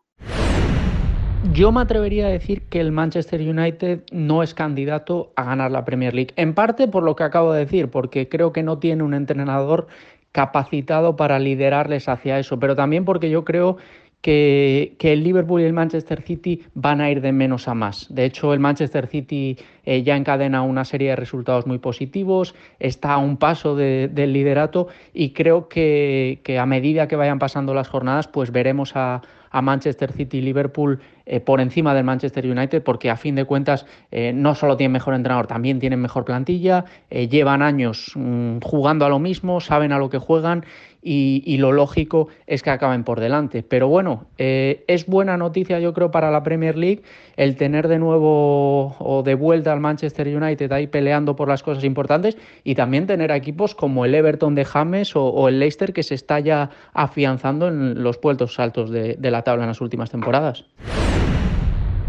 Yo 1.51 1.71
me 1.71 1.81
atrevería 1.81 2.27
a 2.27 2.29
decir 2.29 2.63
que 2.69 2.79
el 2.79 2.91
Manchester 2.91 3.41
United 3.41 4.03
no 4.11 4.43
es 4.43 4.53
candidato 4.53 5.33
a 5.35 5.43
ganar 5.43 5.71
la 5.71 5.83
Premier 5.83 6.13
League. 6.13 6.33
En 6.35 6.53
parte 6.53 6.87
por 6.87 7.03
lo 7.03 7.15
que 7.15 7.23
acabo 7.23 7.51
de 7.53 7.59
decir, 7.59 7.89
porque 7.89 8.29
creo 8.29 8.53
que 8.53 8.63
no 8.63 8.79
tiene 8.79 9.03
un 9.03 9.13
entrenador 9.13 9.87
capacitado 10.31 11.15
para 11.15 11.39
liderarles 11.39 12.09
hacia 12.09 12.39
eso, 12.39 12.59
pero 12.59 12.75
también 12.75 13.05
porque 13.05 13.29
yo 13.29 13.45
creo 13.45 13.77
que, 14.23 14.95
el 15.01 15.21
Liverpool 15.21 15.61
y 15.61 15.65
el 15.65 15.73
Manchester 15.73 16.21
City 16.21 16.63
van 16.73 17.01
a 17.01 17.11
ir 17.11 17.19
de 17.19 17.33
menos 17.33 17.67
a 17.67 17.73
más. 17.73 18.07
De 18.09 18.23
hecho, 18.23 18.53
el 18.53 18.59
Manchester 18.61 19.05
City 19.07 19.57
eh, 19.85 20.01
ya 20.01 20.15
encadena 20.15 20.63
una 20.63 20.85
serie 20.85 21.09
de 21.09 21.17
resultados 21.17 21.67
muy 21.67 21.77
positivos, 21.77 22.55
está 22.79 23.13
a 23.13 23.17
un 23.17 23.35
paso 23.35 23.75
del 23.75 24.33
liderato 24.33 24.87
y 25.13 25.31
creo 25.31 25.67
que, 25.67 26.39
que, 26.43 26.57
a 26.57 26.65
medida 26.65 27.09
que 27.09 27.17
vayan 27.17 27.37
pasando 27.37 27.73
las 27.73 27.89
jornadas, 27.89 28.29
pues 28.29 28.51
veremos 28.51 28.95
a, 28.95 29.21
a 29.53 29.61
Manchester 29.61 30.11
City 30.11 30.39
y 30.39 30.41
Liverpool 30.41 30.99
eh, 31.25 31.39
por 31.39 31.61
encima 31.61 31.93
del 31.93 32.03
Manchester 32.03 32.45
United, 32.45 32.83
porque 32.83 33.09
a 33.09 33.15
fin 33.15 33.35
de 33.35 33.45
cuentas 33.45 33.85
eh, 34.11 34.33
no 34.33 34.55
solo 34.55 34.75
tienen 34.75 34.91
mejor 34.91 35.13
entrenador, 35.13 35.47
también 35.47 35.79
tienen 35.79 36.01
mejor 36.01 36.25
plantilla, 36.25 36.83
eh, 37.09 37.29
llevan 37.29 37.61
años 37.61 38.11
mm, 38.15 38.57
jugando 38.61 39.05
a 39.05 39.09
lo 39.09 39.19
mismo, 39.19 39.61
saben 39.61 39.93
a 39.93 39.99
lo 39.99 40.09
que 40.09 40.17
juegan 40.17 40.65
y, 41.03 41.57
lo 41.57 41.71
lógico 41.71 42.29
es 42.47 42.63
que 42.63 42.69
acaben 42.69 43.03
por 43.03 43.19
delante. 43.19 43.63
Pero 43.63 43.87
bueno, 43.87 44.27
es 44.37 45.05
buena 45.05 45.37
noticia 45.37 45.79
yo 45.79 45.93
creo 45.93 46.11
para 46.11 46.31
la 46.31 46.43
Premier 46.43 46.77
League 46.77 47.03
el 47.35 47.55
tener 47.55 47.87
de 47.87 47.99
nuevo 47.99 48.95
o 48.99 49.23
de 49.23 49.35
vuelta 49.35 49.73
al 49.73 49.79
Manchester 49.79 50.27
United 50.27 50.71
ahí 50.71 50.87
peleando 50.87 51.35
por 51.35 51.47
las 51.47 51.63
cosas 51.63 51.83
importantes 51.83 52.37
y 52.63 52.75
también 52.75 53.07
tener 53.07 53.31
equipos 53.31 53.75
como 53.75 54.05
el 54.05 54.15
Everton 54.15 54.55
de 54.55 54.65
James 54.65 55.15
o, 55.15 55.47
el 55.47 55.59
Leicester 55.59 55.93
que 55.93 56.03
se 56.03 56.15
está 56.15 56.39
ya 56.39 56.69
afianzando 56.93 57.67
en 57.67 58.01
los 58.01 58.17
puestos 58.17 58.59
altos 58.59 58.89
de 58.91 59.31
la 59.31 59.41
tabla 59.43 59.63
en 59.63 59.69
las 59.69 59.81
últimas 59.81 60.09
temporadas. 60.09 60.65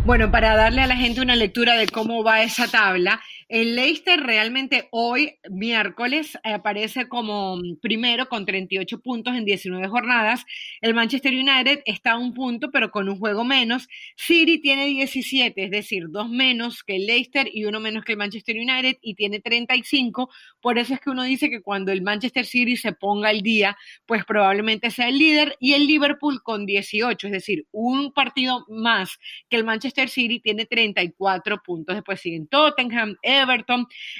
Bueno, 0.05 0.31
para 0.31 0.55
darle 0.55 0.83
a 0.83 0.87
la 0.87 0.97
gente 0.97 1.23
una 1.23 1.35
lectura 1.35 1.79
de 1.79 1.87
cómo 1.87 2.23
va 2.23 2.43
esa 2.43 2.71
tabla, 2.71 3.21
el 3.55 3.77
Leicester 3.77 4.19
realmente 4.19 4.89
hoy, 4.91 5.39
miércoles, 5.49 6.37
aparece 6.43 7.07
como 7.07 7.57
primero 7.81 8.29
con 8.29 8.45
38 8.45 8.99
puntos 9.01 9.37
en 9.37 9.45
19 9.45 9.87
jornadas. 9.87 10.45
El 10.81 10.93
Manchester 10.93 11.33
United 11.33 11.83
está 11.85 12.15
a 12.15 12.19
un 12.19 12.35
punto, 12.35 12.73
pero 12.73 12.91
con 12.91 13.09
un 13.09 13.17
juego 13.17 13.45
menos. 13.45 13.87
City 14.17 14.61
tiene 14.61 14.87
17, 14.87 15.67
es 15.67 15.71
decir, 15.71 16.07
dos 16.09 16.29
menos 16.29 16.83
que 16.83 16.97
el 16.97 17.07
Leicester 17.07 17.49
y 17.53 17.65
uno 17.65 17.79
menos 17.79 18.05
que 18.05 18.11
el 18.11 18.19
Manchester 18.19 18.57
United 18.57 18.97
y 19.01 19.15
tiene 19.15 19.39
35. 19.39 20.31
Por 20.61 20.77
eso 20.79 20.95
es 20.95 20.99
que 20.99 21.11
uno 21.11 21.23
dice 21.23 21.49
que 21.49 21.63
cuando 21.63 21.93
el 21.93 22.03
Manchester 22.03 22.47
City 22.47 22.77
se 22.77 22.91
ponga 22.91 23.29
al 23.29 23.43
día, 23.43 23.77
pues 24.05 24.25
probablemente 24.25 24.91
sea 24.91 25.09
el 25.09 25.19
líder. 25.19 25.55
Y 25.61 25.75
el 25.75 25.87
Liverpool 25.87 26.43
con 26.43 26.67
18, 26.67 27.29
es 27.29 27.33
decir, 27.33 27.69
un 27.71 28.13
partido 28.13 28.65
más 28.69 29.21
que 29.49 29.59
el 29.59 29.63
Manchester 29.63 30.09
City 30.09 30.41
tiene 30.41 30.67
34 30.67 31.63
puntos. 31.63 31.95
Después 31.95 32.21
siguen 32.21 32.49
Tottenham, 32.49 33.17
Everton, 33.23 33.44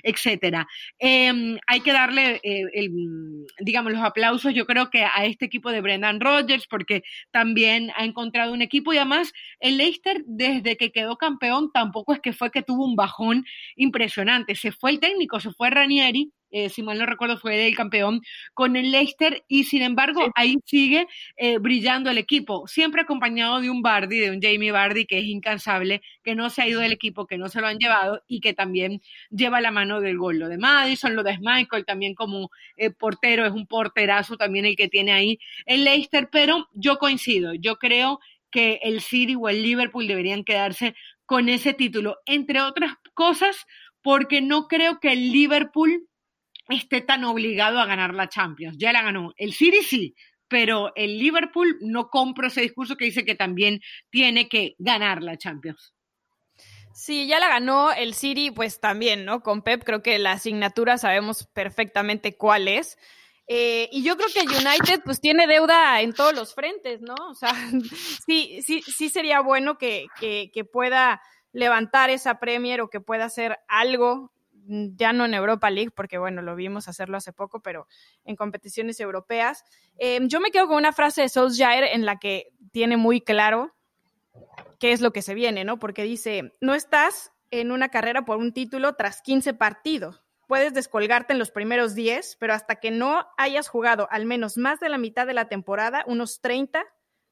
etcétera. 0.03 0.67
Em, 0.99 1.59
hay 1.67 1.81
que 1.81 1.93
darle, 1.93 2.41
eh, 2.43 2.89
digamos, 3.61 3.93
los 3.93 4.03
aplausos, 4.03 4.55
yo 4.55 4.67
creo 4.67 4.91
que 4.91 5.05
a 5.05 5.25
este 5.25 5.47
equipo 5.47 5.71
de 5.71 5.81
Brendan 5.81 6.21
Rodgers, 6.21 6.67
porque 6.67 7.03
también 7.31 7.91
ha 7.97 8.05
encontrado 8.05 8.53
un 8.53 8.63
equipo 8.63 8.93
y 8.93 8.99
además 8.99 9.33
el 9.61 9.77
Leicester, 9.79 10.23
desde 10.27 10.77
que 10.77 10.93
quedó 10.93 11.17
campeón, 11.17 11.71
tampoco 11.73 12.13
es 12.13 12.21
que 12.21 12.33
fue 12.33 12.51
que 12.51 12.63
tuvo 12.63 12.85
un 12.85 12.97
bajón 12.97 13.45
impresionante. 13.77 14.55
Se 14.55 14.73
fue 14.73 14.91
el 14.91 15.01
técnico, 15.01 15.41
se 15.41 15.53
fue 15.53 15.71
Ranieri 15.71 16.33
eh, 16.55 16.69
si 16.69 16.85
mal 16.85 16.99
no 16.99 17.05
recuerdo, 17.05 17.37
fue 17.37 17.67
el 17.67 17.75
campeón 17.75 18.23
con 18.55 18.77
el 18.77 18.93
Leicester 18.93 19.45
y 19.49 19.65
sin 19.65 19.83
embargo 19.83 20.31
ahí 20.37 20.57
sigue 20.65 21.09
eh, 21.37 21.59
brillando 21.59 22.11
el 22.11 22.19
equipo, 22.19 22.69
siempre 22.69 23.03
acompañado 23.03 23.61
de 23.61 23.71
un 23.71 23.83
Bardi, 23.83 24.21
de 24.21 24.31
un 24.31 24.41
Jamie 24.41 24.71
Bardi 24.71 25.05
que 25.05 25.19
es 25.19 25.25
incansable, 25.25 26.01
que 26.23 26.37
no 26.37 26.51
se 26.51 26.63
ha 26.63 26.69
ido 26.69 26.81
del 26.81 26.93
equipo, 26.93 27.27
que 27.27 27.39
no 27.39 27.49
se 27.49 27.61
lo 27.61 27.67
han 27.67 27.79
llevado 27.79 28.23
y 28.29 28.41
que 28.41 28.55
también 28.55 29.03
lleva 29.31 29.61
la 29.61 29.73
mano 29.73 30.01
del 30.01 30.17
gol. 30.17 30.39
Lo 30.39 30.49
de 30.49 30.57
Madison, 30.59 31.17
lo 31.17 31.25
de 31.25 31.39
Michael 31.41 31.85
también 31.85 32.15
como 32.15 32.51
eh, 32.77 32.91
portero, 32.91 33.45
es 33.45 33.53
un 33.53 33.67
porterazo 33.67 34.37
también 34.37 34.65
el 34.65 34.77
que 34.77 34.89
tiene 34.89 35.13
ahí 35.13 35.41
el 35.67 35.83
Leicester, 35.83 36.29
pero 36.31 36.69
yo 36.73 36.99
coincido, 36.99 37.55
yo 37.55 37.79
creo 37.79 38.21
que 38.53 38.79
el 38.85 39.01
City 39.01 39.35
o 39.35 39.49
el 39.49 39.61
Liverpool 39.61 40.07
deberían 40.07 40.45
quedarse 40.45 40.95
con 41.27 41.49
ese 41.49 41.75
título, 41.75 42.19
entre 42.27 42.61
otras 42.61 42.93
cosas, 43.15 43.67
porque 44.03 44.41
no 44.41 44.69
creo 44.69 45.01
que 45.01 45.13
el 45.13 45.33
Liverpool 45.33 46.07
esté 46.69 47.01
tan 47.01 47.25
obligado 47.25 47.79
a 47.79 47.87
ganar 47.87 48.15
la 48.15 48.29
Champions. 48.29 48.77
Ya 48.79 48.93
la 48.93 49.03
ganó. 49.03 49.33
El 49.37 49.53
City 49.53 49.83
sí, 49.83 50.15
pero 50.49 50.93
el 50.95 51.19
Liverpool 51.19 51.79
no 51.81 52.09
compro 52.09 52.47
ese 52.47 52.63
discurso 52.63 52.97
que 52.97 53.07
dice 53.07 53.25
que 53.25 53.35
también 53.35 53.81
tiene 54.11 54.49
que 54.49 54.75
ganar 54.79 55.23
la 55.23 55.37
Champions. 55.37 55.95
Sí, 56.95 57.27
ya 57.27 57.41
la 57.41 57.49
ganó 57.49 57.93
el 57.93 58.15
City, 58.15 58.53
pues 58.53 58.79
también, 58.79 59.25
¿no? 59.25 59.43
Con 59.43 59.63
Pep 59.63 59.83
creo 59.83 60.01
que 60.01 60.19
la 60.21 60.33
asignatura 60.33 60.97
sabemos 60.97 61.47
perfectamente 61.53 62.37
cuál 62.37 62.69
es. 62.69 62.97
Eh, 63.49 63.89
y 63.93 64.05
yo 64.05 64.17
creo 64.17 64.29
que 64.33 64.41
United 64.43 65.03
pues 65.05 65.21
tiene 65.21 65.47
deuda 65.47 66.01
en 66.01 66.15
todos 66.15 66.35
los 66.35 66.55
frentes, 66.55 67.03
¿no? 67.03 67.15
O 67.29 67.35
sea, 67.35 67.53
sí, 68.27 68.63
sí, 68.63 68.81
sí 68.83 69.11
sería 69.11 69.41
bueno 69.41 69.77
que, 69.77 70.07
que, 70.19 70.51
que 70.55 70.65
pueda 70.65 71.21
levantar 71.53 72.11
esa 72.11 72.39
Premier 72.39 72.81
o 72.81 72.89
que 72.89 73.01
pueda 73.01 73.25
hacer 73.25 73.59
algo 73.69 74.33
ya 74.67 75.13
no 75.13 75.25
en 75.25 75.35
Europa 75.35 75.71
League, 75.71 75.91
porque 75.91 76.19
bueno, 76.19 76.43
lo 76.43 76.57
vimos 76.57 76.89
hacerlo 76.89 77.17
hace 77.17 77.33
poco, 77.33 77.61
pero 77.61 77.87
en 78.25 78.37
competiciones 78.37 79.01
europeas. 79.01 79.65
Em, 79.99 80.29
yo 80.29 80.41
me 80.41 80.51
quedo 80.51 80.69
con 80.69 80.77
una 80.77 80.93
frase 80.93 81.23
de 81.23 81.29
Solskjaer 81.29 81.85
en 81.85 82.05
la 82.05 82.19
que 82.19 82.53
tiene 82.73 82.97
muy 82.97 83.21
claro 83.21 83.75
qué 84.79 84.93
es 84.93 85.01
lo 85.01 85.13
que 85.13 85.23
se 85.23 85.35
viene, 85.35 85.65
¿no? 85.65 85.79
Porque 85.79 86.03
dice, 86.03 86.53
no 86.61 86.75
estás 86.75 87.33
en 87.51 87.71
una 87.71 87.89
carrera 87.89 88.25
por 88.25 88.39
un 88.39 88.53
título 88.53 88.95
tras 88.95 89.23
15 89.23 89.55
partidos. 89.55 90.23
Puedes 90.47 90.75
descolgarte 90.75 91.33
en 91.33 91.39
los 91.39 91.51
primeros 91.51 91.95
10, 91.95 92.37
pero 92.39 92.53
hasta 92.53 92.77
que 92.77 92.91
no 92.91 93.27
hayas 93.39 93.69
jugado 93.69 94.09
al 94.11 94.27
menos 94.27 94.59
más 94.59 94.81
de 94.81 94.89
la 94.89 94.99
mitad 94.99 95.27
de 95.27 95.35
la 95.35 95.49
temporada, 95.49 96.05
unos 96.07 96.41
30, 96.41 96.85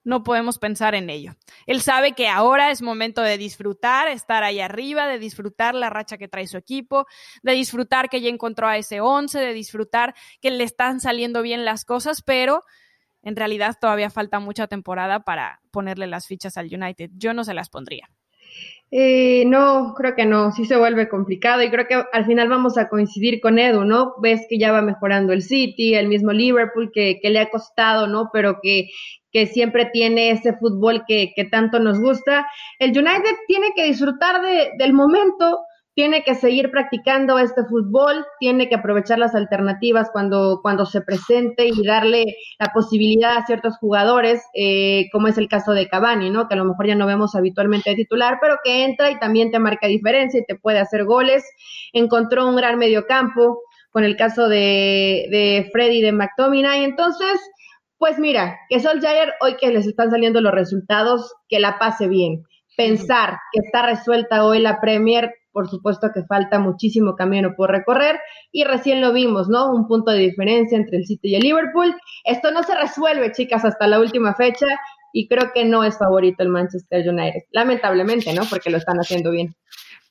no 0.04 0.22
podemos 0.22 0.58
pensar 0.58 0.94
en 0.94 1.10
ello. 1.10 1.34
Él 1.66 1.80
sabe 1.80 2.12
que 2.12 2.28
ahora 2.28 2.70
es 2.70 2.82
momento 2.82 3.22
de 3.22 3.38
disfrutar, 3.38 4.08
estar 4.08 4.42
ahí 4.42 4.60
arriba, 4.60 5.06
de 5.06 5.18
disfrutar 5.18 5.74
la 5.74 5.90
racha 5.90 6.18
que 6.18 6.28
trae 6.28 6.46
su 6.46 6.56
equipo, 6.56 7.06
de 7.42 7.52
disfrutar 7.52 8.08
que 8.08 8.20
ya 8.20 8.28
encontró 8.28 8.66
a 8.68 8.76
ese 8.76 9.00
11, 9.00 9.38
de 9.38 9.52
disfrutar 9.52 10.14
que 10.40 10.50
le 10.50 10.64
están 10.64 11.00
saliendo 11.00 11.42
bien 11.42 11.64
las 11.64 11.84
cosas, 11.84 12.22
pero 12.22 12.64
en 13.22 13.36
realidad 13.36 13.76
todavía 13.80 14.10
falta 14.10 14.40
mucha 14.40 14.66
temporada 14.66 15.20
para 15.20 15.60
ponerle 15.70 16.06
las 16.06 16.26
fichas 16.26 16.56
al 16.56 16.66
United. 16.72 17.10
Yo 17.14 17.34
no 17.34 17.44
se 17.44 17.54
las 17.54 17.68
pondría. 17.68 18.08
Eh, 18.94 19.44
no, 19.46 19.94
creo 19.96 20.14
que 20.14 20.26
no, 20.26 20.52
sí 20.52 20.66
se 20.66 20.76
vuelve 20.76 21.08
complicado 21.08 21.62
y 21.62 21.70
creo 21.70 21.86
que 21.86 22.04
al 22.12 22.26
final 22.26 22.50
vamos 22.50 22.76
a 22.76 22.90
coincidir 22.90 23.40
con 23.40 23.58
Edu, 23.58 23.86
¿no? 23.86 24.12
Ves 24.20 24.42
que 24.50 24.58
ya 24.58 24.70
va 24.70 24.82
mejorando 24.82 25.32
el 25.32 25.40
City, 25.40 25.94
el 25.94 26.08
mismo 26.08 26.30
Liverpool 26.30 26.90
que, 26.92 27.18
le 27.22 27.38
ha 27.40 27.48
costado, 27.48 28.06
¿no? 28.06 28.28
Pero 28.34 28.58
que, 28.62 28.90
siempre 29.46 29.86
tiene 29.86 30.30
ese 30.30 30.52
fútbol 30.58 31.04
que, 31.08 31.32
tanto 31.50 31.80
nos 31.80 31.98
gusta. 32.00 32.46
El 32.78 32.90
United 32.90 33.34
tiene 33.46 33.68
que 33.74 33.84
disfrutar 33.84 34.42
de, 34.42 34.72
del 34.76 34.92
momento, 34.92 35.60
tiene 35.94 36.24
que 36.24 36.34
seguir 36.34 36.70
practicando 36.70 37.38
este 37.38 37.64
fútbol, 37.64 38.24
tiene 38.40 38.68
que 38.68 38.76
aprovechar 38.76 39.18
las 39.18 39.34
alternativas 39.34 40.08
cuando, 40.10 40.60
cuando 40.62 40.86
se 40.86 41.02
presente 41.02 41.66
y 41.66 41.86
darle 41.86 42.24
la 42.58 42.72
posibilidad 42.72 43.36
a 43.36 43.44
ciertos 43.44 43.76
jugadores, 43.76 44.42
eh, 44.54 45.08
como 45.12 45.28
es 45.28 45.36
el 45.36 45.48
caso 45.48 45.72
de 45.72 45.88
Cavani, 45.88 46.30
¿no? 46.30 46.48
Que 46.48 46.54
a 46.54 46.56
lo 46.56 46.64
mejor 46.64 46.86
ya 46.86 46.94
no 46.94 47.06
vemos 47.06 47.34
habitualmente 47.34 47.90
de 47.90 47.96
titular, 47.96 48.38
pero 48.40 48.56
que 48.64 48.84
entra 48.84 49.10
y 49.10 49.18
también 49.18 49.50
te 49.50 49.58
marca 49.58 49.86
diferencia 49.86 50.40
y 50.40 50.46
te 50.46 50.56
puede 50.56 50.78
hacer 50.78 51.04
goles. 51.04 51.44
Encontró 51.92 52.48
un 52.48 52.56
gran 52.56 52.78
mediocampo 52.78 53.60
con 53.90 54.04
el 54.04 54.16
caso 54.16 54.48
de, 54.48 55.26
de 55.30 55.68
Freddy 55.72 56.00
de 56.00 56.12
McTominay. 56.12 56.84
Entonces, 56.84 57.38
pues 57.98 58.18
mira, 58.18 58.58
que 58.70 58.80
Solskjaer, 58.80 59.34
hoy 59.42 59.56
que 59.56 59.70
les 59.70 59.86
están 59.86 60.10
saliendo 60.10 60.40
los 60.40 60.52
resultados, 60.52 61.34
que 61.48 61.60
la 61.60 61.78
pase 61.78 62.08
bien. 62.08 62.44
Pensar 62.76 63.38
que 63.52 63.60
está 63.62 63.84
resuelta 63.84 64.46
hoy 64.46 64.60
la 64.60 64.80
Premier, 64.80 65.34
por 65.52 65.68
supuesto 65.68 66.10
que 66.14 66.24
falta 66.24 66.58
muchísimo 66.58 67.14
camino 67.14 67.54
por 67.56 67.70
recorrer 67.70 68.18
y 68.50 68.64
recién 68.64 69.00
lo 69.00 69.12
vimos, 69.12 69.48
¿no? 69.48 69.72
Un 69.72 69.86
punto 69.86 70.10
de 70.10 70.18
diferencia 70.18 70.76
entre 70.76 70.98
el 70.98 71.06
City 71.06 71.30
y 71.30 71.34
el 71.36 71.42
Liverpool. 71.42 71.94
Esto 72.24 72.50
no 72.50 72.62
se 72.62 72.74
resuelve, 72.74 73.32
chicas, 73.32 73.64
hasta 73.64 73.86
la 73.86 74.00
última 74.00 74.34
fecha 74.34 74.66
y 75.12 75.28
creo 75.28 75.52
que 75.54 75.64
no 75.64 75.84
es 75.84 75.98
favorito 75.98 76.42
el 76.42 76.48
Manchester 76.48 77.08
United. 77.08 77.42
Lamentablemente, 77.50 78.32
¿no? 78.32 78.42
Porque 78.48 78.70
lo 78.70 78.78
están 78.78 78.98
haciendo 78.98 79.30
bien. 79.30 79.54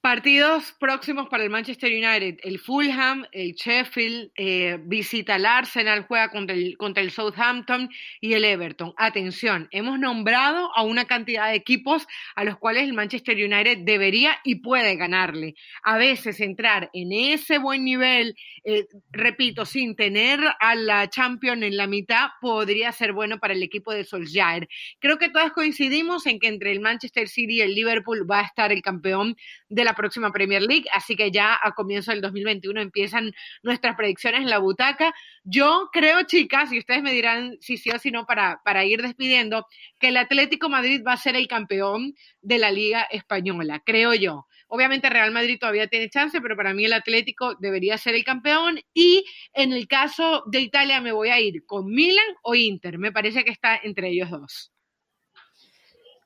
Partidos 0.02 0.74
próximos 0.80 1.30
para 1.30 1.44
el 1.44 1.52
Manchester 1.52 1.92
United. 1.92 2.40
El 2.42 2.58
Fulham, 2.58 3.24
el 3.32 3.54
Sheffield, 3.54 4.32
eh, 4.36 4.80
visita 4.82 5.36
al 5.36 5.46
Arsenal, 5.46 6.06
juega 6.08 6.32
contra 6.32 6.56
el, 6.56 6.76
contra 6.76 7.04
el 7.04 7.12
Southampton 7.12 7.88
y 8.20 8.34
el 8.34 8.44
Everton. 8.44 8.96
Atención, 8.98 9.68
hemos 9.70 10.00
nombrado 10.00 10.76
a 10.76 10.82
una 10.82 11.06
cantidad 11.06 11.50
de 11.50 11.56
equipos 11.56 12.08
a 12.36 12.44
los 12.44 12.58
cuales 12.58 12.86
el 12.86 12.94
Manchester 12.94 13.36
United 13.38 13.84
debería 13.84 14.40
y 14.44 14.56
puede 14.56 14.96
ganarle. 14.96 15.54
A 15.84 16.00
veces 16.00 16.40
entrar 16.40 16.90
en 16.94 17.12
ese 17.12 17.60
buen 17.60 17.86
nivel, 17.86 18.36
eh, 18.64 18.88
repito, 19.12 19.68
sin 19.68 19.96
tener 19.96 20.40
a 20.60 20.74
la 20.74 21.12
Champion 21.12 21.62
en 21.62 21.78
la 21.78 21.86
mitad, 21.86 22.30
podría 22.42 22.92
ser 22.92 23.14
bueno 23.14 23.38
para 23.38 23.54
el 23.54 23.62
equipo 23.62 23.94
de 23.94 24.04
Solskjaer. 24.04 24.68
Creo 24.98 25.20
que 25.20 25.30
todas 25.30 25.52
coincidimos 25.52 26.26
en 26.26 26.40
que 26.40 26.48
entre 26.48 26.72
el 26.72 26.80
Manchester 26.80 27.28
City 27.28 27.58
y 27.58 27.62
el 27.62 27.76
Liverpool 27.76 28.26
va 28.28 28.40
a 28.40 28.46
estar 28.46 28.72
el 28.72 28.82
campeón 28.82 29.38
de 29.70 29.84
la 29.84 29.91
próxima 29.96 30.32
Premier 30.32 30.62
League, 30.62 30.86
así 30.94 31.16
que 31.16 31.32
ya 31.32 31.58
a 31.62 31.72
comienzo 31.74 32.12
del 32.12 32.22
2021 32.22 32.82
empiezan 32.82 33.32
nuestras 33.64 33.96
predicciones 33.96 34.42
en 34.42 34.50
la 34.50 34.60
butaca. 34.60 35.14
Yo 35.44 35.90
creo, 35.92 36.24
chicas, 36.24 36.72
y 36.72 36.80
ustedes 36.80 37.04
me 37.04 37.12
dirán 37.12 37.58
si 37.62 37.78
sí 37.78 37.90
o 37.92 38.00
si 38.00 38.12
no 38.12 38.26
para, 38.26 38.62
para 38.64 38.86
ir 38.86 39.02
despidiendo, 39.02 39.66
que 40.00 40.10
el 40.10 40.18
Atlético 40.18 40.70
Madrid 40.70 41.02
va 41.06 41.14
a 41.14 41.18
ser 41.18 41.36
el 41.36 41.48
campeón 41.48 42.16
de 42.42 42.58
la 42.58 42.72
Liga 42.72 43.04
Española, 43.12 43.82
creo 43.86 44.14
yo. 44.14 44.48
Obviamente 44.74 45.10
Real 45.10 45.32
Madrid 45.32 45.58
todavía 45.60 45.88
tiene 45.88 46.10
chance, 46.10 46.40
pero 46.40 46.56
para 46.56 46.74
mí 46.74 46.86
el 46.86 46.94
Atlético 46.94 47.56
debería 47.56 47.98
ser 47.98 48.16
el 48.16 48.24
campeón. 48.24 48.80
Y 48.94 49.26
en 49.54 49.74
el 49.74 49.86
caso 49.86 50.44
de 50.48 50.62
Italia 50.62 51.02
me 51.02 51.12
voy 51.12 51.28
a 51.28 51.42
ir 51.42 51.66
con 51.66 51.88
Milan 51.88 52.24
o 52.42 52.56
Inter. 52.56 52.98
Me 52.98 53.12
parece 53.12 53.44
que 53.44 53.52
está 53.52 53.78
entre 53.84 54.08
ellos 54.08 54.30
dos. 54.30 54.72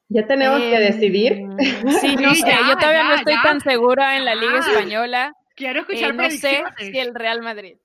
Ya 0.09 0.27
tenemos 0.27 0.59
que 0.59 0.79
decidir. 0.79 1.33
Em, 1.33 1.57
sí, 1.99 2.15
no 2.21 2.35
sé, 2.35 2.51
yo 2.67 2.77
todavía 2.77 3.03
no 3.03 3.15
estoy 3.15 3.35
tan 3.43 3.59
segura 3.61 4.17
en 4.17 4.25
la 4.25 4.35
Liga 4.35 4.59
Española. 4.59 5.33
Quiero 5.55 5.81
escuchar 5.81 6.11
eh, 6.11 6.13
No 6.13 6.29
sé 6.29 6.63
si 6.77 6.99
el 6.99 7.15
Real 7.15 7.41
Madrid. 7.41 7.77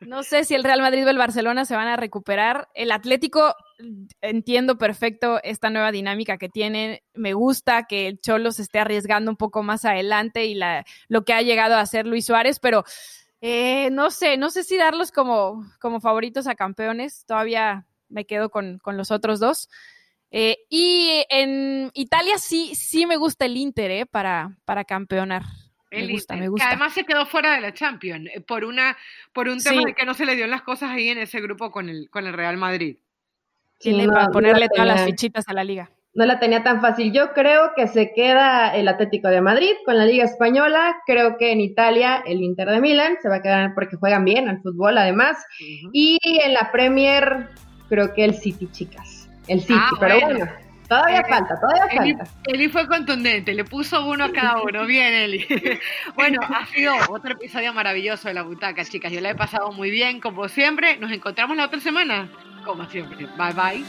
No 0.00 0.22
sé 0.22 0.44
si 0.44 0.54
el 0.54 0.62
Real 0.62 0.80
Madrid 0.80 1.06
o 1.06 1.10
el 1.10 1.18
Barcelona 1.18 1.64
se 1.64 1.74
van 1.74 1.88
a 1.88 1.96
recuperar. 1.96 2.68
El 2.74 2.92
Atlético, 2.92 3.54
entiendo 4.20 4.78
perfecto 4.78 5.40
esta 5.42 5.70
nueva 5.70 5.92
dinámica 5.92 6.38
que 6.38 6.48
tienen. 6.48 7.00
Me 7.14 7.32
gusta 7.32 7.84
que 7.84 8.06
el 8.06 8.20
Cholo 8.20 8.52
se 8.52 8.62
esté 8.62 8.78
arriesgando 8.78 9.30
un 9.30 9.36
poco 9.36 9.62
más 9.62 9.84
adelante 9.84 10.46
y 10.46 10.54
la, 10.54 10.84
lo 11.08 11.24
que 11.24 11.32
ha 11.32 11.42
llegado 11.42 11.74
a 11.74 11.80
hacer 11.80 12.06
Luis 12.06 12.26
Suárez, 12.26 12.60
pero 12.60 12.84
eh, 13.40 13.90
no 13.90 14.10
sé, 14.10 14.36
no 14.36 14.50
sé 14.50 14.62
si 14.62 14.76
darlos 14.76 15.10
como, 15.10 15.64
como 15.80 16.00
favoritos 16.00 16.46
a 16.46 16.54
campeones. 16.54 17.24
Todavía 17.26 17.86
me 18.08 18.24
quedo 18.24 18.50
con, 18.50 18.78
con 18.78 18.96
los 18.96 19.10
otros 19.10 19.40
dos. 19.40 19.68
Eh, 20.30 20.58
y 20.68 21.24
en 21.30 21.90
Italia 21.94 22.38
sí, 22.38 22.74
sí 22.74 23.06
me 23.06 23.16
gusta 23.16 23.46
el 23.46 23.56
Inter 23.56 23.90
eh, 23.90 24.06
para, 24.06 24.56
para 24.64 24.84
campeonar. 24.84 25.42
me 25.90 26.08
gusta, 26.08 26.36
me 26.36 26.48
gusta. 26.48 26.64
Que 26.64 26.68
además 26.68 26.92
se 26.94 27.04
quedó 27.04 27.26
fuera 27.26 27.54
de 27.54 27.60
la 27.60 27.72
Champions 27.72 28.28
eh, 28.34 28.40
por 28.40 28.64
una 28.64 28.96
por 29.32 29.48
un 29.48 29.62
tema 29.62 29.82
de 29.86 29.94
que 29.94 30.04
no 30.04 30.14
se 30.14 30.26
le 30.26 30.34
dio 30.34 30.46
las 30.46 30.62
cosas 30.62 30.90
ahí 30.90 31.08
en 31.08 31.18
ese 31.18 31.40
grupo 31.40 31.70
con 31.70 31.88
el 31.88 32.10
con 32.10 32.26
el 32.26 32.32
Real 32.32 32.56
Madrid. 32.56 32.98
Tiene 33.78 34.06
para 34.08 34.28
ponerle 34.28 34.68
todas 34.68 34.86
las 34.86 35.04
fichitas 35.04 35.48
a 35.48 35.52
la 35.52 35.62
liga. 35.62 35.90
No 36.14 36.24
la 36.24 36.40
tenía 36.40 36.62
tan 36.62 36.80
fácil. 36.80 37.12
Yo 37.12 37.34
creo 37.34 37.72
que 37.76 37.88
se 37.88 38.14
queda 38.14 38.74
el 38.74 38.88
Atlético 38.88 39.28
de 39.28 39.42
Madrid 39.42 39.72
con 39.84 39.98
la 39.98 40.06
Liga 40.06 40.24
Española. 40.24 40.96
Creo 41.04 41.36
que 41.36 41.52
en 41.52 41.60
Italia 41.60 42.22
el 42.26 42.40
Inter 42.40 42.70
de 42.70 42.80
Milán 42.80 43.18
se 43.20 43.28
va 43.28 43.36
a 43.36 43.42
quedar 43.42 43.74
porque 43.74 43.96
juegan 43.96 44.24
bien 44.24 44.48
al 44.48 44.62
fútbol 44.62 44.96
además. 44.96 45.36
Y 45.92 46.18
en 46.22 46.54
la 46.54 46.72
Premier 46.72 47.50
creo 47.90 48.14
que 48.14 48.24
el 48.24 48.34
City, 48.34 48.66
chicas 48.72 49.15
el 49.48 49.60
City, 49.60 49.74
ah, 49.76 49.90
pero 49.98 50.20
bueno. 50.20 50.46
todavía 50.88 51.20
eh, 51.20 51.28
falta, 51.28 51.60
todavía 51.60 51.88
falta. 51.96 52.24
Eli 52.46 52.68
fue 52.68 52.86
contundente, 52.86 53.54
le 53.54 53.64
puso 53.64 54.06
uno 54.06 54.24
a 54.24 54.32
cada 54.32 54.62
uno. 54.62 54.86
Bien, 54.86 55.12
Eli. 55.12 55.46
bueno, 56.14 56.40
ha 56.42 56.66
sido 56.66 56.94
otro 57.08 57.32
episodio 57.32 57.72
maravilloso 57.72 58.28
de 58.28 58.34
la 58.34 58.42
butaca, 58.42 58.84
chicas. 58.84 59.12
Yo 59.12 59.20
la 59.20 59.30
he 59.30 59.34
pasado 59.34 59.72
muy 59.72 59.90
bien, 59.90 60.20
como 60.20 60.48
siempre. 60.48 60.96
Nos 60.98 61.12
encontramos 61.12 61.56
la 61.56 61.66
otra 61.66 61.80
semana, 61.80 62.28
como 62.64 62.84
siempre. 62.86 63.26
Bye, 63.36 63.52
bye. 63.54 63.84